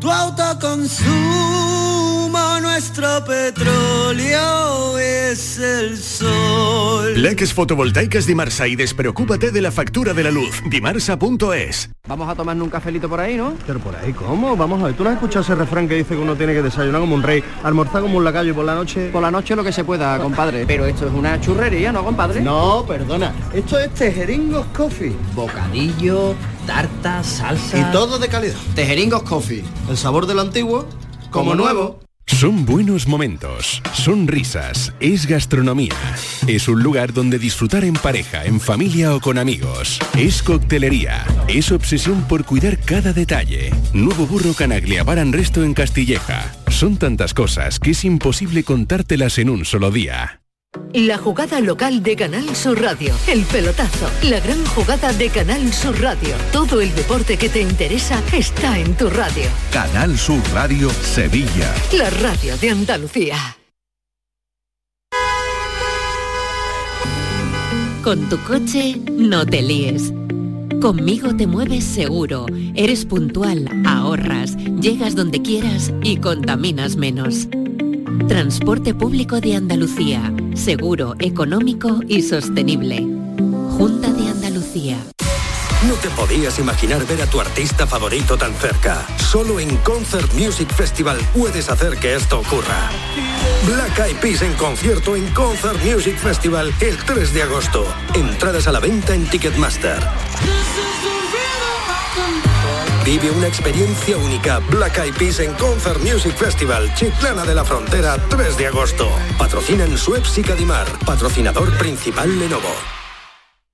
Tu 0.00 0.08
autoconsumo, 0.10 1.10
nuestro 2.60 3.24
petróleo 3.24 4.96
es 4.96 5.58
el 5.58 5.98
sol. 5.98 7.20
Leques 7.20 7.52
fotovoltaicas 7.52 8.24
Dimarsa 8.24 8.68
y 8.68 8.76
despreocúpate 8.76 9.50
de 9.50 9.60
la 9.60 9.72
factura 9.72 10.14
de 10.14 10.22
la 10.22 10.30
luz. 10.30 10.62
Dimarsa.es. 10.70 11.90
Vamos 12.06 12.28
a 12.28 12.36
tomarnos 12.36 12.64
un 12.64 12.70
cafelito 12.70 13.08
por 13.08 13.18
ahí, 13.18 13.36
¿no? 13.36 13.54
Pero 13.66 13.80
por 13.80 13.96
ahí, 13.96 14.12
¿cómo? 14.12 14.56
Vamos 14.56 14.80
a 14.80 14.86
ver, 14.86 14.94
¿tú 14.94 15.02
no 15.02 15.10
has 15.10 15.16
escuchado 15.16 15.42
ese 15.42 15.56
refrán 15.56 15.88
que 15.88 15.96
dice 15.96 16.14
que 16.14 16.20
uno 16.20 16.36
tiene 16.36 16.54
que 16.54 16.62
desayunar 16.62 17.00
como 17.00 17.16
un 17.16 17.22
rey, 17.24 17.42
almorzar 17.64 18.00
como 18.00 18.18
un 18.18 18.24
lacayo 18.24 18.52
y 18.52 18.54
por 18.54 18.64
la 18.64 18.76
noche... 18.76 19.10
Por 19.10 19.20
la 19.20 19.32
noche 19.32 19.56
lo 19.56 19.64
que 19.64 19.72
se 19.72 19.82
pueda, 19.82 20.16
compadre. 20.20 20.64
Pero 20.64 20.86
esto 20.86 21.08
es 21.08 21.12
una 21.12 21.40
churrería, 21.40 21.90
¿no, 21.90 22.04
compadre? 22.04 22.40
No, 22.40 22.84
perdona. 22.86 23.32
Esto 23.52 23.80
es 23.80 23.92
Tejeringos 23.94 24.66
Coffee. 24.68 25.16
Bocadillo, 25.34 26.36
tarta, 26.68 27.24
salsa... 27.24 27.78
Y 27.78 27.92
todo 27.92 28.18
de 28.18 28.28
calidad. 28.28 28.54
Tejeringos 28.74 29.22
Coffee. 29.22 29.64
El 29.88 29.96
sabor 29.96 30.26
de 30.26 30.34
lo 30.34 30.42
antiguo, 30.42 30.86
como 31.30 31.54
nuevo. 31.54 32.00
Son 32.26 32.66
buenos 32.66 33.08
momentos, 33.08 33.82
son 33.94 34.28
risas, 34.28 34.92
es 35.00 35.26
gastronomía. 35.26 35.94
Es 36.46 36.68
un 36.68 36.82
lugar 36.82 37.14
donde 37.14 37.38
disfrutar 37.38 37.84
en 37.84 37.94
pareja, 37.94 38.44
en 38.44 38.60
familia 38.60 39.14
o 39.14 39.20
con 39.20 39.38
amigos. 39.38 39.98
Es 40.14 40.42
coctelería, 40.42 41.24
es 41.48 41.72
obsesión 41.72 42.24
por 42.28 42.44
cuidar 42.44 42.78
cada 42.78 43.14
detalle. 43.14 43.72
Nuevo 43.94 44.26
burro 44.26 44.52
Canaglia 44.52 45.04
Baran 45.04 45.32
Resto 45.32 45.64
en 45.64 45.72
Castilleja. 45.72 46.54
Son 46.68 46.98
tantas 46.98 47.32
cosas 47.32 47.80
que 47.80 47.92
es 47.92 48.04
imposible 48.04 48.62
contártelas 48.62 49.38
en 49.38 49.48
un 49.48 49.64
solo 49.64 49.90
día. 49.90 50.42
La 50.92 51.16
jugada 51.16 51.60
local 51.60 52.02
de 52.02 52.14
Canal 52.14 52.54
Sur 52.54 52.82
Radio. 52.82 53.14
El 53.26 53.42
pelotazo. 53.44 54.06
La 54.24 54.38
gran 54.38 54.62
jugada 54.66 55.14
de 55.14 55.30
Canal 55.30 55.72
Sur 55.72 55.98
Radio. 55.98 56.34
Todo 56.52 56.82
el 56.82 56.94
deporte 56.94 57.38
que 57.38 57.48
te 57.48 57.62
interesa 57.62 58.22
está 58.34 58.78
en 58.78 58.94
tu 58.94 59.08
radio. 59.08 59.44
Canal 59.72 60.18
Sur 60.18 60.42
Radio 60.52 60.90
Sevilla. 60.90 61.74
La 61.96 62.10
radio 62.10 62.54
de 62.58 62.70
Andalucía. 62.70 63.36
Con 68.04 68.28
tu 68.28 68.38
coche 68.42 69.00
no 69.10 69.46
te 69.46 69.62
líes. 69.62 70.12
Conmigo 70.82 71.34
te 71.34 71.46
mueves 71.46 71.82
seguro, 71.82 72.46
eres 72.74 73.04
puntual, 73.04 73.68
ahorras, 73.84 74.56
llegas 74.80 75.16
donde 75.16 75.42
quieras 75.42 75.92
y 76.02 76.18
contaminas 76.18 76.96
menos. 76.96 77.48
Transporte 78.26 78.94
público 78.94 79.40
de 79.40 79.54
Andalucía, 79.54 80.32
seguro, 80.54 81.14
económico 81.18 82.00
y 82.06 82.22
sostenible. 82.22 83.06
Junta 83.70 84.12
de 84.12 84.28
Andalucía. 84.28 84.96
No 85.86 85.94
te 85.94 86.08
podías 86.10 86.58
imaginar 86.58 87.06
ver 87.06 87.22
a 87.22 87.26
tu 87.26 87.40
artista 87.40 87.86
favorito 87.86 88.36
tan 88.36 88.52
cerca. 88.54 89.06
Solo 89.18 89.60
en 89.60 89.76
Concert 89.78 90.32
Music 90.34 90.68
Festival 90.74 91.18
puedes 91.34 91.70
hacer 91.70 91.96
que 91.98 92.16
esto 92.16 92.40
ocurra. 92.40 92.90
Black 93.66 93.98
Eyed 93.98 94.16
Peas 94.16 94.42
en 94.42 94.54
concierto 94.54 95.14
en 95.14 95.32
Concert 95.32 95.82
Music 95.84 96.16
Festival 96.16 96.72
el 96.80 96.96
3 96.96 97.32
de 97.32 97.42
agosto. 97.42 97.86
Entradas 98.14 98.66
a 98.66 98.72
la 98.72 98.80
venta 98.80 99.14
en 99.14 99.28
Ticketmaster. 99.28 99.98
Vive 103.08 103.30
una 103.30 103.46
experiencia 103.46 104.18
única. 104.18 104.58
Black 104.70 104.98
Eyed 104.98 105.14
Peas 105.14 105.40
en 105.40 105.54
Concert 105.54 105.98
Music 106.00 106.36
Festival, 106.36 106.92
Chiclana 106.94 107.46
de 107.46 107.54
la 107.54 107.64
Frontera, 107.64 108.18
3 108.28 108.58
de 108.58 108.66
agosto. 108.66 109.08
Patrocinan 109.38 109.96
Suez 109.96 110.36
y 110.36 110.42
Cadimar. 110.42 110.86
Patrocinador 111.06 111.72
principal 111.78 112.38
Lenovo. 112.38 112.68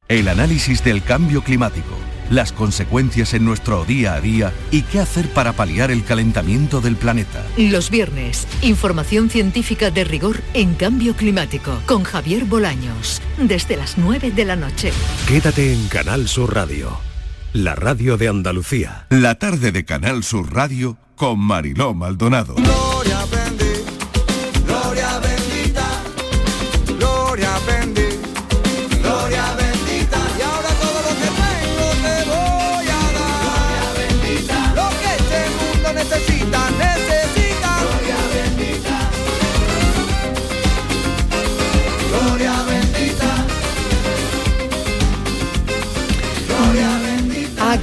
El 0.07 0.29
análisis 0.29 0.85
del 0.85 1.03
cambio 1.03 1.43
climático, 1.43 1.97
las 2.31 2.53
consecuencias 2.53 3.35
en 3.35 3.45
nuestro 3.45 3.85
día 3.85 4.15
a 4.15 4.21
día 4.21 4.53
y 4.71 4.83
qué 4.83 5.01
hacer 5.01 5.29
para 5.31 5.53
paliar 5.53 5.91
el 5.91 6.05
calentamiento 6.05 6.81
del 6.81 6.95
planeta. 6.95 7.45
Los 7.57 7.91
viernes, 7.91 8.47
información 8.63 9.31
científica 9.31 9.91
de 9.91 10.05
rigor 10.05 10.43
en 10.53 10.77
cambio 10.77 11.17
climático 11.17 11.77
con 11.87 12.05
Javier 12.05 12.45
Bolaños. 12.45 13.21
Desde 13.37 13.77
las 13.77 13.99
9 13.99 14.31
de 14.31 14.45
la 14.45 14.55
noche. 14.55 14.93
Quédate 15.27 15.73
en 15.73 15.89
Canal 15.89 16.29
Sur 16.29 16.55
Radio, 16.55 17.01
la 17.55 17.77
radio 17.77 18.17
de 18.17 18.29
Andalucía. 18.29 19.07
La 19.11 19.37
tarde 19.37 19.71
de 19.71 19.85
Canal 19.85 20.25
Sur 20.25 20.53
Radio 20.53 20.99
con 21.15 21.39
Mariló 21.39 21.95
Maldonado. 21.95 22.57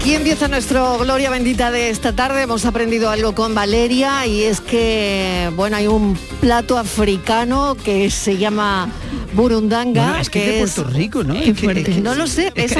Aquí 0.02 0.16
empieza 0.16 0.48
nuestro 0.48 0.98
Gloria 0.98 1.30
Bendita 1.30 1.70
de 1.70 1.92
esta 1.92 2.12
tarde. 2.14 2.42
Hemos 2.42 2.66
aprendido 2.66 3.12
algo 3.12 3.36
con 3.36 3.54
Valeria 3.54 4.26
y 4.26 4.42
es 4.42 4.60
que, 4.60 5.52
bueno, 5.56 5.78
hay 5.78 5.86
un 5.86 6.18
plato 6.40 6.80
africano 6.80 7.78
que 7.84 8.10
se 8.10 8.38
llama 8.38 8.90
burundanga. 9.34 10.06
Bueno, 10.08 10.18
es 10.22 10.30
que 10.32 10.40
es 10.40 10.54
de 10.54 10.58
Puerto 10.82 10.92
Rico, 10.98 11.24
¿no? 11.24 11.36
Es 11.36 11.56
fuerte. 11.60 12.02
no 12.02 12.16
lo 12.16 12.26
sé, 12.26 12.52
es 12.56 12.76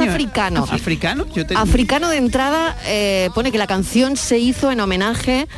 africano. 0.00 0.64
¿Africano? 0.70 1.26
Yo 1.34 1.44
te- 1.44 1.56
Africano 1.56 2.08
de 2.08 2.18
entrada 2.18 2.76
eh, 2.86 3.30
pone 3.34 3.50
que 3.50 3.58
la 3.58 3.66
canción 3.66 4.16
se 4.16 4.38
hizo 4.38 4.70
en 4.70 4.78
homenaje 4.78 5.48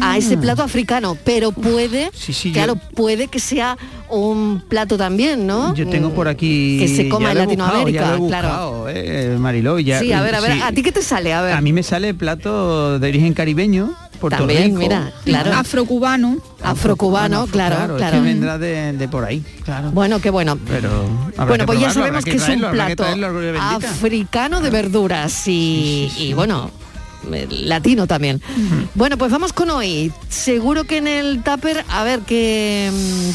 a 0.00 0.16
ese 0.16 0.38
plato 0.38 0.62
africano, 0.62 1.18
pero 1.22 1.52
puede, 1.52 2.10
sí, 2.14 2.50
claro, 2.50 2.76
yo- 2.76 2.94
puede 2.96 3.28
que 3.28 3.40
sea 3.40 3.76
un 4.12 4.60
plato 4.68 4.96
también, 4.98 5.46
¿no? 5.46 5.74
Yo 5.74 5.88
tengo 5.88 6.10
por 6.10 6.28
aquí... 6.28 6.78
Que 6.78 6.88
se 6.88 7.08
coma 7.08 7.32
ya 7.34 7.42
en 7.42 7.48
buscado, 7.48 7.72
Latinoamérica, 7.86 8.18
ya 8.18 8.26
claro. 8.28 8.86
eh, 8.88 9.36
Mariló, 9.38 9.78
y 9.78 9.84
ya- 9.84 10.00
sí, 10.00 10.12
a 10.12 10.20
ver, 10.22 10.34
a 10.34 10.40
ver, 10.40 10.52
sí. 10.52 10.60
¿a 10.62 10.72
ti 10.72 10.82
qué 10.82 10.92
te 10.92 11.02
sale? 11.02 11.32
A 11.32 11.42
ver. 11.42 11.54
A 11.54 11.60
mí 11.60 11.72
me 11.72 11.82
sale 11.82 12.12
plato 12.14 12.98
de 12.98 13.08
origen 13.08 13.32
caribeño, 13.34 13.94
Puerto 14.20 14.38
También, 14.38 14.64
Rico. 14.66 14.78
mira, 14.78 15.12
claro. 15.24 15.52
Afrocubano. 15.54 16.36
Afrocubano, 16.62 17.46
claro, 17.48 17.74
Claro, 17.76 17.96
claro. 17.96 18.16
es 18.16 18.22
que 18.22 18.28
vendrá 18.28 18.56
de, 18.58 18.92
de 18.92 19.08
por 19.08 19.24
ahí, 19.24 19.42
claro. 19.64 19.90
Bueno, 19.90 20.20
qué 20.20 20.30
bueno. 20.30 20.56
Pero 20.68 20.90
Bueno, 21.46 21.66
pues 21.66 21.80
ya 21.80 21.90
sabemos 21.90 22.24
que, 22.24 22.36
es 22.36 22.48
un 22.48 22.60
plato 22.60 23.02
traerlo, 23.02 23.28
africano 23.78 24.60
de 24.60 24.70
verduras 24.70 25.48
y, 25.48 26.12
y, 26.18 26.34
bueno, 26.34 26.70
latino 27.50 28.06
también. 28.06 28.40
Bueno, 28.94 29.16
pues 29.18 29.30
vamos 29.30 29.52
con 29.52 29.70
hoy. 29.70 30.12
Seguro 30.28 30.84
que 30.84 30.98
en 30.98 31.06
el 31.06 31.42
tupper, 31.42 31.84
a 31.88 32.02
ver, 32.04 32.20
¿qué, 32.20 32.90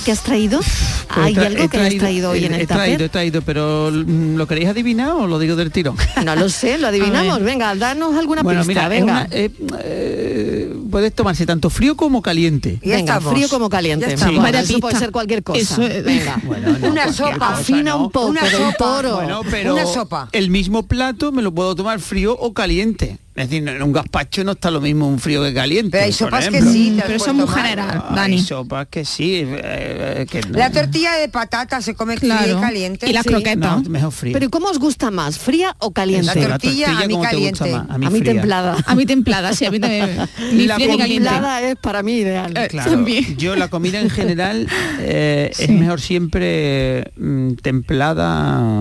¿qué 0.05 0.11
has 0.11 0.21
traído? 0.23 0.59
Pues 0.59 1.17
¿Hay 1.25 1.33
he 1.33 1.38
tra- 1.38 1.45
algo 1.47 1.63
he 1.63 1.69
que 1.69 1.77
hayas 1.79 1.97
traído 1.99 2.29
hoy 2.31 2.45
en 2.45 2.53
he 2.53 2.61
el 2.61 2.67
traído, 2.67 2.85
he 2.85 2.91
tupper? 2.97 3.09
traído, 3.09 3.41
pero 3.41 3.89
mm, 3.91 4.35
¿lo 4.35 4.45
queréis 4.47 4.67
adivinar 4.69 5.11
o 5.11 5.25
lo 5.27 5.39
digo 5.39 5.55
del 5.55 5.71
tirón? 5.71 5.95
No 6.25 6.35
lo 6.35 6.49
sé, 6.49 6.77
lo 6.77 6.88
adivinamos. 6.88 7.41
Venga, 7.41 7.73
danos 7.75 8.15
alguna 8.17 8.43
bueno, 8.43 8.63
pista, 8.65 8.88
mira, 8.89 8.95
es 8.95 9.01
venga. 9.01 9.13
una- 9.13 9.27
eh, 9.31 9.51
eh, 9.83 10.73
puedes 10.91 11.13
tomarse 11.13 11.45
tanto 11.45 11.69
frío 11.69 11.95
como 11.95 12.21
caliente. 12.21 12.79
Venga, 12.83 13.21
frío 13.21 13.47
como 13.49 13.69
caliente. 13.69 14.05
Ya 14.17 14.25
Bueno, 14.25 14.45
estamos. 14.47 14.69
eso 14.69 14.79
puede 14.79 14.97
ser 14.99 15.11
cualquier 15.11 15.43
cosa. 15.43 15.59
Eso 15.59 15.81
Venga. 15.81 16.39
Una 16.89 17.11
sopa. 17.13 17.53
Afina 17.55 17.95
un 17.95 18.11
poco 18.11 18.27
Una 18.27 18.49
sopa. 18.49 18.73
toro. 18.77 19.15
Bueno, 19.15 19.41
pero 19.49 19.73
Una 19.73 19.85
sopa. 19.85 20.29
el 20.31 20.49
mismo 20.49 20.83
plato 20.88 21.31
me 21.31 21.41
lo 21.41 21.53
puedo 21.53 21.75
tomar 21.75 21.99
frío 21.99 22.35
o 22.38 22.53
caliente. 22.53 23.17
Es 23.38 23.49
decir, 23.49 23.67
en 23.69 23.83
un 23.83 23.93
gazpacho 23.93 24.43
no 24.43 24.53
está 24.53 24.71
lo 24.71 24.81
mismo 24.81 25.07
un 25.07 25.19
frío 25.19 25.43
que 25.43 25.53
caliente. 25.53 25.91
Pero 25.91 26.05
hay 26.05 26.11
sopas 26.11 26.49
que 26.49 26.61
sí, 26.61 26.97
Pero 27.05 27.15
es 27.17 27.33
muy 27.33 27.47
general, 27.47 28.03
Hay 28.09 28.15
Dani. 28.15 28.39
sopas 28.41 28.88
que 28.88 29.05
sí. 29.05 29.43
eh, 29.45 30.25
que 30.29 30.41
no. 30.41 30.57
La 30.57 30.71
tortilla 30.71 31.13
de 31.13 31.29
patata 31.29 31.79
se 31.81 31.93
come 31.93 32.17
fría 32.17 32.38
Claro. 32.39 32.57
y 32.57 32.61
caliente. 32.61 33.07
Y 33.09 33.13
la 33.13 33.21
Sí. 33.21 33.29
croqueta. 33.29 33.75
No, 33.77 33.89
mejor 33.89 34.11
frío. 34.11 34.33
Pero 34.33 34.49
¿cómo 34.49 34.67
os 34.69 34.79
gusta 34.79 35.11
más? 35.11 35.38
¿Fría 35.38 35.75
o 35.79 35.91
caliente? 35.91 36.25
La 36.33 36.47
tortilla, 36.49 36.97
a 36.99 37.05
mí 37.07 37.13
¿cómo 37.13 37.29
te 37.29 37.35
gusta 37.38 37.65
caliente. 37.65 37.93
A 37.93 37.97
mí, 37.99 38.07
fría. 38.19 38.33
templada. 38.33 38.75
A 38.88 38.95
mí 38.95 39.05
templada, 39.05 39.53
sí, 39.53 39.65
a 39.65 39.71
mí 39.71 39.79
también. 39.79 40.17
Ni 40.53 40.65
La 40.65 40.75
fría. 40.75 40.97
Templada 40.97 41.61
es 41.61 41.75
para 41.75 42.01
mí 42.03 42.13
ideal. 42.17 42.51
Eh, 42.57 42.67
Claro, 42.71 42.89
También. 42.91 43.38
yo 43.38 43.55
la 43.55 43.67
comida 43.69 43.99
en 44.01 44.09
general 44.09 44.67
eh, 44.99 45.51
es 45.57 45.69
mejor 45.69 46.01
siempre 46.01 47.11
mm, 47.17 47.53
templada 47.61 48.17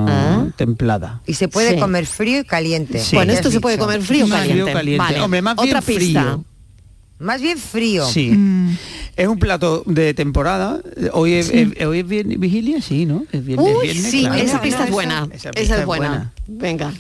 Ah. 0.09 0.36
Templada 0.53 1.21
Y 1.27 1.35
se 1.35 1.49
puede 1.49 1.75
Sí. 1.75 1.81
comer 1.81 2.07
frío 2.07 2.41
y 2.41 2.45
caliente. 2.45 2.99
Sí. 3.01 3.17
Bueno, 3.17 3.33
esto 3.33 3.51
se 3.51 3.61
puede 3.61 3.79
comer 3.79 4.03
frío 4.03 4.25
o 4.25 4.29
Frío 4.29 4.39
caliente. 4.39 4.73
caliente. 4.73 5.05
Vale. 5.05 5.21
Hombre, 5.21 5.43
más 5.43 5.55
Otra 5.59 5.81
bien 5.81 5.99
pista. 5.99 6.39
Más 7.19 7.41
bien 7.41 7.57
frío. 7.59 8.07
Sí. 8.07 8.31
Mm. 8.31 8.77
Es 9.17 9.27
un 9.29 9.39
plato 9.39 9.83
de 9.87 10.13
temporada. 10.13 10.79
Hoy 11.13 11.33
es, 11.33 11.49
es- 11.49 11.87
hoy 11.87 12.01
es 12.01 12.07
vier- 12.07 12.39
vigilia, 12.39 12.83
sí, 12.83 13.07
¿no? 13.07 13.25
Es 13.33 13.43
viernes, 13.43 13.67
Uy, 13.75 13.83
viernes, 13.85 14.11
sí, 14.11 14.21
claro. 14.21 14.35
esa 14.35 14.61
pista 14.61 14.81
es 14.81 14.85
Esa- 14.85 14.93
buena. 14.93 15.19
esa 15.33 15.35
Esa, 15.35 15.51
pista 15.53 15.75
es 15.77 15.81
es 15.81 15.87
buena. 15.87 16.09
buena. 16.09 16.33
Venga. 16.49 16.93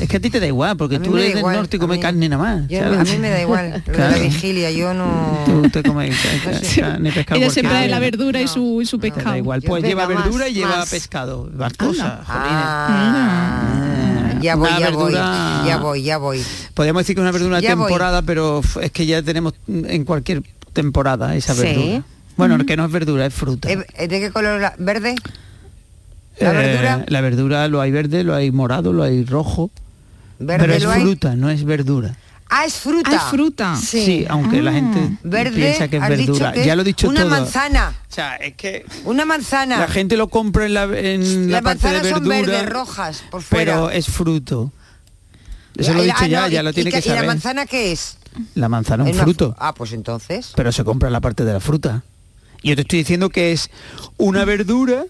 Es 0.00 0.08
que 0.08 0.16
a 0.16 0.20
ti 0.20 0.30
te 0.30 0.38
da 0.38 0.46
igual, 0.46 0.76
porque 0.76 1.00
tú 1.00 1.12
da 1.14 1.18
eres 1.18 1.30
del 1.30 1.38
igual, 1.40 1.56
norte 1.56 1.76
y 1.76 1.80
comes 1.80 1.98
carne 1.98 2.28
nada 2.28 2.42
más. 2.60 2.68
Yo- 2.68 2.84
a 2.86 3.02
mí 3.04 3.18
me 3.18 3.30
da 3.30 3.42
igual. 3.42 3.70
De 3.86 3.92
la 3.92 4.08
Claro. 4.08 4.22
vigilia, 4.22 4.70
yo 4.70 4.94
no... 4.94 5.40
Tú 5.44 5.68
te 5.70 5.82
comes 5.82 6.14
sé. 6.62 6.80
carne, 6.80 7.10
pescado. 7.10 7.40
Ella 7.40 7.50
siempre 7.50 7.76
de 7.76 7.88
la 7.88 7.98
verdura 7.98 8.40
y 8.40 8.46
su, 8.46 8.80
y 8.80 8.86
su 8.86 8.98
Te 8.98 9.08
da 9.08 9.14
pescado. 9.16 9.36
igual. 9.36 9.62
Pues 9.62 9.82
lleva 9.82 10.06
más, 10.06 10.22
verdura 10.24 10.48
y 10.48 10.54
lleva 10.54 10.76
más. 10.76 10.88
pescado. 10.90 11.50
Más 11.56 11.72
cosas. 11.72 12.20
Ya 14.40 14.54
voy, 14.56 14.68
Una 14.68 14.78
ya 14.80 14.90
voy, 14.90 15.12
ya 15.12 15.76
voy, 15.80 16.02
ya 16.02 16.18
voy. 16.18 16.42
Podríamos 16.74 17.02
decir 17.02 17.14
que 17.16 17.20
es 17.20 17.22
una 17.22 17.32
verdura 17.32 17.60
de 17.60 17.74
voy. 17.74 17.86
temporada, 17.86 18.22
pero 18.22 18.60
es 18.82 18.90
que 18.92 19.06
ya 19.06 19.22
tenemos 19.22 19.54
en 19.68 20.04
cualquier 20.04 20.42
temporada 20.72 21.34
esa 21.36 21.54
Sí. 21.54 21.62
verdura. 21.62 22.02
Bueno, 22.36 22.58
que 22.66 22.76
no 22.76 22.84
es 22.84 22.92
verdura, 22.92 23.24
es 23.26 23.32
fruta. 23.34 23.70
Eh, 23.70 23.78
¿De 24.08 24.20
qué 24.20 24.30
color? 24.30 24.60
la- 24.60 24.74
¿Verde? 24.78 25.14
¿La 26.38 26.50
Eh, 26.50 26.54
verdura? 26.66 27.04
La 27.08 27.20
verdura 27.22 27.68
lo 27.68 27.80
hay 27.80 27.90
verde, 27.90 28.24
lo 28.24 28.34
hay 28.34 28.50
morado, 28.50 28.92
lo 28.92 29.02
hay 29.02 29.24
rojo. 29.24 29.70
¿Verde 30.38 30.64
pero 30.66 30.74
es 30.74 30.84
hay? 30.84 31.00
fruta, 31.02 31.34
no 31.34 31.48
es 31.48 31.64
verdura. 31.64 32.14
Ah, 32.48 32.64
es 32.64 32.74
fruta. 32.74 33.10
Ah, 33.10 33.16
es 33.16 33.22
fruta. 33.24 33.76
Sí, 33.76 34.24
aunque 34.28 34.62
la 34.62 34.72
gente 34.72 35.18
Verde, 35.24 35.56
piensa 35.56 35.88
que 35.88 35.96
es 35.96 36.08
verdura. 36.08 36.52
que 36.52 36.64
ya 36.64 36.76
lo 36.76 36.82
he 36.82 36.84
dicho 36.84 37.08
una 37.08 37.20
todo. 37.22 37.30
manzana. 37.30 37.92
O 38.08 38.12
sea, 38.14 38.36
es 38.36 38.54
que 38.54 38.86
Una 39.04 39.24
manzana. 39.24 39.78
la 39.80 39.88
gente 39.88 40.16
lo 40.16 40.28
compra 40.28 40.64
en 40.66 40.74
la, 40.74 40.84
en 40.84 41.50
la 41.50 41.60
Las 41.60 41.62
parte 41.62 41.88
de 41.88 41.92
manzanas 41.94 42.18
son 42.18 42.28
verdura, 42.28 42.52
verdes, 42.58 42.70
rojas, 42.72 43.24
por 43.30 43.42
fuera. 43.42 43.72
pero 43.74 43.90
es 43.90 44.06
fruto. 44.06 44.70
Eso 45.76 45.92
lo 45.92 46.02
he 46.02 46.10
Ah, 46.10 46.14
dicho 46.14 46.26
ya, 46.26 46.40
no, 46.42 46.48
ya 46.48 46.60
y- 46.60 46.64
lo 46.64 46.72
tiene 46.72 46.90
y 46.90 46.92
que 46.92 46.98
¿Y 47.00 47.02
la 47.02 47.14
saber. 47.16 47.26
manzana 47.26 47.66
qué 47.66 47.92
es? 47.92 48.16
La 48.54 48.68
manzana 48.68 49.04
es 49.04 49.10
un 49.10 49.14
una 49.16 49.24
fruto. 49.24 49.50
fru- 49.50 49.56
Ah, 49.58 49.74
pues 49.74 49.92
entonces. 49.92 50.52
pero 50.54 50.70
se 50.72 50.84
compra 50.84 51.08
en 51.08 51.12
la 51.14 51.20
parte 51.20 51.44
de 51.44 51.52
la 51.52 51.60
fruta. 51.60 52.02
Y 52.62 52.68
yo 52.70 52.76
te 52.76 52.82
estoy 52.82 53.00
diciendo 53.00 53.28
que 53.30 53.52
es 53.52 53.70
una 54.18 54.44
verdura, 54.44 55.04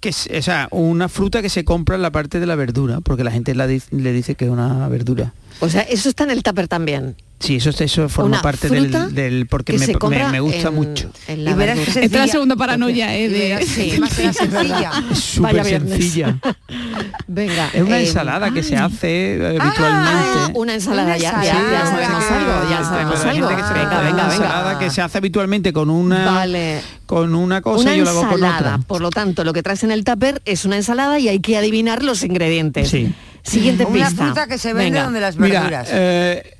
que 0.00 0.10
o 0.10 0.42
sea, 0.42 0.68
una 0.70 1.08
fruta 1.08 1.42
que 1.42 1.48
se 1.48 1.64
compra 1.64 1.96
en 1.96 2.02
la 2.02 2.10
parte 2.10 2.40
de 2.40 2.46
la 2.46 2.54
verdura, 2.54 3.00
porque 3.00 3.24
la 3.24 3.30
gente 3.30 3.54
la 3.54 3.66
le 3.66 4.12
dice 4.12 4.34
que 4.34 4.44
es 4.44 4.50
una 4.50 4.88
verdura. 4.88 5.34
O 5.60 5.68
sea, 5.68 5.82
eso 5.82 6.08
está 6.08 6.24
en 6.24 6.30
el 6.30 6.42
tupper 6.42 6.68
también. 6.68 7.16
Sí, 7.40 7.56
eso, 7.56 7.70
eso 7.70 8.08
forma 8.08 8.30
Una 8.38 8.42
parte 8.42 8.68
del, 8.68 8.90
del- 9.14 9.46
porque 9.46 9.74
que 9.76 9.78
me, 9.78 9.86
me- 10.18 10.28
me 10.32 10.40
gusta 10.40 10.68
en- 10.68 10.74
mucho. 10.74 11.10
en 11.28 11.44
la 11.44 11.52
Y 11.52 11.54
verás 11.54 11.78
que. 11.78 11.90
Esta 11.90 12.00
es 12.04 12.12
la 12.12 12.26
segunda 12.26 12.56
paranoia, 12.56 13.14
¿eh? 13.16 13.26
Y 13.26 13.28
De... 13.28 13.52
encima 13.52 14.08
será 14.10 14.32
sencilla. 14.32 14.90
Es 15.12 15.18
súper 15.20 15.64
sencilla. 15.64 16.36
Venga. 17.28 17.70
Es 17.72 17.82
una 17.82 17.98
eh, 18.00 18.06
ensalada 18.06 18.50
que 18.50 18.62
se 18.64 18.76
hace 18.76 19.36
eh, 19.36 19.58
ah, 19.60 19.62
habitualmente. 19.64 20.58
una 20.58 20.74
ensalada, 20.74 21.16
ya, 21.16 21.42
ya, 21.44 21.56
Una 21.58 21.70
ya 21.72 21.86
sabemos 21.86 22.24
algo, 22.30 22.70
ya 22.70 22.78
Sí, 22.78 22.84
sabemos 22.84 23.20
algo. 23.24 23.48
gente 23.48 23.62
que 23.62 23.68
se 23.68 23.74
Venga, 23.74 23.80
compra 23.88 24.00
venga, 24.02 24.12
una 24.14 24.28
venga. 24.28 24.34
ensalada 24.34 24.78
que 24.80 24.90
se 24.90 25.00
hace 25.02 25.18
habitualmente 25.18 25.72
con 25.72 25.90
una 25.90 26.24
Vale. 26.32 26.80
con 27.06 27.34
una 27.34 27.60
cosa 27.62 27.82
Una 27.82 27.94
y 27.94 27.98
yo 27.98 28.04
la 28.04 28.10
hago 28.10 28.28
con 28.28 28.42
otra. 28.42 28.78
por 28.86 29.00
lo 29.00 29.10
tanto, 29.10 29.44
lo 29.44 29.52
que 29.52 29.62
traes 29.62 29.84
en 29.84 29.92
el 29.92 30.02
tupper 30.04 30.42
es 30.44 30.64
una 30.64 30.76
ensalada 30.76 31.18
y 31.20 31.28
hay 31.28 31.38
que 31.40 31.56
adivinar 31.56 32.02
los 32.02 32.22
ingredientes. 32.24 32.88
Sí. 32.90 33.12
Siguiente 33.44 33.84
Una 33.84 34.08
pista. 34.08 34.24
fruta 34.24 34.46
que 34.48 34.58
se 34.58 34.68
vende 34.74 34.90
Venga. 34.90 35.04
donde 35.04 35.20
las 35.20 35.36
Mira, 35.36 35.60
verduras. 35.60 35.88
eh, 35.92 36.54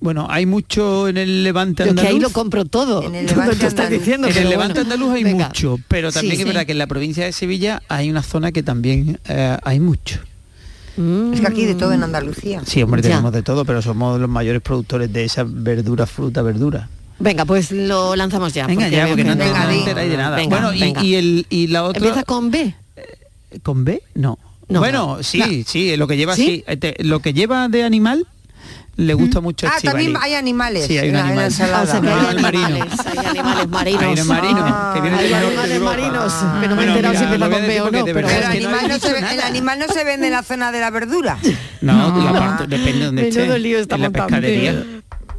bueno, 0.00 0.26
hay 0.30 0.46
mucho 0.46 1.08
en 1.08 1.16
el 1.16 1.42
Levante 1.44 1.82
Yo 1.82 1.84
que 1.86 1.90
andaluz. 1.90 2.10
ahí 2.12 2.20
lo 2.20 2.30
compro 2.30 2.64
todo. 2.64 3.02
En 3.02 3.14
el 3.14 3.26
Levante 3.28 3.52
estás 3.54 3.70
andaluz. 3.72 3.98
diciendo. 3.98 4.28
en 4.28 4.34
pero 4.34 4.44
el 4.44 4.50
Levante 4.50 4.80
bueno. 4.80 4.94
andaluz 4.94 5.14
hay 5.16 5.24
Venga. 5.24 5.46
mucho, 5.48 5.78
pero 5.88 6.12
también 6.12 6.36
Sí. 6.36 6.42
es 6.42 6.46
verdad 6.46 6.66
que 6.66 6.72
en 6.72 6.78
la 6.78 6.86
provincia 6.86 7.24
de 7.24 7.32
Sevilla 7.32 7.82
hay 7.88 8.10
una 8.10 8.22
zona 8.22 8.52
que 8.52 8.62
también 8.62 9.18
eh, 9.28 9.56
hay 9.62 9.80
mucho. 9.80 10.20
Mm. 10.96 11.34
Es 11.34 11.40
que 11.40 11.46
aquí 11.46 11.64
de 11.66 11.74
todo 11.74 11.92
en 11.92 12.02
Andalucía. 12.02 12.62
Sí, 12.66 12.82
hombre, 12.82 13.02
Ya. 13.02 13.10
tenemos 13.10 13.32
de 13.32 13.42
todo, 13.42 13.64
pero 13.64 13.82
somos 13.82 14.18
los 14.20 14.28
mayores 14.30 14.62
productores 14.62 15.12
de 15.12 15.24
esa 15.24 15.44
verdura, 15.46 16.06
fruta, 16.06 16.40
verdura. 16.42 16.88
Venga, 17.18 17.44
pues 17.44 17.70
lo 17.72 18.14
lanzamos 18.16 18.52
ya. 18.52 18.66
Venga, 18.66 18.88
ya, 18.88 19.04
veo 19.04 19.08
porque 19.08 19.22
que 19.22 19.28
no, 19.28 19.36
te- 19.36 19.44
Venga, 19.44 19.64
no 19.64 19.70
di. 19.70 19.78
enteráis 19.78 20.10
de 20.10 20.16
nada. 20.16 20.36
Venga, 20.36 20.56
bueno, 20.60 20.74
y- 20.74 20.80
venga. 20.80 21.02
Y, 21.04 21.14
el, 21.14 21.46
y 21.50 21.66
la 21.68 21.84
otra... 21.84 21.98
Empieza 21.98 22.24
con 22.24 22.50
B. 22.50 22.74
¿Con 23.62 23.84
B? 23.84 24.02
No. 24.14 24.38
No. 24.68 24.80
bueno, 24.80 25.18
sí, 25.22 25.38
No. 25.38 25.46
sí, 25.66 25.96
lo 25.96 26.06
que 26.08 26.16
lleva 26.16 26.34
¿Sí? 26.34 26.44
sí. 26.46 26.64
eh, 26.66 26.76
te- 26.76 26.96
lo 27.04 27.20
que 27.20 27.32
lleva 27.32 27.68
de 27.68 27.84
animal 27.84 28.26
le 28.96 29.12
gusta 29.14 29.40
mucho 29.40 29.66
Ah, 29.66 29.76
también 29.82 30.14
hay 30.20 30.34
animales 30.34 30.86
Sí, 30.86 30.96
hay 30.96 31.10
un 31.10 31.16
animal. 31.16 31.46
O 31.48 31.50
sea, 31.50 32.00
que 32.00 32.08
hay 32.08 32.36
marino. 32.40 32.66
animales, 32.66 33.00
hay 33.06 33.26
animales 33.26 33.68
marinos. 33.68 34.02
Hay 34.02 34.20
un 34.20 34.26
marino, 34.28 34.64
Ah, 34.66 34.92
que 34.94 35.00
viene 35.02 35.16
hay 35.18 35.32
animales 35.34 35.80
marinos, 35.80 36.32
que 36.60 36.68
no 36.68 36.76
me 36.76 36.82
he 36.82 36.86
enterado 36.88 37.14
si 37.14 37.24
lo 37.24 37.38
o 37.84 37.90
no, 37.90 38.04
pero 38.04 38.28
el 38.28 38.44
animal, 38.44 38.88
no 38.88 38.88
se 38.88 38.94
dicho 38.94 39.08
ve- 39.12 39.18
el 39.18 39.22
nada. 39.36 39.46
animal 39.46 39.78
no 39.78 39.86
se 39.92 40.04
vende 40.04 40.26
en 40.28 40.32
la 40.32 40.42
zona 40.42 40.72
de 40.72 40.80
la 40.80 40.90
verdura. 40.90 41.38
No, 41.82 42.32
parte- 42.32 42.66
depende 42.68 42.98
de 43.00 43.04
donde 43.06 43.28
esté. 43.28 43.40
Menudo 43.40 43.58
lío 43.58 43.78
está 43.78 43.96
en 43.96 44.02
la 44.02 44.10
pescadería. 44.10 44.84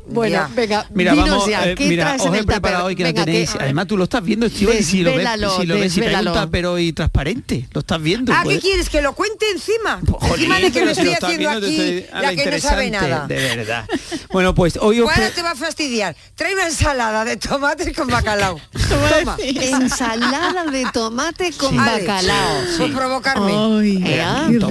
Bueno, 0.09 0.33
Ya. 0.35 0.49
venga, 0.55 0.85
Mira, 0.93 1.11
dinos 1.13 1.29
vamos, 1.29 1.47
ya, 1.49 1.67
eh, 1.69 1.75
¿qué 1.75 1.87
mira, 1.89 2.03
traes 2.05 2.21
os 2.21 2.35
he 2.35 2.43
preparado 2.43 2.85
hoy 2.85 2.95
que 2.95 3.03
Venga, 3.03 3.21
no 3.21 3.25
tenéis. 3.25 3.51
que- 3.51 3.63
Además, 3.63 3.87
tú 3.87 3.97
lo 3.97 4.05
estás 4.05 4.23
viendo, 4.23 4.45
Estíbaliz, 4.45 4.85
si 4.87 5.01
lo 5.03 5.15
ves, 5.15 5.27
si 5.59 5.65
lo 5.65 5.75
ves, 5.75 5.93
si 5.93 5.99
desvélalo. 6.01 6.33
tupper 6.33 6.65
hoy 6.67 6.93
transparente, 6.93 7.67
lo 7.73 7.79
estás 7.81 8.01
viendo. 8.01 8.31
Ah, 8.33 8.39
¿qué 8.43 8.49
pues. 8.49 8.59
quieres? 8.61 8.89
¿Que 8.89 9.01
lo 9.01 9.13
cuente 9.13 9.45
encima? 9.51 9.99
Jolín, 10.07 10.33
encima 10.51 10.55
de 10.59 10.61
que 10.63 10.71
pero 10.71 10.85
lo 10.85 10.91
estoy 10.91 11.07
haciendo 11.09 11.37
viendo, 11.37 11.67
aquí, 11.67 11.75
estoy- 11.79 12.21
la 12.21 12.35
que 12.35 12.51
no 12.51 12.59
sabe 12.59 12.89
nada. 12.91 13.27
De 13.27 13.35
verdad. 13.35 13.85
Bueno, 14.31 14.55
pues 14.55 14.77
hoy 14.81 15.01
os... 15.01 15.11
Pre- 15.11 15.29
te 15.31 15.41
va 15.41 15.51
a 15.51 15.55
fastidiar. 15.55 16.15
Trae 16.35 16.53
una 16.53 16.67
ensalada 16.67 17.25
de 17.25 17.37
tomates 17.37 17.95
con 17.95 18.07
bacalao. 18.07 18.59
Toma. 18.89 19.35
Ensalada 19.81 20.65
de 20.71 20.85
tomate 20.93 21.51
con 21.53 21.71
Sí. 21.71 21.77
bacalao. 21.77 22.63
Por 22.77 22.93
provocarme. 22.93 23.51
Ay, 23.53 24.03
Ea, 24.05 24.45
bien, 24.47 24.61
rico. 24.61 24.67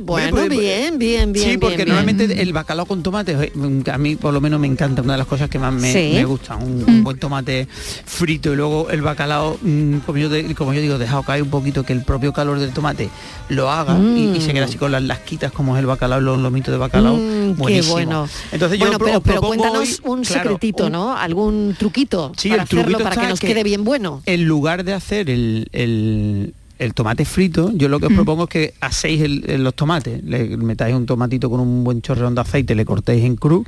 Bueno, 0.00 0.04
Puede- 0.06 0.30
puede- 0.30 0.48
bien, 0.48 0.98
bien, 0.98 1.32
bien. 1.32 1.50
Sí, 1.52 1.58
porque 1.58 1.76
bien, 1.76 1.86
bien. 1.86 1.96
normalmente 1.96 2.40
el 2.42 2.52
bacalao 2.52 2.86
con 2.86 3.02
tomate, 3.02 3.32
eh, 3.32 3.52
a 3.92 3.98
mí 3.98 4.16
por 4.16 4.32
lo 4.32 4.40
menos 4.40 4.60
me 4.60 4.67
encanta, 4.68 5.02
una 5.02 5.14
de 5.14 5.18
las 5.18 5.26
cosas 5.26 5.50
que 5.50 5.58
más 5.58 5.72
me, 5.72 5.92
Sí. 5.92 6.12
me 6.14 6.24
gusta, 6.24 6.54
un, 6.56 6.84
un 6.86 7.02
buen 7.04 7.18
tomate 7.18 7.66
frito 8.04 8.52
y 8.52 8.56
luego 8.56 8.88
el 8.90 9.02
bacalao, 9.02 9.58
mm, 9.60 9.98
como 10.06 10.18
yo, 10.18 10.28
de- 10.28 10.54
como 10.54 10.72
yo 10.72 10.80
digo, 10.80 10.98
dejado 10.98 11.22
caer 11.24 11.42
un 11.42 11.50
poquito, 11.50 11.82
que 11.84 11.92
el 11.92 12.02
propio 12.02 12.32
calor 12.32 12.58
del 12.60 12.72
tomate 12.72 13.08
lo 13.48 13.70
haga 13.70 13.98
y, 13.98 14.34
y 14.36 14.40
se 14.40 14.52
queda 14.52 14.66
así 14.66 14.78
con 14.78 14.92
las 14.92 15.02
lasquitas 15.02 15.50
como 15.52 15.74
es 15.76 15.80
el 15.80 15.86
bacalao, 15.86 16.20
los 16.20 16.38
lomitos 16.38 16.70
de 16.72 16.78
bacalao. 16.78 17.16
Mm, 17.16 17.20
qué 17.20 17.54
buenísimo. 17.56 17.92
bueno. 17.94 18.28
Entonces 18.52 18.78
yo 18.78 18.84
bueno, 18.86 18.98
pero, 18.98 19.20
pero 19.20 19.40
cuéntanos 19.40 19.78
hoy, 19.78 19.96
un 20.04 20.22
claro, 20.22 20.42
secretito, 20.50 20.86
un- 20.86 20.92
¿no? 20.92 21.16
Algún 21.16 21.74
truquito 21.78 22.32
Sí, 22.36 22.48
para 22.50 22.62
el 22.62 22.68
truquito 22.68 22.88
hacerlo, 22.98 23.10
para 23.10 23.22
que 23.22 23.28
nos 23.28 23.40
que- 23.40 23.46
quede 23.48 23.62
bien 23.64 23.84
bueno. 23.84 24.22
En 24.26 24.44
lugar 24.44 24.84
de 24.84 24.92
hacer 24.92 25.30
el, 25.30 25.68
el- 25.72 26.54
el 26.78 26.94
tomate 26.94 27.24
frito, 27.24 27.70
yo 27.74 27.88
lo 27.88 27.98
que 28.00 28.06
os 28.06 28.12
propongo 28.12 28.44
es 28.44 28.48
que 28.50 28.74
hacéis 28.80 29.22
el- 29.22 29.44
el- 29.48 29.64
los 29.64 29.74
tomates, 29.74 30.22
le 30.24 30.56
metáis 30.56 30.94
un 30.94 31.06
tomatito 31.06 31.50
con 31.50 31.60
un 31.60 31.82
buen 31.84 32.02
chorreón 32.02 32.34
de 32.34 32.40
aceite, 32.42 32.74
le 32.74 32.84
cortéis 32.84 33.24
en 33.24 33.36
cruz 33.36 33.66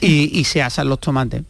y, 0.00 0.38
y 0.38 0.44
se 0.44 0.62
asan 0.62 0.88
los 0.88 1.00
tomates. 1.00 1.42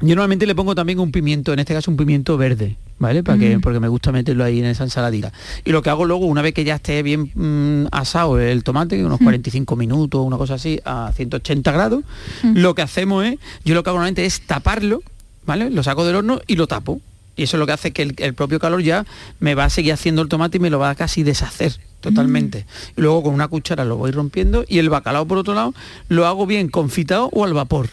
Yo 0.00 0.08
normalmente 0.16 0.46
le 0.46 0.54
pongo 0.54 0.74
también 0.74 0.98
un 0.98 1.12
pimiento, 1.12 1.52
en 1.52 1.60
este 1.60 1.74
caso 1.74 1.88
un 1.90 1.96
pimiento 1.96 2.36
verde, 2.36 2.76
¿vale? 2.98 3.22
Para 3.22 3.38
que, 3.38 3.60
porque 3.60 3.78
me 3.78 3.86
gusta 3.86 4.10
meterlo 4.10 4.42
ahí 4.42 4.58
en 4.58 4.64
esa 4.64 4.82
ensaladita. 4.82 5.32
Y 5.64 5.70
lo 5.70 5.80
que 5.80 5.90
hago 5.90 6.04
luego, 6.06 6.26
una 6.26 6.42
vez 6.42 6.54
que 6.54 6.64
ya 6.64 6.74
esté 6.74 7.04
bien 7.04 7.30
mm, 7.34 7.86
asado 7.92 8.40
el 8.40 8.64
tomate, 8.64 9.04
unos 9.04 9.20
45 9.20 9.76
minutos, 9.76 10.24
una 10.26 10.36
cosa 10.38 10.54
así, 10.54 10.80
a 10.84 11.12
180 11.14 11.70
grados, 11.70 12.02
lo 12.42 12.74
que 12.74 12.82
hacemos 12.82 13.24
es, 13.24 13.36
yo 13.64 13.74
lo 13.74 13.84
que 13.84 13.90
hago 13.90 13.98
normalmente 13.98 14.24
es 14.26 14.40
taparlo, 14.40 15.02
¿vale? 15.46 15.70
Lo 15.70 15.84
saco 15.84 16.04
del 16.04 16.16
horno 16.16 16.40
y 16.48 16.56
lo 16.56 16.66
tapo. 16.66 17.00
Y 17.36 17.44
eso 17.44 17.56
es 17.56 17.58
lo 17.58 17.66
que 17.66 17.72
hace 17.72 17.92
que 17.92 18.02
el, 18.02 18.14
el 18.18 18.34
propio 18.34 18.58
calor 18.60 18.82
ya 18.82 19.06
me 19.40 19.54
va 19.54 19.64
a 19.64 19.70
seguir 19.70 19.92
haciendo 19.92 20.22
el 20.22 20.28
tomate 20.28 20.58
y 20.58 20.60
me 20.60 20.70
lo 20.70 20.78
va 20.78 20.90
a 20.90 20.94
casi 20.94 21.22
deshacer 21.22 21.78
totalmente. 22.02 22.66
Y 22.96 23.00
luego 23.00 23.22
con 23.22 23.32
una 23.32 23.48
cuchara 23.48 23.86
lo 23.86 23.96
voy 23.96 24.10
rompiendo 24.10 24.64
y 24.68 24.78
el 24.78 24.90
bacalao 24.90 25.26
por 25.26 25.38
otro 25.38 25.54
lado 25.54 25.72
lo 26.08 26.26
hago 26.26 26.46
bien 26.46 26.68
confitado 26.68 27.30
o 27.32 27.44
al 27.44 27.54
vapor. 27.54 27.88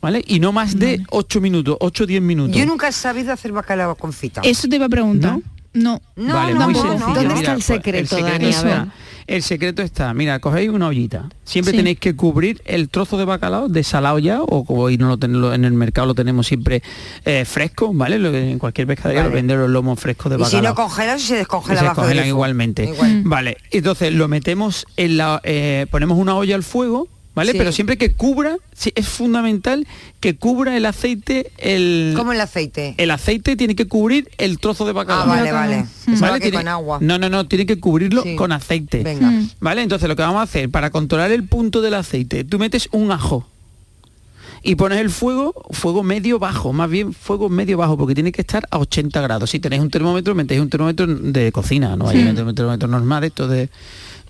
¿Vale? 0.00 0.22
Y 0.26 0.40
no 0.40 0.52
más 0.52 0.78
de 0.78 1.00
8 1.10 1.40
minutos, 1.40 1.76
8 1.78 2.04
o 2.04 2.06
10 2.06 2.22
minutos. 2.22 2.56
Yo 2.56 2.66
nunca 2.66 2.88
he 2.88 2.92
sabido 2.92 3.32
hacer 3.32 3.52
bacalao 3.52 3.94
confitado. 3.94 4.48
Eso 4.48 4.68
te 4.68 4.76
iba 4.76 4.86
a 4.86 4.88
preguntar. 4.88 5.34
No. 5.34 5.42
No, 5.74 6.00
vale, 6.16 6.54
no, 6.54 6.64
muy 6.68 6.74
no, 6.74 6.82
sencillo. 6.82 7.06
¿Dónde 7.14 7.20
Mira, 7.22 7.34
está 7.36 7.50
el 7.52 7.56
pues, 7.56 7.64
secreto, 7.64 8.16
Dani? 8.20 8.44
A 8.44 8.48
está, 8.50 8.64
ver. 8.84 8.88
el 9.26 9.42
secreto 9.42 9.80
está, 9.82 10.12
mira, 10.12 10.38
cogéis 10.38 10.68
una 10.68 10.88
ollita. 10.88 11.30
Siempre 11.44 11.70
Sí. 11.70 11.78
tenéis 11.78 11.98
que 11.98 12.14
cubrir 12.14 12.60
el 12.66 12.90
trozo 12.90 13.16
de 13.16 13.24
bacalao 13.24 13.68
desalado 13.68 14.18
ya, 14.18 14.42
o 14.42 14.64
como 14.64 14.82
hoy 14.82 14.98
no 14.98 15.08
lo 15.08 15.16
tenemos 15.18 15.54
en 15.54 15.64
el 15.64 15.72
mercado 15.72 16.08
lo 16.08 16.14
tenemos 16.14 16.46
siempre 16.46 16.82
eh, 17.24 17.44
fresco, 17.46 17.90
¿vale? 17.94 18.18
Lo- 18.18 18.34
En 18.34 18.58
cualquier 18.58 18.86
pescadería 18.86 19.22
Vale. 19.22 19.30
lo 19.30 19.34
venden 19.36 19.58
los 19.60 19.70
lomos 19.70 19.98
frescos 19.98 20.30
de 20.30 20.36
Y 20.36 20.44
si 20.44 20.56
bacalao. 20.56 20.72
no 20.72 20.74
congelas, 20.74 21.22
se 21.22 21.36
descongela 21.36 21.80
se 21.80 21.84
bajo 21.86 22.00
el 22.02 22.04
congelan 22.04 22.24
grifo. 22.24 22.34
igualmente. 22.36 22.84
Igual. 22.84 23.22
Vale, 23.24 23.56
entonces 23.70 24.12
lo 24.12 24.28
metemos 24.28 24.84
en 24.98 25.16
la, 25.16 25.40
eh, 25.44 25.86
ponemos 25.90 26.18
una 26.18 26.34
olla 26.36 26.54
al 26.54 26.62
fuego, 26.64 27.08
¿vale? 27.34 27.52
Sí. 27.52 27.58
Pero 27.58 27.72
siempre 27.72 27.96
que 27.96 28.12
cubra, 28.12 28.56
sí, 28.74 28.92
es 28.94 29.08
fundamental 29.08 29.86
que 30.20 30.36
cubra 30.36 30.76
el 30.76 30.86
aceite, 30.86 31.50
el, 31.58 32.14
Como 32.16 32.32
el 32.32 32.40
aceite. 32.40 32.94
el 32.98 33.10
aceite 33.10 33.56
tiene 33.56 33.74
que 33.74 33.86
cubrir 33.86 34.30
el 34.38 34.58
trozo 34.58 34.84
de 34.86 34.92
bacalao. 34.92 35.24
Ah, 35.24 35.26
vale, 35.26 35.52
vale. 35.52 35.86
Tiene- 36.40 36.56
con 36.56 36.68
agua. 36.68 36.98
No, 37.00 37.18
no, 37.18 37.28
no, 37.28 37.46
tiene 37.46 37.66
que 37.66 37.78
cubrirlo 37.80 38.22
Sí. 38.22 38.36
con 38.36 38.52
aceite. 38.52 39.02
Venga. 39.02 39.30
Mm. 39.30 39.50
¿Vale? 39.60 39.82
Entonces 39.82 40.08
lo 40.08 40.16
que 40.16 40.22
vamos 40.22 40.40
a 40.40 40.42
hacer, 40.42 40.70
para 40.70 40.90
controlar 40.90 41.30
el 41.32 41.44
punto 41.44 41.80
del 41.80 41.94
aceite, 41.94 42.44
tú 42.44 42.58
metes 42.58 42.88
un 42.92 43.10
ajo 43.12 43.46
y 44.64 44.76
pones 44.76 45.00
el 45.00 45.10
fuego, 45.10 45.52
fuego 45.72 46.04
medio 46.04 46.38
bajo, 46.38 46.72
más 46.72 46.88
bien 46.88 47.12
fuego 47.12 47.48
medio 47.48 47.76
bajo, 47.78 47.96
porque 47.98 48.14
tiene 48.14 48.30
que 48.30 48.42
estar 48.42 48.64
a 48.70 48.78
80 48.78 49.20
grados. 49.20 49.50
Si 49.50 49.58
tenéis 49.58 49.82
un 49.82 49.90
termómetro, 49.90 50.34
metéis 50.36 50.60
un 50.60 50.70
termómetro 50.70 51.06
de 51.08 51.50
cocina, 51.50 51.96
no 51.96 52.08
hay 52.08 52.18
un 52.22 52.34
termómetro 52.36 52.76
normal, 52.86 53.24
esto 53.24 53.48
de 53.48 53.70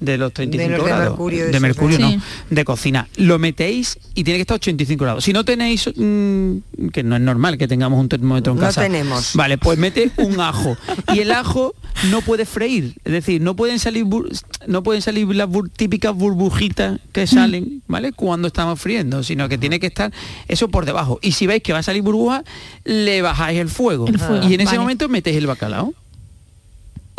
de 0.05 0.19
los 0.19 0.33
35 0.33 0.71
De 0.73 0.77
los 0.79 0.85
de 0.87 0.91
grados. 0.93 1.09
mercurio, 1.11 1.47
de 1.51 1.61
mercurio 1.61 1.99
¿no? 1.99 2.11
Sí. 2.11 2.21
de 2.51 2.65
cocina. 2.65 3.09
Lo 3.17 3.39
metéis 3.39 3.99
y 4.15 4.25
tiene 4.25 4.39
que 4.39 4.43
estar 4.43 4.55
a 4.55 4.57
85 4.57 5.05
grados. 5.05 5.25
Si 5.25 5.33
no 5.33 5.45
tenéis, 5.45 5.89
mm, 5.95 6.89
que 6.93 7.03
no 7.03 7.17
es 7.17 7.23
normal 7.23 7.59
que 7.59 7.69
tengamos 7.69 8.01
un 8.01 8.09
termómetro 8.09 8.53
en 8.53 8.59
No 8.59 8.65
casa. 8.67 8.83
tenemos. 8.83 9.33
Vale, 9.35 9.59
pues 9.59 9.79
mete 9.79 10.11
un 10.19 10.41
ajo. 10.41 10.77
Y 11.15 11.21
el 11.21 11.33
ajo 11.33 11.75
no 12.11 12.21
puede 12.23 12.45
freír. 12.47 12.95
Es 13.05 13.13
decir, 13.13 13.41
no 13.41 13.55
pueden 13.57 13.79
salir 13.79 14.05
bur- 14.05 14.29
no 14.67 14.83
pueden 14.83 15.03
salir 15.03 15.27
las 15.35 15.49
bur- 15.49 15.71
típicas 15.75 16.15
burbujitas 16.15 16.99
que 17.13 17.27
salen, 17.27 17.83
¿vale? 17.87 18.13
Cuando 18.13 18.49
estamos 18.49 18.81
friendo, 18.81 19.23
sino 19.23 19.49
que 19.49 19.59
tiene 19.59 19.79
que 19.81 19.87
estar 19.87 20.13
eso 20.49 20.69
por 20.69 20.85
debajo. 20.85 21.19
Y 21.23 21.33
si 21.33 21.47
veis 21.47 21.63
que 21.63 21.73
va 21.73 21.79
a 21.81 21.83
salir 21.83 22.03
burbuja, 22.03 22.45
le 22.85 23.23
bajáis 23.23 23.59
el 23.61 23.69
fuego. 23.69 24.07
El 24.07 24.19
fuego, 24.19 24.49
y 24.49 24.55
en 24.55 24.61
ese 24.61 24.67
vale. 24.67 24.79
momento 24.81 25.09
metéis 25.09 25.37
el 25.37 25.47
bacalao. 25.47 25.95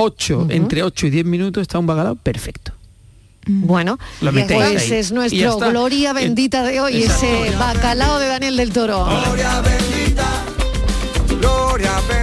8, 0.04 0.48
entre 0.50 0.84
8 0.84 1.08
y 1.08 1.10
10 1.10 1.26
minutos 1.26 1.62
está 1.62 1.80
un 1.80 1.88
bacalao 1.88 2.16
perfecto. 2.16 2.74
Bueno, 3.46 4.00
Lo 4.22 4.32
metéis 4.32 4.64
pues 4.64 4.92
ahí. 4.92 5.00
es 5.00 5.12
nuestro 5.12 5.58
gloria 5.58 6.14
bendita 6.14 6.64
de 6.64 6.80
hoy, 6.80 7.04
ese 7.04 7.52
bacalao 7.60 8.18
de 8.20 8.28
Daniel 8.28 8.56
del 8.56 8.72
Toro. 8.72 9.06
Gloria 9.06 9.62
bendita, 9.62 10.28
gloria 11.40 11.92
bendita, 12.08 12.23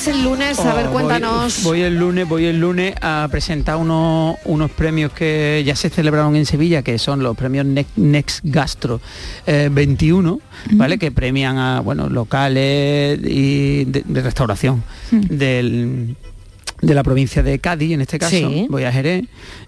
vas 0.00 0.08
el 0.08 0.22
lunes? 0.24 0.58
A 0.60 0.74
ver, 0.74 0.86
Oh, 0.88 0.92
cuéntanos. 0.92 1.62
Voy, 1.62 1.78
voy 1.78 1.80
el 1.82 1.96
lunes, 1.98 2.28
voy 2.28 2.44
el 2.46 2.58
lunes 2.60 2.94
a 3.02 3.28
presentar 3.30 3.76
unos, 3.76 4.36
unos 4.44 4.70
premios 4.70 5.12
que 5.12 5.62
ya 5.66 5.76
se 5.76 5.90
celebraron 5.90 6.36
en 6.36 6.46
Sevilla, 6.46 6.82
que 6.82 6.98
son 6.98 7.22
los 7.22 7.36
premios 7.36 7.66
Ne- 7.66 7.86
Next 7.96 8.40
Gastro 8.44 9.00
eh, 9.46 9.68
21, 9.70 10.40
¿vale? 10.72 10.98
Que 10.98 11.10
premian 11.12 11.58
a 11.58 11.80
bueno 11.80 12.08
locales 12.08 13.18
y 13.22 13.84
de, 13.84 14.02
de 14.06 14.22
restauración 14.22 14.82
del 15.10 16.16
de 16.82 16.94
la 16.94 17.02
provincia 17.02 17.42
de 17.42 17.58
Cádiz, 17.58 17.92
en 17.92 18.00
este 18.00 18.18
caso, 18.18 18.30
Sí. 18.34 18.66
voy 18.70 18.84
a 18.84 18.92
Jerez. 18.92 19.26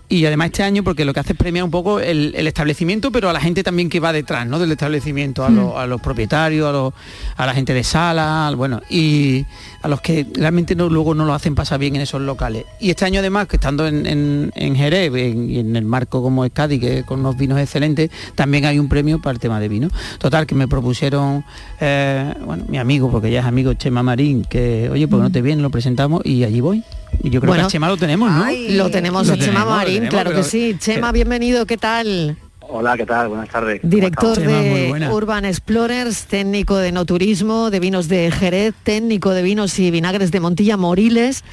Y 0.08 0.26
además 0.26 0.48
este 0.48 0.62
año, 0.62 0.84
porque 0.84 1.06
lo 1.06 1.14
que 1.14 1.20
hace 1.20 1.32
es 1.32 1.38
premiar 1.38 1.64
un 1.64 1.70
poco 1.70 1.98
el, 1.98 2.34
el 2.36 2.46
establecimiento, 2.46 3.10
pero 3.10 3.30
a 3.30 3.32
la 3.32 3.40
gente 3.40 3.62
también 3.62 3.88
que 3.88 3.98
va 3.98 4.12
detrás, 4.12 4.46
¿no? 4.46 4.58
Del 4.58 4.70
establecimiento, 4.72 5.42
a, 5.42 5.48
los, 5.48 5.74
a 5.74 5.86
los 5.86 6.02
propietarios, 6.02 6.68
a, 6.68 6.72
los, 6.72 6.92
a 7.34 7.46
la 7.46 7.54
gente 7.54 7.72
de 7.72 7.82
sala, 7.82 8.46
al- 8.46 8.56
bueno, 8.56 8.82
y 8.90 9.46
a 9.80 9.88
los 9.88 10.02
que 10.02 10.26
realmente 10.34 10.74
no, 10.74 10.90
luego 10.90 11.14
no 11.14 11.24
lo 11.24 11.32
hacen 11.32 11.54
pasar 11.54 11.78
bien 11.80 11.96
en 11.96 12.02
esos 12.02 12.20
locales. 12.20 12.66
Y 12.78 12.90
este 12.90 13.06
año 13.06 13.20
además, 13.20 13.46
que 13.48 13.56
estando 13.56 13.86
en, 13.88 14.04
en, 14.04 14.52
en 14.54 14.76
Jerez 14.76 15.14
en- 15.14 15.48
y 15.50 15.58
en 15.60 15.74
el 15.76 15.84
marco 15.86 16.22
como 16.22 16.44
es 16.44 16.52
Cádiz, 16.52 16.78
que 16.80 17.04
con 17.04 17.20
unos 17.20 17.38
vinos 17.38 17.58
excelentes, 17.58 18.10
también 18.34 18.66
hay 18.66 18.78
un 18.78 18.90
premio 18.90 19.18
para 19.18 19.32
el 19.32 19.38
tema 19.38 19.60
de 19.60 19.68
vino. 19.68 19.88
Total, 20.18 20.46
que 20.46 20.54
me 20.54 20.68
propusieron, 20.68 21.42
eh, 21.80 22.34
bueno, 22.44 22.64
mi 22.68 22.76
amigo, 22.76 23.10
porque 23.10 23.30
ya 23.30 23.40
es 23.40 23.46
amigo 23.46 23.72
Chema 23.72 24.02
Marín, 24.02 24.44
que, 24.44 24.90
oye, 24.92 25.08
pues 25.08 25.22
no 25.22 25.32
te 25.32 25.40
viene, 25.40 25.62
lo 25.62 25.70
presentamos 25.70 26.20
y 26.26 26.44
allí 26.44 26.60
voy. 26.60 26.84
Y 27.22 27.30
yo 27.30 27.40
creo 27.40 27.50
Bueno, 27.50 27.64
que 27.64 27.66
a 27.66 27.70
Chema 27.70 27.88
lo 27.88 27.96
tenemos, 27.96 28.30
¿no? 28.30 28.46
Lo 28.70 28.90
tenemos 28.90 29.28
Lo 29.28 29.34
a 29.34 29.36
Chema 29.36 29.52
tenemos, 29.52 29.76
Marín, 29.76 29.94
tenemos, 29.94 30.10
claro 30.10 30.34
que 30.34 30.42
sí. 30.42 30.76
Chema, 30.78 31.12
bienvenido, 31.12 31.66
¿qué 31.66 31.76
tal? 31.76 32.36
Hola, 32.60 32.96
¿qué 32.96 33.06
tal? 33.06 33.28
Buenas 33.28 33.48
tardes. 33.48 33.80
¿Cómo 33.80 33.90
Director 33.90 34.38
de 34.38 35.08
Urban 35.12 35.44
Explorers, 35.44 36.24
técnico 36.24 36.76
de 36.76 36.90
no 36.90 37.04
turismo, 37.04 37.70
de 37.70 37.80
vinos 37.80 38.08
de 38.08 38.30
Jerez, 38.30 38.74
técnico 38.82 39.30
de 39.30 39.42
vinos 39.42 39.78
y 39.78 39.90
vinagres 39.90 40.30
de 40.32 40.40
Montilla 40.40 40.76
Moriles. 40.76 41.44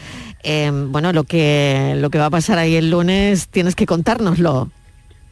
Eh, 0.44 0.72
bueno, 0.74 1.12
lo 1.12 1.26
que, 1.26 1.96
lo 1.98 2.10
que 2.10 2.18
va 2.18 2.28
a 2.28 2.30
pasar 2.30 2.58
ahí 2.58 2.76
el 2.76 2.90
lunes 2.90 3.50
tienes 3.50 3.76
que 3.76 3.86
contárnoslo. 3.86 4.70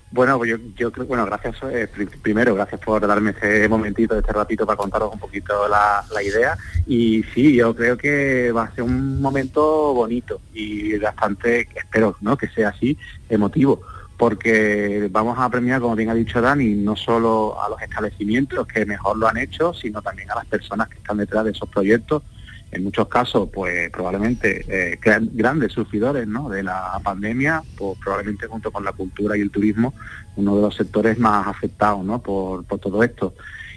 Bueno, 0.09 0.37
pues 0.37 0.49
yo, 0.51 0.57
yo 0.77 0.89
creo, 0.91 1.05
bueno, 1.05 1.25
gracias, 1.25 1.57
eh, 1.69 1.87
pri- 1.93 2.05
primero, 2.05 2.55
gracias 2.55 2.79
por 2.79 3.05
darme 3.05 3.31
este 3.31 3.67
momentito, 3.67 4.17
este 4.17 4.31
ratito 4.31 4.65
para 4.65 4.77
contaros 4.77 5.11
un 5.13 5.19
poquito 5.19 5.67
la, 5.67 6.03
la 6.13 6.23
idea. 6.23 6.57
Y 6.85 7.23
sí, 7.33 7.53
yo 7.55 7.75
creo 7.75 7.97
que 7.97 8.51
va 8.53 8.63
a 8.63 8.71
ser 8.73 8.85
un 8.85 9.21
momento 9.21 9.93
bonito 9.93 10.39
y 10.53 10.97
bastante, 10.97 11.67
espero, 11.75 12.15
¿no? 12.21 12.37
Que 12.37 12.47
sea 12.47 12.69
así, 12.69 12.97
emotivo. 13.27 13.81
Porque 14.17 15.09
vamos 15.11 15.37
a 15.37 15.49
premiar, 15.49 15.81
como 15.81 15.95
bien 15.95 16.09
ha 16.09 16.13
dicho 16.15 16.41
Dani, 16.41 16.73
no 16.75 16.95
solo 16.95 17.61
a 17.61 17.69
los 17.69 17.79
establecimientos 17.81 18.65
que 18.65 18.85
mejor 18.85 19.17
lo 19.17 19.27
han 19.27 19.37
hecho, 19.37 19.73
sino 19.73 20.01
también 20.01 20.31
a 20.31 20.35
las 20.35 20.45
personas 20.45 20.87
que 20.87 20.97
están 20.97 21.17
detrás 21.17 21.43
de 21.43 21.51
esos 21.51 21.69
proyectos 21.69 22.23
en 22.71 22.83
muchos 22.83 23.07
casos, 23.07 23.49
pues 23.53 23.89
probablemente 23.91 24.65
eh, 24.67 24.99
gran- 25.01 25.29
grandes 25.33 25.71
sufridores 25.71 26.27
¿no? 26.27 26.49
de 26.49 26.63
la 26.63 26.99
pandemia, 27.03 27.63
pues 27.77 27.97
probablemente 28.03 28.47
junto 28.47 28.71
con 28.71 28.83
la 28.83 28.91
cultura 28.91 29.37
y 29.37 29.41
el 29.41 29.51
turismo, 29.51 29.93
uno 30.35 30.55
de 30.57 30.61
los 30.63 30.75
sectores 30.75 31.17
más 31.17 31.47
afectados 31.47 32.03
¿no? 32.03 32.21
por, 32.21 32.65
por 32.65 32.79
todo 32.79 33.03
esto. 33.03 33.33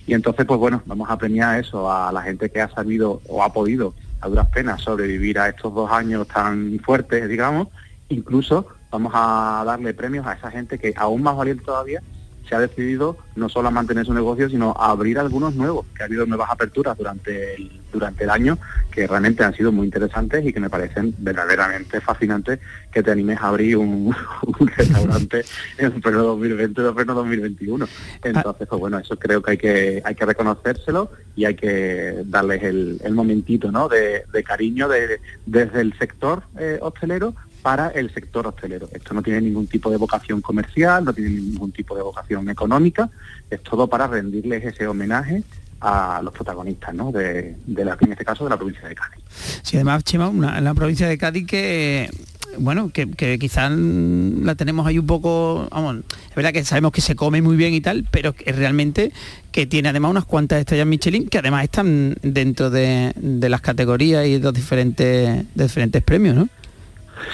Y 0.07 0.15
entonces, 0.15 0.45
pues 0.45 0.59
bueno, 0.59 0.83
vamos 0.87 1.09
a 1.09 1.17
premiar 1.17 1.61
eso 1.61 1.91
a 1.91 2.11
la 2.11 2.23
gente 2.23 2.51
que 2.51 2.61
ha 2.61 2.69
sabido 2.69 3.21
o 3.29 3.43
ha 3.45 3.53
podido 3.53 3.95
a 4.21 4.29
duras 4.29 4.49
penas 4.49 4.83
sobrevivir 4.83 5.39
a 5.39 5.49
estos 5.49 5.73
dos 5.73 5.91
años 5.91 6.27
tan 6.27 6.81
fuertes, 6.85 7.29
digamos. 7.29 7.69
Incluso 8.09 8.67
vamos 8.91 9.13
a 9.15 9.63
darle 9.65 9.95
premios 9.95 10.27
a 10.27 10.33
esa 10.33 10.51
gente 10.51 10.79
que 10.79 10.93
aún 10.97 11.23
más 11.23 11.37
valiente 11.37 11.65
todavía 11.65 12.03
se 12.51 12.57
ha 12.57 12.61
decidido 12.61 13.17
no 13.37 13.49
solo 13.49 13.69
a 13.69 13.71
mantener 13.71 14.05
su 14.05 14.13
negocio, 14.13 14.51
sino 14.51 14.75
a 14.77 14.91
abrir 14.91 15.21
algunos 15.21 15.55
nuevos, 15.55 15.87
que 15.95 16.03
ha 16.03 16.07
habido 16.07 16.27
nuevas 16.27 16.51
aperturas 16.51 16.99
durante 16.99 17.55
el, 17.55 17.81
durante 17.93 18.25
el 18.25 18.31
año 18.31 18.59
que 18.91 19.07
realmente 19.07 19.45
han 19.45 19.55
sido 19.55 19.71
muy 19.71 19.87
interesantes 19.87 20.45
y 20.45 20.53
que 20.53 20.59
me 20.59 20.69
parecen 20.69 21.15
verdaderamente 21.19 22.01
fascinantes 22.01 22.59
que 22.93 23.05
te 23.05 23.11
animes 23.13 23.39
a 23.41 23.49
abrir 23.49 23.77
un, 23.77 24.13
un 24.59 24.67
restaurante 24.67 25.45
en 25.79 26.01
pleno 26.01 26.25
2020 26.25 26.83
o 26.83 26.95
pleno 26.95 27.15
2021. 27.15 27.87
Entonces, 28.25 28.67
pues 28.69 28.81
bueno, 28.81 28.99
eso 28.99 29.17
creo 29.17 29.41
que 29.41 29.53
hay 29.53 29.57
que 29.57 30.03
hay 30.05 30.15
que 30.17 30.27
reconocérselo 30.27 31.13
y 31.37 31.45
hay 31.45 31.55
que 31.55 32.23
darles 32.25 32.65
el, 32.65 33.01
el 33.05 33.15
momentito 33.15 33.71
¿no? 33.71 33.89
de, 33.89 34.25
de 34.33 34.43
cariño 34.43 34.89
de, 34.89 35.21
desde 35.47 35.83
el 35.83 35.97
sector 35.99 36.43
eh, 36.59 36.79
hostelero 36.83 37.35
para 37.63 37.89
el 37.89 38.13
sector 38.13 38.47
hostelero. 38.47 38.89
Esto 38.93 39.15
no 39.15 39.23
tiene 39.23 39.41
ningún 39.41 39.67
tipo 39.67 39.91
de 39.91 39.97
vocación 39.97 40.41
comercial, 40.41 41.05
no 41.05 41.13
tiene 41.13 41.31
ningún 41.31 41.73
tipo 41.73 41.95
de 41.95 42.03
vocación 42.03 42.49
económica, 42.49 43.11
es 43.51 43.63
todo 43.63 43.87
para 43.89 44.07
rendirles 44.07 44.65
ese 44.65 44.87
homenaje 44.87 45.43
a 45.81 46.21
los 46.23 46.33
protagonistas, 46.35 46.95
¿no? 46.95 47.11
De, 47.11 47.57
de 47.67 47.85
la, 47.85 47.97
en 48.01 48.13
este 48.13 48.25
caso 48.25 48.45
de 48.45 48.51
la 48.51 48.57
provincia 48.57 48.87
de 48.87 48.95
Cádiz. 48.95 49.25
Sí, 49.63 49.77
además, 49.77 50.05
Chema, 50.05 50.29
una, 50.29 50.61
la 50.61 50.75
provincia 50.75 51.09
de 51.09 51.17
Cádiz 51.17 51.47
que 51.47 52.11
bueno, 52.59 52.91
que, 52.91 53.11
que 53.11 53.39
quizás 53.39 53.71
la 53.71 54.55
tenemos 54.55 54.87
ahí 54.87 54.99
un 54.99 55.07
poco, 55.07 55.69
vamos, 55.71 55.99
es 56.29 56.35
verdad 56.35 56.53
que 56.53 56.65
sabemos 56.65 56.93
que 56.93 57.01
se 57.01 57.15
come 57.15 57.43
muy 57.43 57.57
bien 57.57 57.75
y 57.75 57.81
tal, 57.81 58.07
pero 58.11 58.33
que 58.33 58.51
realmente 58.53 59.13
que 59.53 59.67
tiene 59.67 59.89
además 59.89 60.11
unas 60.11 60.25
cuantas 60.25 60.61
estrellas 60.61 60.87
Michelin 60.87 61.29
que 61.29 61.39
además 61.39 61.65
están 61.65 62.17
dentro 62.23 62.71
de, 62.71 63.13
de 63.17 63.49
las 63.49 63.61
categorías 63.61 64.27
y 64.27 64.33
de 64.33 64.39
los 64.41 64.53
diferentes, 64.53 65.47
de 65.55 65.63
diferentes 65.63 66.03
premios, 66.03 66.35
¿no? 66.35 66.49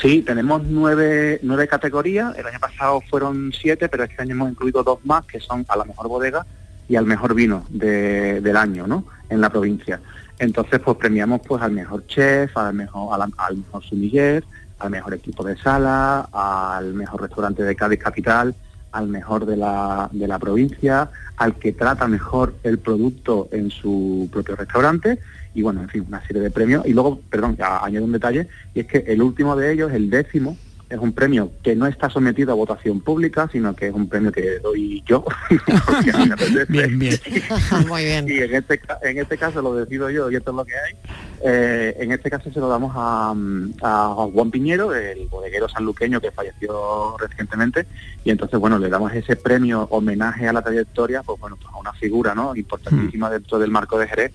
Sí, 0.00 0.22
tenemos 0.22 0.62
nueve, 0.64 1.38
nueve 1.42 1.68
categorías. 1.68 2.36
El 2.36 2.46
año 2.46 2.60
pasado 2.60 3.00
fueron 3.08 3.52
siete, 3.52 3.88
pero 3.88 4.04
este 4.04 4.22
año 4.22 4.32
hemos 4.32 4.50
incluido 4.50 4.82
dos 4.82 4.98
más, 5.04 5.24
que 5.24 5.40
son 5.40 5.64
a 5.68 5.76
la 5.76 5.84
mejor 5.84 6.08
bodega 6.08 6.44
y 6.88 6.96
al 6.96 7.06
mejor 7.06 7.34
vino 7.34 7.64
de- 7.68 8.40
del 8.40 8.56
año, 8.56 8.86
¿no? 8.86 9.04
En 9.28 9.40
la 9.40 9.50
provincia. 9.50 10.00
Entonces, 10.38 10.80
pues 10.80 10.96
premiamos 10.98 11.40
pues 11.46 11.62
al 11.62 11.72
mejor 11.72 12.06
chef, 12.06 12.56
al 12.56 12.74
mejor, 12.74 13.18
al, 13.38 13.56
mejor 13.56 13.82
sumiller, 13.84 14.44
al 14.78 14.90
mejor 14.90 15.14
equipo 15.14 15.42
de 15.44 15.56
sala, 15.56 16.28
al 16.32 16.92
mejor 16.92 17.22
restaurante 17.22 17.62
de 17.62 17.74
Cádiz 17.74 17.98
Capital, 18.00 18.54
al 18.92 19.08
mejor 19.08 19.46
de 19.46 19.56
la, 19.56 20.08
de 20.12 20.28
la 20.28 20.38
provincia, 20.38 21.10
al 21.38 21.54
que 21.56 21.72
trata 21.72 22.06
mejor 22.06 22.54
el 22.62 22.78
producto 22.78 23.48
en 23.50 23.70
su 23.70 24.28
propio 24.32 24.56
restaurante 24.56 25.18
y 25.56 25.62
bueno, 25.62 25.80
en 25.80 25.88
fin, 25.88 26.04
una 26.06 26.24
serie 26.26 26.42
de 26.42 26.50
premios. 26.50 26.84
Y 26.86 26.92
luego, 26.92 27.18
perdón, 27.30 27.56
añado 27.58 28.04
un 28.04 28.12
detalle, 28.12 28.46
y 28.74 28.80
es 28.80 28.86
que 28.86 28.98
el 29.06 29.22
último 29.22 29.56
de 29.56 29.72
ellos, 29.72 29.90
el 29.92 30.10
décimo, 30.10 30.56
es 30.88 30.98
un 30.98 31.12
premio 31.12 31.50
que 31.64 31.74
no 31.74 31.86
está 31.86 32.08
sometido 32.10 32.52
a 32.52 32.54
votación 32.54 33.00
pública, 33.00 33.48
sino 33.50 33.74
que 33.74 33.88
es 33.88 33.94
un 33.94 34.08
premio 34.08 34.30
que 34.30 34.58
doy 34.60 35.02
yo. 35.04 35.24
porque 35.86 36.10
a 36.10 36.18
mí 36.18 36.26
me 36.28 36.34
apetece. 36.34 36.66
Bien, 36.68 36.98
bien. 36.98 37.18
Muy 37.88 38.04
bien. 38.04 38.28
Y 38.28 38.38
en 38.38 38.54
este, 38.54 38.80
en 39.02 39.18
este 39.18 39.36
caso 39.36 39.62
lo 39.62 39.74
decido 39.74 40.10
yo 40.10 40.30
y 40.30 40.36
esto 40.36 40.52
es 40.52 40.56
lo 40.56 40.64
que 40.64 40.74
hay. 40.74 40.94
Eh, 41.42 41.96
en 41.98 42.12
este 42.12 42.30
caso 42.30 42.52
se 42.52 42.60
lo 42.60 42.68
damos 42.68 42.92
a, 42.94 43.34
a 43.82 44.28
Juan 44.32 44.50
Piñero, 44.50 44.94
el 44.94 45.26
bodeguero 45.26 45.68
sanluqueño 45.68 46.20
que 46.20 46.30
falleció 46.30 47.16
recientemente. 47.18 47.86
Y 48.24 48.30
entonces, 48.30 48.60
bueno, 48.60 48.78
le 48.78 48.88
damos 48.88 49.12
ese 49.12 49.34
premio 49.34 49.88
homenaje 49.90 50.46
a 50.46 50.52
la 50.52 50.62
trayectoria, 50.62 51.22
pues 51.22 51.40
bueno, 51.40 51.56
pues 51.56 51.72
a 51.74 51.78
una 51.78 51.92
figura 51.94 52.34
¿no? 52.34 52.54
importantísima 52.54 53.28
dentro 53.28 53.58
del 53.58 53.70
marco 53.70 53.98
de 53.98 54.06
Jerez, 54.06 54.32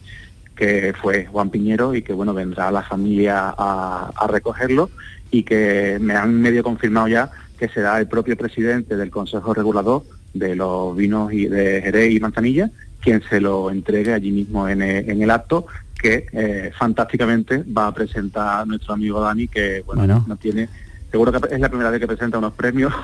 que 0.61 0.93
fue 0.93 1.25
Juan 1.25 1.49
Piñero 1.49 1.95
y 1.95 2.03
que 2.03 2.13
bueno, 2.13 2.35
vendrá 2.35 2.69
la 2.69 2.83
familia 2.83 3.51
a, 3.57 4.11
a 4.15 4.27
recogerlo 4.27 4.91
y 5.31 5.41
que 5.41 5.97
me 5.99 6.13
han 6.13 6.39
medio 6.39 6.61
confirmado 6.61 7.07
ya 7.07 7.31
que 7.57 7.67
será 7.67 7.97
el 7.99 8.07
propio 8.07 8.37
presidente 8.37 8.95
del 8.95 9.09
Consejo 9.09 9.55
Regulador 9.55 10.03
de 10.35 10.55
los 10.55 10.95
vinos 10.95 11.33
y 11.33 11.47
de 11.47 11.81
Jerez 11.81 12.11
y 12.13 12.19
Manzanilla 12.19 12.69
quien 12.99 13.23
se 13.27 13.41
lo 13.41 13.71
entregue 13.71 14.13
allí 14.13 14.29
mismo 14.29 14.69
en 14.69 14.83
el, 14.83 15.09
en 15.09 15.23
el 15.23 15.31
acto 15.31 15.65
que 15.99 16.27
eh, 16.31 16.71
fantásticamente 16.77 17.63
va 17.63 17.87
a 17.87 17.91
presentar 17.91 18.67
nuestro 18.67 18.93
amigo 18.93 19.19
Dani 19.19 19.47
que 19.47 19.81
bueno, 19.83 20.01
Bueno. 20.03 20.25
no 20.27 20.35
tiene 20.35 20.69
seguro 21.11 21.31
que 21.31 21.53
es 21.53 21.59
la 21.59 21.67
primera 21.69 21.89
vez 21.89 21.99
que 21.99 22.07
presenta 22.07 22.37
unos 22.37 22.53
premios. 22.53 22.93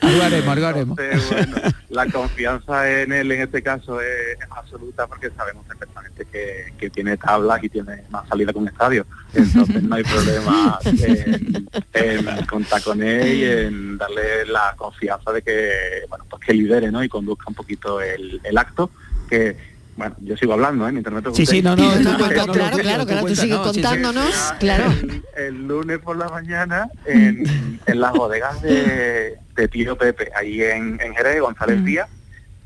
Algo 0.00 0.22
haremos, 0.22 0.48
algo 0.48 0.66
haremos. 0.66 0.98
Entonces, 0.98 1.30
bueno, 1.30 1.56
la 1.90 2.06
confianza 2.06 2.90
en 2.90 3.12
él 3.12 3.30
en 3.32 3.42
este 3.42 3.62
caso 3.62 4.00
es 4.00 4.38
absoluta 4.50 5.06
porque 5.06 5.30
sabemos 5.30 5.66
perfectamente 5.66 6.24
que, 6.24 6.72
que 6.78 6.90
tiene 6.90 7.16
tablas 7.16 7.62
y 7.62 7.68
tiene 7.68 8.04
más 8.10 8.26
salida 8.28 8.52
que 8.52 8.58
un 8.58 8.68
estadio. 8.68 9.06
Entonces 9.34 9.82
no 9.82 9.94
hay 9.94 10.04
problema 10.04 10.78
en, 10.84 11.68
en 11.92 12.46
contar 12.46 12.82
con 12.82 13.02
él 13.02 13.28
y 13.28 13.44
en 13.44 13.98
darle 13.98 14.46
la 14.46 14.74
confianza 14.76 15.32
de 15.32 15.42
que, 15.42 16.04
bueno, 16.08 16.24
pues 16.30 16.42
que 16.44 16.54
lidere 16.54 16.90
¿no? 16.90 17.04
y 17.04 17.08
conduzca 17.08 17.44
un 17.48 17.54
poquito 17.54 18.00
el, 18.00 18.40
el 18.42 18.58
acto 18.58 18.90
que 19.28 19.77
bueno, 19.98 20.14
yo 20.20 20.36
sigo 20.36 20.52
hablando, 20.52 20.88
¿eh? 20.88 20.92
Mientras 20.92 21.22
me 21.22 21.34
Sí, 21.34 21.44
sí, 21.44 21.60
no, 21.60 21.74
no, 21.74 21.82
cuenta, 21.92 22.12
no, 22.12 22.16
claro, 22.28 22.52
claro, 22.52 22.70
cuenta, 22.70 22.82
claro, 22.82 23.06
tú 23.06 23.20
cuenta, 23.20 23.42
sigue 23.42 23.54
no, 23.54 23.64
sí, 23.64 23.70
sí. 23.74 23.82
contándonos, 23.82 24.54
claro. 24.60 24.84
El, 25.02 25.22
el 25.36 25.66
lunes 25.66 25.98
por 25.98 26.16
la 26.16 26.28
mañana 26.28 26.88
en, 27.04 27.42
en 27.84 28.00
las 28.00 28.12
bodegas 28.12 28.62
de, 28.62 29.36
de 29.56 29.68
Tío 29.68 29.98
Pepe, 29.98 30.30
ahí 30.36 30.62
en, 30.62 31.00
en 31.02 31.14
Jerez, 31.16 31.40
González 31.40 31.84
Díaz, 31.84 32.08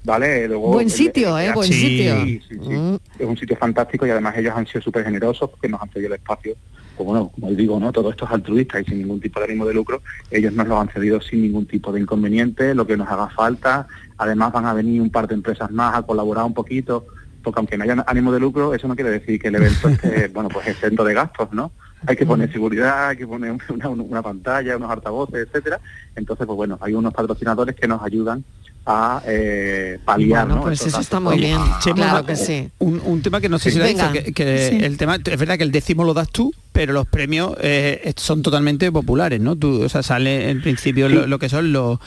¿vale? 0.04 0.46
Luego, 0.46 0.72
Buen 0.72 0.90
sitio, 0.90 1.38
¿eh? 1.38 1.52
Buen 1.54 1.72
sitio. 1.72 2.22
Sí, 2.22 2.40
sí, 2.48 2.58
sí. 2.60 2.98
Es 3.18 3.26
un 3.26 3.36
sitio 3.38 3.56
fantástico 3.56 4.06
y 4.06 4.10
además 4.10 4.36
ellos 4.36 4.52
han 4.54 4.66
sido 4.66 4.82
súper 4.82 5.04
generosos 5.04 5.48
porque 5.48 5.70
nos 5.70 5.80
han 5.80 5.88
cedido 5.88 6.08
el 6.08 6.20
espacio. 6.20 6.54
Pues 6.96 7.06
bueno, 7.06 7.30
como 7.34 7.50
digo, 7.52 7.80
¿no? 7.80 7.90
Todo 7.92 8.10
esto 8.10 8.26
es 8.26 8.30
altruista 8.30 8.78
y 8.78 8.84
sin 8.84 8.98
ningún 8.98 9.20
tipo 9.20 9.40
de 9.40 9.46
ánimo 9.46 9.64
de 9.64 9.72
lucro. 9.72 10.02
Ellos 10.30 10.52
nos 10.52 10.68
lo 10.68 10.78
han 10.78 10.90
cedido 10.90 11.20
sin 11.22 11.40
ningún 11.40 11.66
tipo 11.66 11.90
de 11.92 12.00
inconveniente, 12.00 12.74
lo 12.74 12.86
que 12.86 12.98
nos 12.98 13.08
haga 13.08 13.30
falta. 13.30 13.86
Además 14.18 14.52
van 14.52 14.66
a 14.66 14.74
venir 14.74 15.00
un 15.00 15.10
par 15.10 15.26
de 15.26 15.34
empresas 15.34 15.70
más 15.70 15.96
a 15.96 16.02
colaborar 16.02 16.44
un 16.44 16.54
poquito, 16.54 17.06
porque 17.42 17.60
aunque 17.60 17.76
no 17.76 17.84
haya 17.84 18.04
ánimo 18.06 18.32
de 18.32 18.40
lucro, 18.40 18.74
eso 18.74 18.88
no 18.88 18.94
quiere 18.94 19.10
decir 19.10 19.40
que 19.40 19.48
el 19.48 19.56
evento 19.56 19.88
esté, 19.88 20.28
bueno, 20.34 20.48
pues 20.48 20.66
exento 20.68 21.04
de 21.04 21.14
gastos, 21.14 21.48
¿no? 21.52 21.72
Hay 22.06 22.16
que 22.16 22.26
poner 22.26 22.50
seguridad, 22.52 23.08
hay 23.10 23.16
que 23.16 23.26
poner 23.26 23.52
una, 23.68 23.88
una 23.88 24.22
pantalla, 24.22 24.76
unos 24.76 24.90
altavoces, 24.90 25.46
etcétera. 25.46 25.80
Entonces, 26.16 26.46
pues 26.46 26.56
bueno, 26.56 26.78
hay 26.80 26.94
unos 26.94 27.12
patrocinadores 27.14 27.76
que 27.76 27.86
nos 27.86 28.02
ayudan 28.02 28.44
a 28.84 29.22
eh, 29.26 30.00
paliar, 30.04 30.44
Bueno, 30.46 30.56
¿no? 30.56 30.62
pues 30.66 30.84
eso 30.84 31.00
está 31.00 31.20
muy 31.20 31.38
bien. 31.38 31.56
Chema, 31.80 31.94
Claro 32.10 32.26
que 32.26 32.34
sí. 32.34 32.68
Un, 32.80 33.00
un 33.04 33.22
tema 33.22 33.40
que 33.40 33.48
no 33.48 33.56
sé 33.60 33.70
Sí. 33.70 33.74
si 33.74 33.78
lo 33.78 33.84
ha 33.84 33.88
dicho, 33.88 34.06
Venga. 34.10 34.24
que, 34.24 34.32
que 34.32 34.68
Sí. 34.70 34.84
el 34.84 34.96
tema, 34.96 35.14
es 35.24 35.38
verdad 35.38 35.56
que 35.56 35.62
el 35.62 35.70
décimo 35.70 36.02
lo 36.02 36.14
das 36.14 36.28
tú, 36.30 36.52
pero 36.72 36.92
los 36.92 37.06
premios 37.06 37.54
eh, 37.60 38.12
son 38.16 38.42
totalmente 38.42 38.90
populares, 38.90 39.40
¿no? 39.40 39.54
Tú, 39.54 39.84
o 39.84 39.88
sea, 39.88 40.02
sale 40.02 40.50
en 40.50 40.60
principio 40.62 41.08
lo, 41.08 41.28
lo 41.28 41.38
que 41.38 41.48
son 41.48 41.72
los 41.72 42.00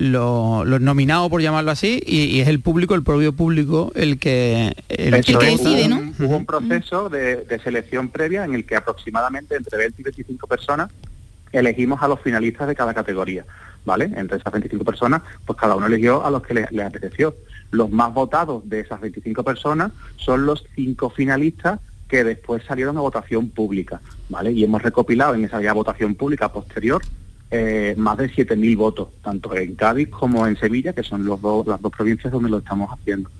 los, 0.00 0.66
los 0.66 0.80
nominados, 0.80 1.28
por 1.28 1.42
llamarlo 1.42 1.70
así, 1.70 2.02
y, 2.06 2.22
y 2.24 2.40
es 2.40 2.48
el 2.48 2.60
público, 2.60 2.94
el 2.94 3.02
propio 3.02 3.32
público, 3.34 3.92
el 3.94 4.18
que, 4.18 4.74
el 4.88 5.14
Eso 5.14 5.38
que 5.38 5.48
es, 5.52 5.60
hubo 5.60 5.64
un- 5.96 6.14
Hubo 6.18 6.36
un 6.38 6.46
proceso 6.46 7.08
de, 7.08 7.36
de 7.44 7.58
selección 7.60 8.08
previa 8.08 8.44
en 8.44 8.54
el 8.54 8.64
que 8.64 8.76
aproximadamente 8.76 9.56
entre 9.56 9.76
20 9.78 10.00
y 10.00 10.04
25 10.04 10.46
personas 10.46 10.90
elegimos 11.52 12.02
a 12.02 12.08
los 12.08 12.20
finalistas 12.20 12.66
de 12.68 12.74
cada 12.74 12.94
categoría, 12.94 13.44
¿vale? 13.84 14.04
Entre 14.16 14.38
esas 14.38 14.52
25 14.52 14.84
personas, 14.84 15.22
pues 15.44 15.58
cada 15.58 15.74
uno 15.76 15.86
eligió 15.86 16.24
a 16.24 16.30
los 16.30 16.42
que 16.42 16.54
le, 16.54 16.66
le 16.70 16.82
apeteció. 16.82 17.36
Los 17.70 17.90
más 17.90 18.12
votados 18.14 18.68
de 18.68 18.80
esas 18.80 19.00
25 19.00 19.42
personas 19.44 19.92
son 20.16 20.46
los 20.46 20.64
cinco 20.74 21.10
finalistas 21.10 21.78
que 22.08 22.24
después 22.24 22.62
salieron 22.66 22.96
a 22.96 23.00
votación 23.00 23.50
pública, 23.50 24.00
¿vale? 24.28 24.50
Y 24.52 24.64
hemos 24.64 24.80
recopilado 24.82 25.34
en 25.34 25.44
esa 25.44 25.60
ya 25.60 25.72
votación 25.72 26.14
pública 26.14 26.50
posterior 26.52 27.02
eh, 27.50 27.94
más 27.96 28.18
de 28.18 28.30
7.000 28.30 28.76
votos, 28.76 29.08
tanto 29.22 29.54
en 29.56 29.74
Cádiz 29.74 30.08
como 30.08 30.46
en 30.46 30.56
Sevilla, 30.56 30.92
que 30.92 31.02
son 31.02 31.24
los 31.24 31.40
dos, 31.40 31.66
las 31.66 31.80
dos 31.80 31.92
provincias 31.92 32.32
donde 32.32 32.50
lo 32.50 32.58
estamos 32.58 32.90
haciendo. 32.90 33.30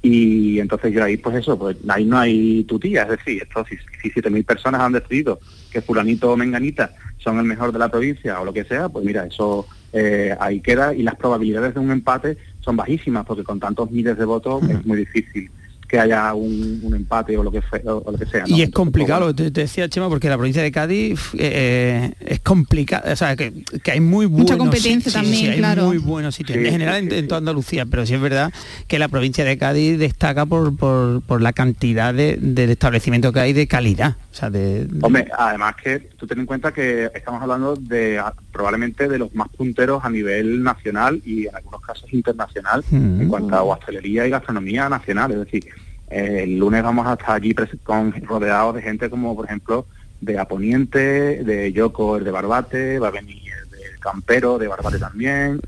Y 0.00 0.60
entonces 0.60 0.92
yo 0.92 1.04
ahí, 1.04 1.16
pues 1.16 1.36
eso, 1.36 1.58
pues 1.58 1.76
ahí 1.88 2.04
no 2.04 2.18
hay 2.18 2.64
tutía, 2.64 3.02
es 3.02 3.10
decir, 3.10 3.42
esto, 3.42 3.64
si, 3.68 3.76
si 4.00 4.10
7.000 4.10 4.44
personas 4.44 4.80
han 4.80 4.92
decidido 4.92 5.40
que 5.70 5.82
fulanito 5.82 6.32
o 6.32 6.36
menganita 6.36 6.92
son 7.18 7.38
el 7.38 7.44
mejor 7.44 7.72
de 7.72 7.80
la 7.80 7.90
provincia 7.90 8.40
o 8.40 8.44
lo 8.44 8.52
que 8.52 8.64
sea, 8.64 8.88
pues 8.88 9.04
mira, 9.04 9.26
eso 9.26 9.66
eh, 9.92 10.36
ahí 10.38 10.60
queda 10.60 10.94
y 10.94 11.02
las 11.02 11.16
probabilidades 11.16 11.74
de 11.74 11.80
un 11.80 11.90
empate 11.90 12.38
son 12.60 12.76
bajísimas, 12.76 13.26
porque 13.26 13.44
con 13.44 13.58
tantos 13.58 13.90
miles 13.90 14.16
de 14.16 14.24
votos 14.24 14.62
es 14.68 14.86
muy 14.86 14.98
difícil 14.98 15.50
que 15.88 15.98
haya 15.98 16.34
un, 16.34 16.80
un 16.82 16.94
empate 16.94 17.36
o 17.38 17.42
lo 17.42 17.50
que 17.50 17.62
fe- 17.62 17.82
o, 17.86 18.02
o 18.04 18.12
lo 18.12 18.18
que 18.18 18.26
sea. 18.26 18.42
¿no? 18.42 18.46
Y 18.48 18.60
es 18.60 18.66
Entonces, 18.66 18.74
complicado, 18.74 19.34
te, 19.34 19.50
te 19.50 19.62
decía 19.62 19.88
Chema, 19.88 20.08
porque 20.10 20.28
la 20.28 20.36
provincia 20.36 20.62
de 20.62 20.70
Cádiz 20.70 21.12
f- 21.14 21.36
eh, 21.40 22.12
es 22.20 22.40
complicada, 22.40 23.10
o 23.12 23.16
sea, 23.16 23.34
que, 23.36 23.64
que 23.82 23.92
hay 23.92 24.00
muy 24.00 24.26
buenos 24.26 24.50
Mucha 24.50 24.58
competencia 24.58 24.92
sitios, 25.10 25.14
también, 25.14 25.52
sí, 25.54 25.58
claro. 25.58 25.86
muy 25.86 25.98
buenos 25.98 26.34
sitios, 26.34 26.58
Sí, 26.58 26.64
en 26.66 26.70
general 26.72 26.94
sí, 27.00 27.04
en- 27.04 27.10
sí, 27.10 27.16
en, 27.18 27.28
toda 27.28 27.38
Andalucía, 27.38 27.86
pero 27.86 28.04
sí 28.04 28.14
es 28.14 28.20
verdad 28.20 28.52
que 28.86 28.98
la 28.98 29.08
provincia 29.08 29.44
de 29.44 29.56
Cádiz 29.56 29.98
destaca 29.98 30.44
por, 30.44 30.76
por, 30.76 31.22
por 31.22 31.40
la 31.40 31.52
cantidad 31.54 32.12
de, 32.12 32.36
del 32.40 32.70
establecimiento 32.70 33.32
que 33.32 33.40
hay 33.40 33.52
de 33.54 33.66
calidad, 33.66 34.16
o 34.30 34.34
sea, 34.34 34.50
de... 34.50 34.84
de- 34.84 34.98
Hombre, 35.06 35.26
además 35.38 35.74
que 35.82 36.00
tú 36.18 36.26
ten 36.26 36.40
en 36.40 36.46
cuenta 36.46 36.72
que 36.72 37.10
estamos 37.14 37.40
hablando 37.40 37.76
de 37.76 38.22
probablemente 38.52 39.08
de 39.08 39.18
los 39.18 39.34
más 39.34 39.48
punteros 39.48 40.04
a 40.04 40.10
nivel 40.10 40.62
nacional 40.62 41.22
y 41.24 41.46
en 41.46 41.56
algunos 41.56 41.80
casos 41.80 42.12
internacional 42.12 42.84
Mm. 42.90 43.22
en 43.22 43.28
cuanto 43.28 43.54
a 43.54 43.62
hostelería 43.62 44.26
y 44.26 44.30
gastronomía 44.30 44.88
nacional. 44.88 45.30
Es 45.32 45.38
decir, 45.38 45.64
eh, 45.66 45.70
el 46.10 46.58
lunes 46.58 46.82
vamos 46.82 47.06
a 47.06 47.14
estar 47.14 47.36
allí 47.36 47.54
con, 47.82 48.12
rodeados 48.22 48.74
de 48.74 48.82
gente 48.82 49.10
como, 49.10 49.36
por 49.36 49.46
ejemplo, 49.46 49.86
de 50.20 50.38
Aponiente, 50.38 51.44
de 51.44 51.72
Yoko, 51.72 52.16
el 52.16 52.24
de 52.24 52.30
Barbate, 52.30 52.98
va 52.98 53.08
a 53.08 53.12
venir 53.12 53.42
el 53.62 53.70
de 53.70 53.98
Campero, 54.00 54.58
de 54.58 54.68
Barbate 54.68 54.98
también, 54.98 55.60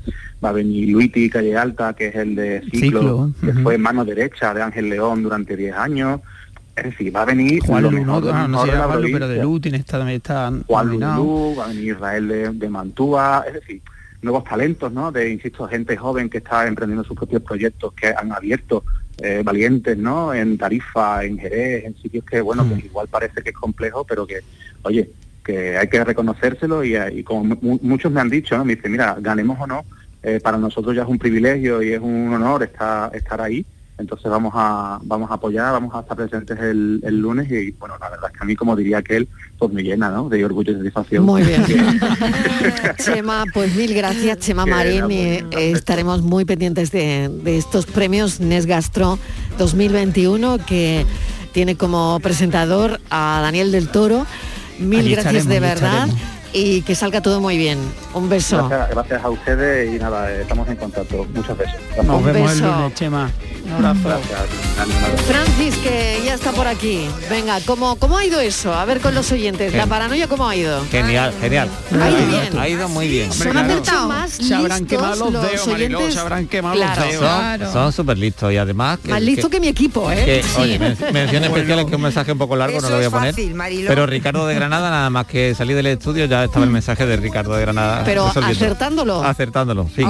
va 0.43 0.49
a 0.49 0.53
venir 0.53 0.89
Luiti 0.89 1.29
Calle 1.29 1.55
Alta, 1.55 1.93
que 1.93 2.07
es 2.07 2.15
el 2.15 2.35
de 2.35 2.61
Ciclo, 2.71 2.99
Ciclo, 2.99 3.31
que 3.41 3.53
fue 3.61 3.77
mano 3.77 4.03
derecha 4.03 4.53
de 4.53 4.61
Ángel 4.61 4.89
León 4.89 5.23
durante 5.23 5.55
10 5.55 5.75
años. 5.75 6.21
Es 6.75 6.85
decir, 6.85 7.13
va 7.15 7.23
a 7.23 7.25
venir 7.25 7.61
Juan 7.65 7.83
lo 7.83 7.91
Lu, 7.91 7.97
mejor 7.99 8.23
no, 8.23 8.31
de 8.31 8.47
no 8.47 8.65
sé 8.65 8.71
pero. 9.11 9.43
Lutin 9.43 9.75
está, 9.75 10.11
está 10.11 10.53
Juan. 10.67 10.87
Lulú, 10.87 11.55
va 11.57 11.65
a 11.65 11.67
venir 11.67 11.95
Israel 11.95 12.27
de, 12.27 12.49
de 12.49 12.69
Mantúa, 12.69 13.43
es 13.45 13.53
decir, 13.55 13.81
nuevos 14.21 14.43
talentos, 14.43 14.91
¿no? 14.91 15.11
De, 15.11 15.29
insisto, 15.29 15.67
gente 15.67 15.97
joven 15.97 16.29
que 16.29 16.37
está 16.39 16.67
emprendiendo 16.67 17.03
sus 17.03 17.15
propios 17.17 17.41
proyectos, 17.41 17.93
que 17.93 18.07
han 18.07 18.31
abierto 18.31 18.83
eh, 19.21 19.41
valientes, 19.43 19.97
¿no? 19.97 20.33
En 20.33 20.57
Tarifa, 20.57 21.23
en 21.23 21.37
Jerez, 21.37 21.85
en 21.85 21.95
sitios 21.95 22.23
que, 22.25 22.41
bueno, 22.41 22.63
que 22.67 22.85
igual 22.85 23.07
parece 23.07 23.41
que 23.41 23.49
es 23.49 23.55
complejo, 23.55 24.03
pero 24.03 24.25
que, 24.27 24.39
oye, 24.83 25.09
que 25.43 25.77
hay 25.77 25.87
que 25.87 26.03
reconocérselo 26.03 26.83
y, 26.83 26.95
y 26.95 27.23
como 27.23 27.55
mu- 27.59 27.79
muchos 27.81 28.11
me 28.11 28.21
han 28.21 28.29
dicho, 28.29 28.57
¿no? 28.57 28.63
Me 28.65 28.75
dicen, 28.75 28.91
mira, 28.91 29.15
ganemos 29.19 29.59
o 29.59 29.65
no, 29.67 29.85
eh, 30.23 30.39
para 30.39 30.57
nosotros 30.57 30.95
ya 30.95 31.01
es 31.03 31.07
un 31.07 31.17
privilegio 31.17 31.81
y 31.81 31.93
es 31.93 31.99
un 31.99 32.31
honor 32.33 32.63
estar, 32.63 33.15
estar 33.15 33.41
ahí. 33.41 33.65
Entonces 34.01 34.29
vamos 34.29 34.51
a 34.55 34.99
vamos 35.03 35.31
a 35.31 35.35
apoyar, 35.35 35.71
vamos 35.71 35.95
a 35.95 36.01
estar 36.01 36.17
presentes 36.17 36.59
el, 36.59 36.99
el 37.03 37.17
lunes 37.19 37.49
y 37.49 37.71
bueno, 37.71 37.95
la 37.99 38.09
verdad 38.09 38.29
es 38.31 38.37
que 38.37 38.43
a 38.43 38.45
mí, 38.45 38.55
como 38.55 38.75
diría 38.75 38.97
aquel, 38.97 39.29
pues 39.57 39.71
me 39.71 39.83
llena, 39.83 40.09
¿no? 40.09 40.27
De 40.27 40.43
orgullo 40.43 40.73
y 40.73 40.75
satisfacción. 40.75 41.23
Muy 41.23 41.43
bien. 41.43 41.63
Chema, 42.97 43.45
pues 43.53 43.75
mil 43.75 43.93
gracias, 43.93 44.39
Chema 44.39 44.65
Marín. 44.65 45.05
eh, 45.11 45.45
estaremos 45.51 46.21
muy 46.21 46.45
pendientes 46.45 46.91
de, 46.91 47.29
de 47.43 47.57
estos 47.57 47.85
premios 47.85 48.39
NES 48.39 48.65
Gastro 48.65 49.17
2021 49.57 50.57
que 50.65 51.05
tiene 51.51 51.75
como 51.75 52.19
presentador 52.21 52.99
a 53.09 53.39
Daniel 53.41 53.71
del 53.71 53.89
Toro. 53.89 54.25
Mil 54.79 54.99
Allí 55.01 55.11
gracias 55.15 55.47
de 55.47 55.59
verdad 55.59 56.07
y 56.53 56.81
que 56.81 56.95
salga 56.95 57.21
todo 57.21 57.39
muy 57.39 57.57
bien. 57.57 57.79
Un 58.13 58.29
beso. 58.29 58.67
Gracias, 58.67 58.89
gracias 58.95 59.23
a 59.23 59.29
ustedes 59.29 59.95
y 59.95 59.99
nada, 59.99 60.31
eh, 60.31 60.41
estamos 60.41 60.67
en 60.67 60.75
contacto. 60.75 61.25
Muchas 61.33 61.57
veces. 61.57 61.75
Nos 62.03 62.17
Un 62.19 62.25
vemos 62.25 62.51
el 62.53 62.59
lunes, 62.59 62.93
Chema. 62.95 63.29
Un 63.65 63.85
abrazo. 63.85 64.09
Gracias. 64.09 65.21
Francis, 65.27 65.75
que 65.77 66.21
ya 66.25 66.33
está 66.33 66.51
por 66.51 66.67
aquí. 66.67 67.07
Venga, 67.29 67.59
¿cómo, 67.65 67.95
cómo 67.97 68.17
ha 68.17 68.25
ido 68.25 68.39
eso? 68.39 68.73
A 68.73 68.85
ver 68.85 68.99
con 68.99 69.13
los 69.15 69.31
oyentes. 69.31 69.73
La 69.73 69.85
paranoia, 69.87 70.27
¿cómo 70.27 70.47
ha 70.47 70.55
ido? 70.55 70.83
Genial, 70.91 71.33
genial. 71.39 71.69
Ha 72.01 72.09
ido 72.09 72.27
bien. 72.27 72.59
Ha 72.59 72.67
ido 72.67 72.89
muy 72.89 73.07
bien. 73.07 73.31
Son 73.31 73.51
claro. 73.51 73.73
mucho 73.73 74.07
más 74.07 74.31
Se 74.31 74.53
habrán 74.55 74.79
listos 74.81 74.97
quemado 74.99 75.29
los 75.31 75.43
dedos, 75.43 75.67
Mariló, 75.67 75.97
oyentes. 75.99 76.13
se 76.15 76.19
habrán 76.21 76.47
quemado 76.47 76.75
Claro. 76.75 77.01
los 77.01 77.09
dedos. 77.11 77.23
Son- 77.29 77.41
Claro. 77.41 77.71
Son 77.73 77.93
súper 77.93 78.17
listos 78.17 78.51
y 78.53 78.57
además... 78.57 78.99
que- 79.03 79.09
Más 79.09 79.21
listo 79.21 79.49
que, 79.49 79.59
mi 79.59 79.67
equipo, 79.67 80.11
¿eh? 80.11 80.25
que, 80.25 80.43
oye, 80.61 80.79
men- 80.79 80.97
mención 81.13 81.43
especial 81.43 81.79
es 81.79 81.85
que 81.85 81.95
un 81.95 82.01
mensaje 82.01 82.31
un 82.31 82.37
poco 82.37 82.55
largo 82.55 82.77
Eso 82.77 82.87
no 82.87 82.89
lo 82.91 82.95
voy 82.97 83.03
a 83.05 83.07
es 83.07 83.13
poner. 83.13 83.33
fácil, 83.33 83.85
pero 83.87 84.05
Ricardo 84.05 84.47
de 84.47 84.55
Granada, 84.55 84.89
nada 84.89 85.09
más 85.09 85.25
que 85.27 85.53
salí 85.55 85.73
del 85.73 85.87
estudio, 85.87 86.25
ya 86.25 86.43
estaba 86.43 86.65
el 86.65 86.71
mensaje 86.71 87.05
de 87.05 87.15
Ricardo 87.17 87.53
de 87.53 87.61
Granada. 87.61 88.03
Pero 88.05 88.27
acertándolo. 88.27 89.23
Acertándolo, 89.23 89.87
sí. 89.95 90.03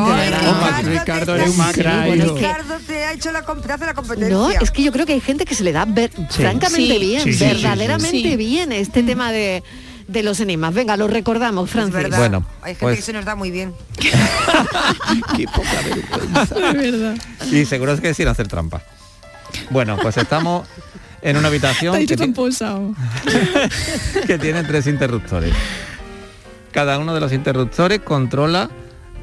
Ricardo, 0.84 1.34
te- 1.36 1.42
eres 1.42 1.58
un 1.58 1.74
Sí, 1.74 1.82
bueno. 2.06 2.34
Ricardo 2.36 2.78
te 2.88 3.04
ha 3.06 3.14
hecho 3.14 3.32
la, 3.32 3.41
comp- 3.46 3.62
te 3.66 3.72
hace 3.74 3.86
la 3.86 3.94
competencia. 3.94 4.36
No, 4.36 4.50
es 4.52 4.72
que 4.72 4.84
yo 4.84 4.92
creo 4.92 5.06
que 5.06 5.14
hay 5.14 5.20
gente 5.22 5.46
que 5.46 5.56
se 5.56 5.64
le 5.64 5.72
da 5.72 5.86
ver- 5.86 6.12
francamente 6.30 6.94
Sí. 6.94 7.00
bien, 7.00 7.24
Sí, 7.24 7.34
sí, 7.34 7.40
sí, 7.40 7.46
verdaderamente 7.46 8.38
bien 8.38 8.72
este 8.72 9.04
tema 9.04 9.32
de, 9.32 9.64
de 10.08 10.24
los 10.24 10.40
enigmas. 10.40 10.74
Venga, 10.74 10.98
lo 10.98 11.08
recordamos, 11.08 11.66
Es 11.66 11.72
Francis. 11.72 11.94
verdad. 11.94 12.18
Bueno, 12.18 12.46
Hay 12.62 12.74
gente 12.74 12.80
pues- 12.82 12.96
que 12.98 13.02
se 13.02 13.14
nos 13.14 13.26
da 13.26 13.36
muy 13.36 13.52
bien. 13.52 13.74
Qué 15.38 15.46
poca 15.46 15.82
vergüenza. 15.86 17.16
Es. 17.46 17.52
Y 17.54 17.66
seguro 17.66 17.94
es 17.94 18.02
que 18.02 18.14
sin 18.14 18.28
hacer 18.28 18.48
trampa. 18.48 18.82
Bueno, 19.70 19.98
pues 20.02 20.18
estamos 20.18 20.68
en 21.22 21.38
una 21.38 21.48
habitación 21.50 21.94
que, 22.06 22.18
ti- 22.18 22.34
que 24.28 24.38
tiene 24.40 24.64
tres 24.64 24.88
interruptores. 24.88 25.54
Cada 26.72 26.98
uno 27.00 27.14
de 27.14 27.20
los 27.20 27.34
interruptores 27.34 28.00
controla 28.00 28.70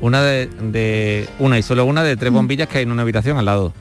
una 0.00 0.22
de, 0.22 0.46
de- 0.46 1.28
una 1.38 1.58
y 1.58 1.62
solo 1.62 1.84
una 1.86 2.02
de 2.02 2.16
tres 2.16 2.30
bombillas 2.32 2.68
que 2.68 2.78
hay 2.78 2.84
en 2.84 2.92
una 2.92 3.02
habitación 3.02 3.38
al 3.38 3.46
lado. 3.46 3.72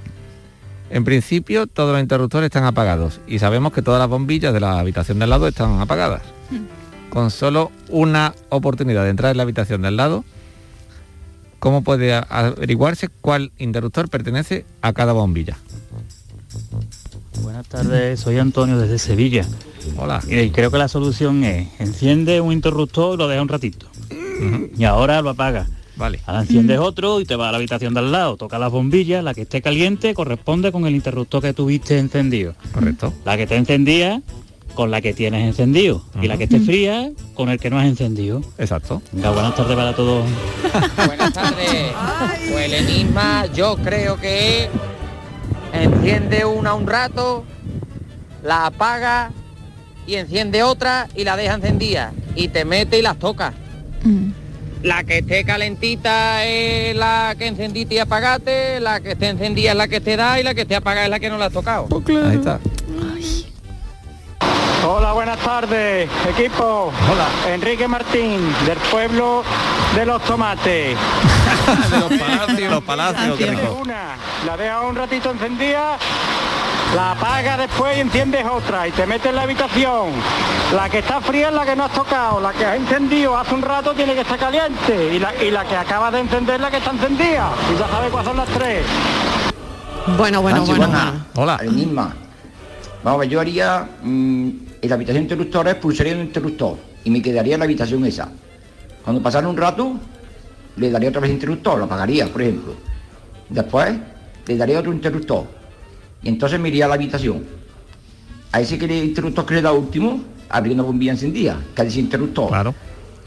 En 0.90 1.04
principio 1.04 1.68
todos 1.68 1.92
los 1.92 2.02
interruptores 2.02 2.48
están 2.48 2.64
apagados 2.64 3.20
y 3.28 3.40
sabemos 3.40 3.74
que 3.74 3.82
todas 3.82 4.00
las 4.00 4.10
bombillas 4.10 4.54
de 4.54 4.60
la 4.60 4.80
habitación 4.80 5.20
de 5.20 5.26
al 5.26 5.30
lado 5.30 5.48
están 5.48 5.80
apagadas. 5.82 6.22
Con 7.10 7.32
solo 7.32 7.72
una 7.90 8.34
oportunidad 8.50 9.04
de 9.04 9.10
entrar 9.10 9.32
en 9.32 9.38
la 9.38 9.44
habitación 9.44 9.82
de 9.82 9.90
al 9.90 9.98
lado, 9.98 10.24
¿cómo 11.60 11.84
puede 11.84 12.14
averiguarse 12.14 13.10
cuál 13.10 13.52
interruptor 13.58 14.10
pertenece 14.10 14.66
a 14.82 14.94
cada 14.94 15.14
bombilla? 15.14 15.58
Buenas 17.42 17.68
tardes, 17.68 18.20
soy 18.20 18.38
Antonio 18.38 18.78
desde 18.78 18.98
Sevilla. 18.98 19.46
Hola. 19.98 20.22
Y 20.28 20.50
creo 20.52 20.72
que 20.72 20.78
la 20.78 20.88
solución 20.88 21.44
es, 21.44 21.68
enciende 21.80 22.42
un 22.42 22.52
interruptor 22.52 23.16
y 23.16 23.18
lo 23.18 23.28
deja 23.28 23.42
un 23.42 23.48
ratito. 23.48 23.88
Y 24.78 24.84
ahora 24.84 25.22
lo 25.22 25.32
apaga. 25.32 25.68
Vale. 25.98 26.20
Ahora 26.26 26.42
enciendes 26.42 26.80
otro 26.80 27.20
y 27.20 27.26
te 27.26 27.36
vas 27.36 27.50
a 27.50 27.52
la 27.52 27.58
habitación 27.58 27.94
de 27.94 28.00
al 28.00 28.12
lado, 28.12 28.38
toca 28.38 28.60
las 28.60 28.72
bombillas, 28.72 29.24
la 29.24 29.34
que 29.34 29.42
esté 29.42 29.62
caliente 29.62 30.14
corresponde 30.14 30.72
con 30.72 30.86
el 30.86 30.96
interruptor 30.96 31.42
que 31.42 31.54
tuviste 31.54 31.98
encendido. 31.98 32.54
Correcto. 32.72 33.14
La 33.26 33.36
que 33.36 33.48
te 33.48 33.56
encendía, 33.56 34.22
con 34.78 34.92
la 34.92 35.02
que 35.02 35.14
tienes 35.14 35.44
encendido. 35.44 36.04
Y 36.22 36.28
la 36.28 36.38
que 36.38 36.44
esté 36.44 36.60
fría, 36.60 37.10
con 37.34 37.50
el 37.50 37.60
que 37.60 37.72
no 37.72 37.80
has 37.80 37.88
encendido. 37.88 38.44
Exacto. 38.60 39.02
Venga, 39.12 39.32
buenas 39.32 39.56
tardes 39.56 39.76
para 39.76 39.96
todos. 39.96 40.24
Buenas 41.08 41.34
tardes. 41.34 41.94
Pues 42.52 42.66
el 42.66 42.74
enigma 42.76 43.48
yo 43.56 43.76
creo 43.78 44.18
que 44.18 44.66
es, 44.66 44.70
enciende 45.74 46.46
una 46.46 46.76
un 46.76 46.86
rato, 46.86 47.44
la 48.44 48.68
apaga 48.68 49.32
y 50.06 50.16
enciende 50.16 50.62
otra 50.62 51.08
y 51.16 51.24
la 51.24 51.36
deja 51.36 51.56
encendida. 51.56 52.14
Y 52.36 52.50
te 52.50 52.64
mete 52.64 53.00
y 53.00 53.02
las 53.02 53.18
toca. 53.18 53.54
La 54.88 55.04
que 55.04 55.18
esté 55.18 55.44
calentita 55.44 56.46
es 56.46 56.96
la 56.96 57.36
que 57.38 57.48
encendiste 57.48 57.96
y 57.96 58.00
apagaste, 58.00 58.80
la 58.80 59.02
que 59.02 59.12
esté 59.12 59.28
encendida 59.28 59.72
es 59.72 59.78
la 59.78 59.90
que 59.90 60.00
te 60.00 60.16
da 60.16 60.40
y 60.40 60.44
la 60.44 60.54
que 60.54 60.62
esté 60.62 60.78
apagada 60.78 61.04
es 61.04 61.10
la 61.10 61.20
que 61.20 61.30
no 61.30 61.38
la 61.38 61.48
has 61.48 61.52
tocado. 61.52 61.90
Ahí 62.08 62.38
está. 62.38 62.58
Hola, 64.88 65.12
buenas 65.12 65.40
tardes, 65.40 66.10
equipo. 66.30 66.94
Hola. 67.12 67.54
Enrique 67.54 67.86
Martín, 67.86 68.40
del 68.66 68.78
pueblo 68.90 69.44
de 69.94 70.06
los 70.06 70.24
tomates. 70.24 70.96
de 71.92 72.00
los 72.00 72.14
palacios. 72.14 72.72
Los 72.72 72.84
palacios, 72.86 73.38
qué 73.38 73.46
rico. 73.48 73.80
Una, 73.82 74.16
la 74.46 74.56
dejas 74.56 74.84
un 74.86 74.96
ratito 74.96 75.32
encendida, 75.32 75.98
la 76.98 77.12
apagas 77.12 77.60
después 77.60 77.96
y 77.96 78.00
enciendes 78.00 78.44
otra 78.44 78.88
y 78.88 78.92
te 78.92 79.06
metes 79.06 79.28
en 79.28 79.36
la 79.36 79.44
habitación. 79.44 80.10
La 80.76 80.90
que 80.90 80.98
está 80.98 81.22
fría 81.22 81.50
es 81.50 81.54
la 81.54 81.64
que 81.64 81.76
no 81.76 81.84
has 81.84 81.94
tocado, 81.94 82.42
la 82.42 82.52
que 82.54 82.66
has 82.66 82.76
encendido 82.76 83.38
hace 83.38 83.54
un 83.54 83.62
rato 83.62 83.94
tiene 83.94 84.16
que 84.16 84.22
estar 84.22 84.40
caliente 84.40 85.14
y 85.14 85.20
la, 85.20 85.44
y 85.44 85.52
la 85.52 85.64
que 85.64 85.76
acabas 85.76 86.12
de 86.12 86.22
encender 86.22 86.56
es 86.56 86.62
la 86.62 86.72
que 86.72 86.78
está 86.78 86.90
encendida. 86.90 87.52
Y 87.72 87.78
ya 87.78 87.88
sabes 87.88 88.10
cuáles 88.10 88.28
son 88.28 88.38
las 88.38 88.50
tres. 88.50 88.84
Bueno, 90.18 90.42
bueno, 90.42 90.58
Nancy, 90.58 90.74
bueno. 90.74 91.26
Hola. 91.36 91.60
Enigma. 91.62 92.16
Vamos 93.04 93.18
a 93.18 93.20
ver, 93.20 93.30
yo 93.30 93.42
haría 93.42 93.88
mm, 94.02 94.50
en 94.82 94.90
la 94.90 94.96
habitación 94.96 95.22
interruptora 95.22 95.72
expulsaría 95.72 96.16
un 96.16 96.22
interruptor 96.22 96.78
y 97.04 97.12
me 97.12 97.22
quedaría 97.22 97.54
en 97.54 97.60
la 97.60 97.66
habitación 97.66 98.04
esa. 98.08 98.28
Cuando 99.04 99.22
pasara 99.22 99.48
un 99.48 99.56
rato, 99.56 100.00
le 100.78 100.90
daría 100.90 101.10
otra 101.10 101.22
vez 101.22 101.30
interruptor, 101.30 101.78
lo 101.78 101.86
apagaría, 101.86 102.26
por 102.26 102.42
ejemplo. 102.42 102.74
Después, 103.50 103.96
le 104.48 104.58
daría 104.58 104.80
otro 104.80 104.92
interruptor. 104.92 105.57
Y 106.24 106.30
entonces 106.30 106.60
me 106.60 106.70
iría 106.70 106.86
a 106.86 106.88
la 106.88 106.96
habitación. 106.96 107.44
A 108.52 108.62
ese 108.62 108.78
que 108.78 108.88
le 108.88 108.98
interruptor 109.04 109.46
que 109.46 109.56
le 109.56 109.62
da 109.62 109.72
último, 109.72 110.22
una 110.72 110.84
bombilla 110.84 111.12
encendida, 111.12 111.58
que 111.76 111.82
es 111.84 111.98
interruptor. 111.98 112.50
Claro. 112.50 112.74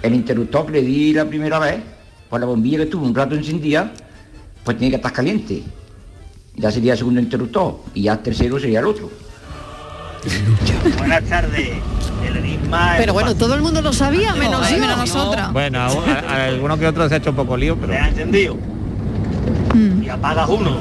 El 0.03 0.14
interruptor 0.14 0.66
que 0.66 0.72
le 0.72 0.82
di 0.82 1.12
la 1.12 1.24
primera 1.26 1.59
vez, 1.59 1.80
pues 2.28 2.41
la 2.41 2.47
bombilla 2.47 2.78
que 2.78 2.84
estuvo 2.84 3.05
un 3.05 3.14
rato 3.14 3.34
encendida, 3.34 3.93
pues 4.64 4.76
tiene 4.78 4.91
que 4.91 4.97
estar 4.97 5.12
caliente. 5.12 5.62
Ya 6.57 6.70
sería 6.70 6.93
el 6.93 6.99
segundo 6.99 7.20
interruptor 7.20 7.80
y 7.95 8.03
ya 8.03 8.12
el 8.14 8.18
tercero 8.20 8.59
sería 8.59 8.80
el 8.80 8.86
otro. 8.86 9.11
Buenas 10.99 11.24
tardes. 11.24 11.70
El 12.26 12.36
enigma 12.36 12.95
Pero 12.99 13.12
bueno, 13.14 13.34
todo 13.34 13.55
el 13.55 13.62
mundo 13.62 13.80
lo 13.80 13.93
sabía, 13.93 14.34
menos 14.34 14.61
Ay, 14.66 14.74
yo. 14.74 14.80
menos 14.80 14.99
nosotras. 14.99 15.53
Bueno, 15.53 15.80
a, 15.80 15.86
a- 15.86 16.20
a 16.20 16.45
alguno 16.47 16.78
que 16.78 16.86
otro 16.86 17.09
se 17.09 17.14
ha 17.14 17.18
hecho 17.18 17.30
un 17.30 17.36
poco 17.36 17.57
lío, 17.57 17.76
pero... 17.76 17.93
Te 17.93 17.99
has 17.99 18.09
encendido 18.11 18.57
Mm. 19.72 20.03
y 20.03 20.09
apagas 20.09 20.49
uno, 20.49 20.76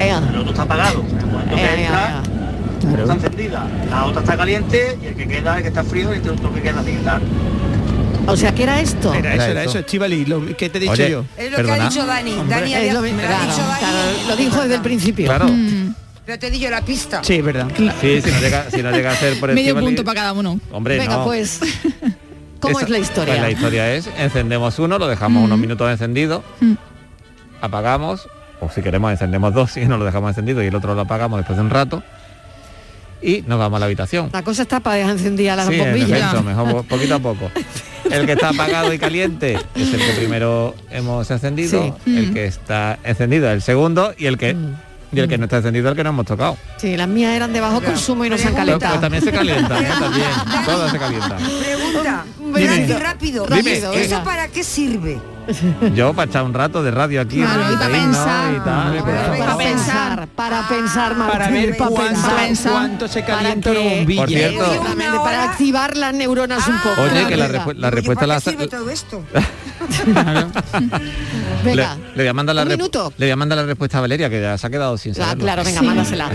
Ea, 0.00 0.18
el 0.18 0.36
otro 0.38 0.50
está 0.50 0.62
apagado. 0.62 1.04
El 1.50 1.58
ea, 1.58 1.74
que 1.74 1.80
ea, 1.82 1.86
entra, 1.86 2.08
ea. 2.10 2.22
una 2.88 3.02
está 3.02 3.14
encendida, 3.14 3.66
la 3.90 4.04
otra 4.06 4.20
está 4.22 4.36
caliente 4.36 4.98
y 5.02 5.06
el 5.06 5.14
que 5.14 5.28
queda, 5.28 5.56
el 5.56 5.62
que 5.62 5.68
está 5.68 5.84
frío, 5.84 6.12
y 6.14 6.18
el 6.18 6.28
otro 6.30 6.52
que 6.54 6.62
queda 6.62 6.82
sin 6.82 6.96
estar. 6.98 7.20
O 8.26 8.36
sea, 8.36 8.54
¿qué 8.54 8.62
era 8.62 8.80
esto? 8.80 9.12
Era 9.12 9.34
eso, 9.34 9.44
era 9.44 9.60
eso. 9.62 9.70
eso, 9.70 9.78
Estivali, 9.80 10.24
lo 10.24 10.46
que 10.56 10.68
te 10.70 10.78
he 10.78 10.80
dicho 10.80 10.92
Oye, 10.94 11.10
yo. 11.10 11.24
Es 11.36 11.50
lo 11.50 11.56
que 11.58 11.62
Perdona. 11.64 11.84
ha 11.84 11.88
dicho 11.88 12.06
Dani. 12.06 12.34
Dani 12.48 12.74
había- 12.74 12.94
lo, 12.94 13.02
me 13.02 13.12
lo 13.12 13.18
ha 13.18 13.26
claro, 13.26 13.44
dicho 13.44 13.62
Dani. 13.66 13.78
claro, 13.80 14.28
lo 14.28 14.36
dijo 14.36 14.60
desde 14.62 14.74
el 14.76 14.80
principio. 14.80 15.26
Claro. 15.26 15.46
Mm. 15.48 15.94
Pero 16.24 16.38
te 16.38 16.50
digo 16.50 16.70
la 16.70 16.80
pista. 16.80 17.22
Sí, 17.22 17.34
es 17.34 17.44
verdad. 17.44 17.68
Sí, 18.00 18.22
si 18.22 18.30
no 18.30 18.40
llega, 18.40 18.70
si 18.70 18.82
no 18.82 18.90
llega 18.92 19.10
a 19.10 19.16
ser 19.16 19.38
por 19.38 19.50
Medio 19.54 19.74
Estíbaliz- 19.74 19.84
punto 19.84 20.04
para 20.04 20.20
cada 20.20 20.32
uno. 20.32 20.58
Hombre, 20.72 20.96
Venga, 20.98 21.18
no. 21.18 21.24
pues, 21.24 21.60
¿cómo 22.60 22.78
Esa- 22.78 22.86
es 22.86 22.90
la 22.90 22.98
historia? 22.98 23.34
Pues 23.34 23.42
la 23.42 23.50
historia 23.50 23.92
es, 23.94 24.08
encendemos 24.16 24.78
uno, 24.78 24.98
lo 24.98 25.06
dejamos 25.06 25.42
Mm. 25.42 25.44
unos 25.44 25.58
minutos 25.58 25.90
encendido, 25.90 26.42
Mm. 26.60 26.72
apagamos, 27.60 28.26
o 28.64 28.70
si 28.74 28.82
queremos 28.82 29.10
encendemos 29.12 29.52
dos 29.54 29.76
y 29.76 29.84
no 29.86 29.96
lo 29.98 30.04
dejamos 30.04 30.30
encendido 30.30 30.62
y 30.62 30.66
el 30.66 30.74
otro 30.74 30.94
lo 30.94 31.00
apagamos 31.02 31.38
después 31.38 31.56
de 31.56 31.62
un 31.64 31.70
rato 31.70 32.02
y 33.22 33.42
nos 33.46 33.58
vamos 33.58 33.78
a 33.78 33.80
la 33.80 33.86
habitación. 33.86 34.28
La 34.32 34.42
cosa 34.42 34.62
está 34.62 34.80
para 34.80 34.96
dejar 34.96 35.12
encendida 35.12 35.56
las 35.56 35.68
Sí, 35.68 35.74
en 35.74 35.80
bombillas. 35.80 36.10
efecto, 36.20 36.42
mejor 36.42 36.70
po- 36.72 36.82
poquito 36.82 37.14
a 37.14 37.18
poco. 37.18 37.50
El 38.10 38.26
que 38.26 38.32
está 38.32 38.50
apagado 38.50 38.92
y 38.92 38.98
caliente 38.98 39.54
es 39.74 39.94
el 39.94 39.98
que 39.98 40.12
primero 40.18 40.74
hemos 40.90 41.30
encendido, 41.30 41.96
Sí. 42.04 42.10
el 42.18 42.30
Mm. 42.30 42.34
que 42.34 42.44
está 42.44 42.98
encendido 43.02 43.50
el 43.50 43.62
segundo 43.62 44.12
y 44.18 44.26
el 44.26 44.36
que 44.36 44.54
y 45.10 45.20
el 45.20 45.26
que 45.28 45.38
no 45.38 45.44
está 45.44 45.56
encendido 45.58 45.88
el 45.88 45.96
que 45.96 46.04
no 46.04 46.10
hemos 46.10 46.26
tocado. 46.26 46.58
Sí, 46.76 46.96
las 46.98 47.08
mías 47.08 47.34
eran 47.34 47.52
de 47.54 47.60
bajo 47.62 47.80
consumo 47.80 48.24
y 48.26 48.30
no 48.30 48.36
se 48.36 48.48
han 48.48 48.52
Pues, 48.52 48.64
calentado. 48.66 48.92
pues 48.94 49.00
también 49.00 49.24
se 49.24 49.32
calientan, 49.32 49.84
¿eh? 49.84 49.88
también, 49.98 50.26
todas 50.66 50.90
se 50.90 50.98
calientan. 50.98 51.38
Pregunta. 51.38 52.24
Dime. 52.38 52.98
Rápido, 52.98 53.46
rápido. 53.46 53.90
Dime. 53.92 54.02
¿Eso 54.04 54.22
para 54.22 54.48
qué 54.48 54.62
sirve? 54.64 55.18
Yo 55.94 56.12
para 56.14 56.30
echar 56.30 56.44
un 56.44 56.54
rato 56.54 56.82
de 56.82 56.90
radio 56.90 57.20
aquí, 57.20 57.36
Claro, 57.36 57.62
y 57.66 57.70
de 57.72 57.76
para 57.76 57.88
pensar. 57.90 58.52
y 58.54 58.58
tal, 58.60 59.04
para 59.38 59.56
pensar, 59.56 60.28
para 60.34 60.68
pensar, 60.68 61.16
Martín, 61.16 61.32
Para 61.38 61.50
ver 61.50 61.76
para 61.76 61.90
cuánto, 61.90 62.36
pensar. 62.36 62.72
cuánto 62.72 63.08
se 63.08 63.24
calienta 63.24 63.70
una 63.70 63.80
bombilla. 63.80 64.20
Por 64.22 64.28
cierto. 64.30 64.64
Exactamente, 64.72 65.18
para 65.18 65.44
activar 65.44 65.96
las 65.96 66.14
neuronas 66.14 66.66
un 66.68 66.78
poco. 66.78 67.02
Oye, 67.02 67.26
que 67.28 67.36
la, 67.36 67.46
Venga. 67.48 67.64
respu- 67.64 67.74
la 67.74 67.74
Digo, 67.74 67.86
¿y 67.86 67.90
respuesta 67.90 68.26
la 68.26 68.40
todo 68.40 68.90
esto? 68.90 69.22
le, 71.64 71.70
Venga. 71.70 71.96
le 72.14 72.22
voy 72.22 72.26
a 72.28 72.32
mandar 72.32 72.56
la 72.56 72.62
Un 72.62 72.68
rep- 72.68 72.76
minuto. 72.76 73.12
le 73.16 73.26
voy 73.26 73.30
a 73.32 73.36
mandar 73.36 73.58
la 73.58 73.64
respuesta 73.64 73.98
a 73.98 74.00
Valeria 74.00 74.30
que 74.30 74.40
ya 74.40 74.56
se 74.58 74.66
ha 74.66 74.70
quedado 74.70 74.96
sin 74.98 75.12
Ah, 75.20 75.34
claro, 75.38 75.62
venga, 75.64 75.80
Sí. 75.80 75.86
mándasela. 75.86 76.30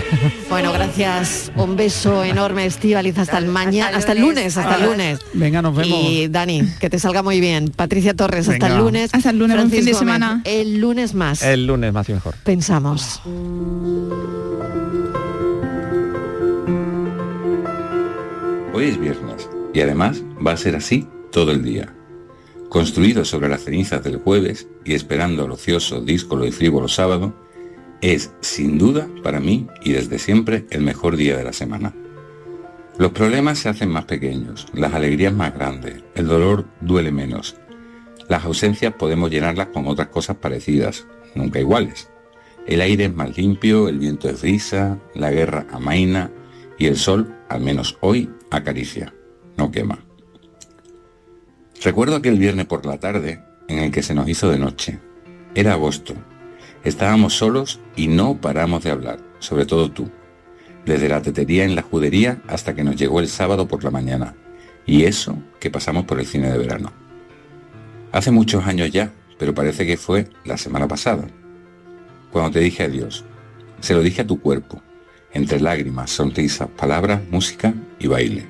Bueno, 0.50 0.72
gracias. 0.72 1.52
Un 1.56 1.76
beso 1.76 2.24
enorme, 2.24 2.66
Estíbaliz, 2.66 3.18
hasta 3.18 3.38
el 3.38 3.46
mañana, 3.48 3.98
hasta 3.98 4.12
el 4.14 4.22
lunes, 4.22 4.58
hasta 4.58 4.76
el 4.76 4.86
lunes. 4.86 5.20
Venga, 5.34 5.62
nos 5.62 5.76
vemos. 5.76 5.98
Y 6.00 6.28
Dani, 6.28 6.64
que 6.80 6.90
te 6.90 7.00
salga 7.00 7.24
muy 7.24 7.40
bien. 7.40 7.70
Patricia 7.76 8.14
Torres, 8.16 8.42
hasta 8.50 8.54
Venga. 8.54 8.68
el 8.68 8.78
lunes. 8.78 8.99
Hasta 9.12 9.30
el 9.30 9.40
lunes, 9.40 9.56
buen 9.58 9.70
fin 9.70 9.86
de 9.86 9.92
Gómez, 9.92 10.00
semana. 10.00 10.42
El 10.46 10.80
lunes 10.80 11.14
más. 11.14 11.44
El 11.44 11.68
lunes 11.68 11.94
más 11.94 12.10
y 12.10 12.14
mejor. 12.14 12.36
Pensamos. 12.44 13.22
Hoy 18.74 18.86
es 18.86 19.00
viernes 19.00 19.50
y 19.74 19.82
además 19.82 20.22
va 20.46 20.54
a 20.54 20.58
ser 20.58 20.76
así 20.76 21.08
todo 21.32 21.52
el 21.52 21.64
día. 21.64 21.94
Construido 22.70 23.26
sobre 23.26 23.50
las 23.50 23.64
cenizas 23.64 24.04
del 24.04 24.18
jueves 24.18 24.68
y 24.86 24.94
esperando 24.94 25.46
al 25.46 25.52
ocioso, 25.52 26.02
díscolo 26.02 26.46
y 26.46 26.52
frívolo 26.52 26.88
sábado, 26.88 27.34
es 28.02 28.32
sin 28.42 28.78
duda 28.78 29.08
para 29.24 29.40
mí 29.40 29.68
y 29.84 29.92
desde 29.92 30.20
siempre 30.20 30.66
el 30.70 30.82
mejor 30.82 31.18
día 31.18 31.38
de 31.38 31.44
la 31.44 31.54
semana. 31.54 31.94
Los 32.98 33.12
problemas 33.12 33.60
se 33.60 33.70
hacen 33.70 33.90
más 33.90 34.06
pequeños, 34.06 34.68
las 34.74 34.94
alegrías 34.94 35.34
más 35.34 35.54
grandes, 35.54 36.04
el 36.16 36.28
dolor 36.28 36.66
duele 36.82 37.12
menos. 37.12 37.56
Las 38.30 38.46
ausencias 38.46 38.94
podemos 38.94 39.32
llenarlas 39.32 39.70
con 39.70 39.88
otras 39.88 40.10
cosas 40.10 40.38
parecidas, 40.38 41.08
nunca 41.34 41.60
iguales. 41.60 42.12
El 42.68 42.82
aire 42.82 43.06
es 43.06 43.14
más 43.14 43.36
limpio, 43.36 43.90
el 43.90 43.98
viento 43.98 44.30
es 44.30 44.42
brisa, 44.42 45.00
la 45.16 45.32
guerra 45.32 45.66
amaina 45.72 46.32
y 46.78 46.86
el 46.86 46.96
sol, 46.96 47.36
al 47.50 47.62
menos 47.62 47.98
hoy, 48.02 48.30
acaricia, 48.52 49.16
no 49.58 49.72
quema. 49.72 50.06
Recuerdo 51.84 52.18
aquel 52.18 52.38
viernes 52.38 52.68
por 52.68 52.86
la 52.86 53.00
tarde 53.00 53.44
en 53.68 53.80
el 53.80 53.92
que 53.92 54.04
se 54.04 54.14
nos 54.14 54.30
hizo 54.30 54.52
de 54.52 54.60
noche. 54.60 55.00
Era 55.56 55.74
agosto. 55.74 56.14
Estábamos 56.84 57.34
solos 57.34 57.80
y 57.96 58.10
no 58.10 58.40
paramos 58.40 58.84
de 58.84 58.92
hablar, 58.92 59.20
sobre 59.40 59.66
todo 59.66 59.90
tú. 59.92 60.08
Desde 60.86 61.10
la 61.10 61.24
tetería 61.24 61.66
en 61.66 61.76
la 61.76 61.82
judería 61.82 62.44
hasta 62.48 62.76
que 62.76 62.84
nos 62.84 62.96
llegó 62.96 63.22
el 63.22 63.28
sábado 63.28 63.68
por 63.68 63.84
la 63.84 63.90
mañana. 63.90 64.36
Y 64.86 65.06
eso 65.06 65.36
que 65.60 65.72
pasamos 65.72 66.06
por 66.06 66.20
el 66.20 66.28
cine 66.28 66.52
de 66.52 66.60
verano. 66.60 67.09
Hace 68.12 68.32
muchos 68.32 68.66
años 68.66 68.90
ya, 68.90 69.14
pero 69.38 69.54
parece 69.54 69.86
que 69.86 69.96
fue 69.96 70.28
la 70.44 70.58
semana 70.58 70.88
pasada. 70.88 71.28
Cuando 72.32 72.52
te 72.52 72.60
dije 72.60 72.84
adiós, 72.84 73.24
se 73.82 73.94
lo 73.94 74.02
dije 74.02 74.24
a 74.24 74.28
tu 74.28 74.42
cuerpo, 74.42 74.82
entre 75.32 75.60
lágrimas, 75.60 76.10
sonrisas, 76.10 76.70
palabras, 76.70 77.22
música 77.30 77.72
y 78.00 78.08
baile. 78.08 78.48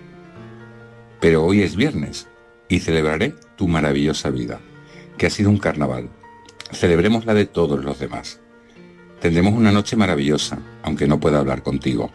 Pero 1.20 1.44
hoy 1.44 1.62
es 1.62 1.76
viernes 1.76 2.30
y 2.70 2.80
celebraré 2.80 3.36
tu 3.58 3.68
maravillosa 3.68 4.30
vida, 4.30 4.62
que 5.18 5.28
ha 5.28 5.30
sido 5.30 5.50
un 5.50 5.58
carnaval. 5.58 6.10
Celebremos 6.72 7.26
la 7.26 7.34
de 7.34 7.46
todos 7.46 7.84
los 7.84 8.00
demás. 8.00 8.40
Tendremos 9.20 9.54
una 9.54 9.74
noche 9.74 9.98
maravillosa, 9.98 10.60
aunque 10.84 11.06
no 11.06 11.20
pueda 11.20 11.40
hablar 11.40 11.64
contigo. 11.64 12.12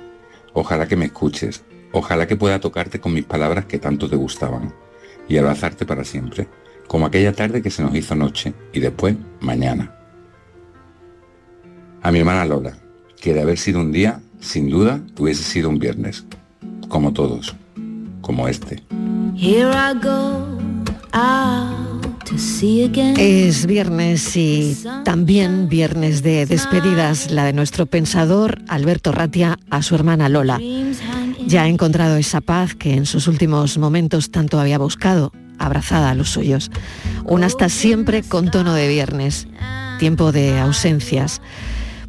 Ojalá 0.55 0.89
que 0.89 0.97
me 0.97 1.07
escuches, 1.07 1.63
ojalá 1.93 2.27
que 2.27 2.37
pueda 2.37 2.59
tocarte 2.59 3.01
con 3.01 3.13
mis 3.13 3.25
palabras 3.27 3.67
que 3.67 3.79
tanto 3.79 4.09
te 4.09 4.17
gustaban 4.17 4.73
y 5.29 5.37
abrazarte 5.37 5.85
para 5.85 6.05
siempre, 6.05 6.49
como 6.89 7.07
aquella 7.07 7.33
tarde 7.33 7.63
que 7.63 7.71
se 7.71 7.83
nos 7.83 7.95
hizo 7.95 8.15
noche 8.15 8.55
y 8.73 8.81
después 8.81 9.17
mañana. 9.41 9.95
A 12.03 12.13
mi 12.13 12.19
hermana 12.19 12.45
Lola, 12.45 12.77
que 13.21 13.33
de 13.33 13.41
haber 13.41 13.59
sido 13.59 13.81
un 13.81 13.93
día, 13.93 14.21
sin 14.41 14.69
duda, 14.69 15.01
hubiese 15.19 15.43
sido 15.43 15.71
un 15.71 15.79
viernes, 15.79 16.25
como 16.89 17.13
todos, 17.13 17.57
como 18.21 18.47
este. 18.49 18.83
Here 19.37 19.71
I 19.71 19.95
go 20.03 20.47
out 21.13 22.25
to 22.25 22.39
see 22.39 22.85
again. 22.85 23.15
Es 23.19 23.67
viernes 23.67 24.37
y 24.37 24.77
también 25.05 25.69
viernes 25.69 26.23
de 26.23 26.47
despedidas, 26.47 27.31
la 27.31 27.45
de 27.45 27.53
nuestro 27.53 27.87
pensador 27.87 28.63
Alberto 28.69 29.11
Ratia 29.11 29.59
a 29.71 29.83
su 29.83 29.95
hermana 29.95 30.29
Lola. 30.29 30.61
ya 31.47 31.63
ha 31.63 31.69
encontrado 31.69 32.17
esa 32.17 32.41
paz 32.41 32.75
que 32.75 32.95
en 32.95 33.07
sus 33.07 33.29
últimos 33.29 33.79
momentos 33.79 34.31
tanto 34.31 34.59
había 34.59 34.79
buscado, 34.79 35.33
abrazada 35.65 36.11
a 36.11 36.15
los 36.15 36.31
suyos. 36.31 36.71
Un 37.25 37.45
hasta 37.45 37.69
siempre 37.69 38.23
con 38.23 38.51
tono 38.51 38.75
de 38.75 38.89
viernes, 38.89 39.49
tiempo 39.99 40.33
de 40.33 40.59
ausencias. 40.59 41.41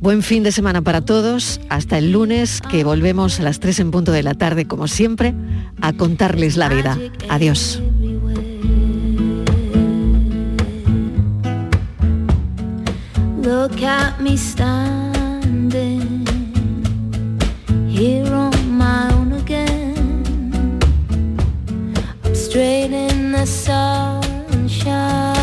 Buen 0.01 0.23
fin 0.23 0.43
de 0.43 0.51
semana 0.51 0.81
para 0.81 1.01
todos, 1.01 1.61
hasta 1.69 1.97
el 1.97 2.11
lunes 2.11 2.61
que 2.61 2.83
volvemos 2.83 3.39
a 3.39 3.43
las 3.43 3.59
3 3.59 3.79
en 3.79 3.91
punto 3.91 4.11
de 4.11 4.23
la 4.23 4.33
tarde, 4.33 4.65
como 4.65 4.87
siempre, 4.87 5.33
a 5.81 5.93
contarles 5.93 6.57
la 6.57 6.69
vida. 6.69 6.97
Adiós. 7.29 7.81
Look 13.41 13.83
at 13.83 14.19
me 14.19 14.35
standing 14.37 16.25
here 17.87 18.33
on 18.33 18.77
my 18.77 19.13
own 19.13 19.33
again. 19.33 19.75
the 23.45 23.51
sunshine. 23.51 25.34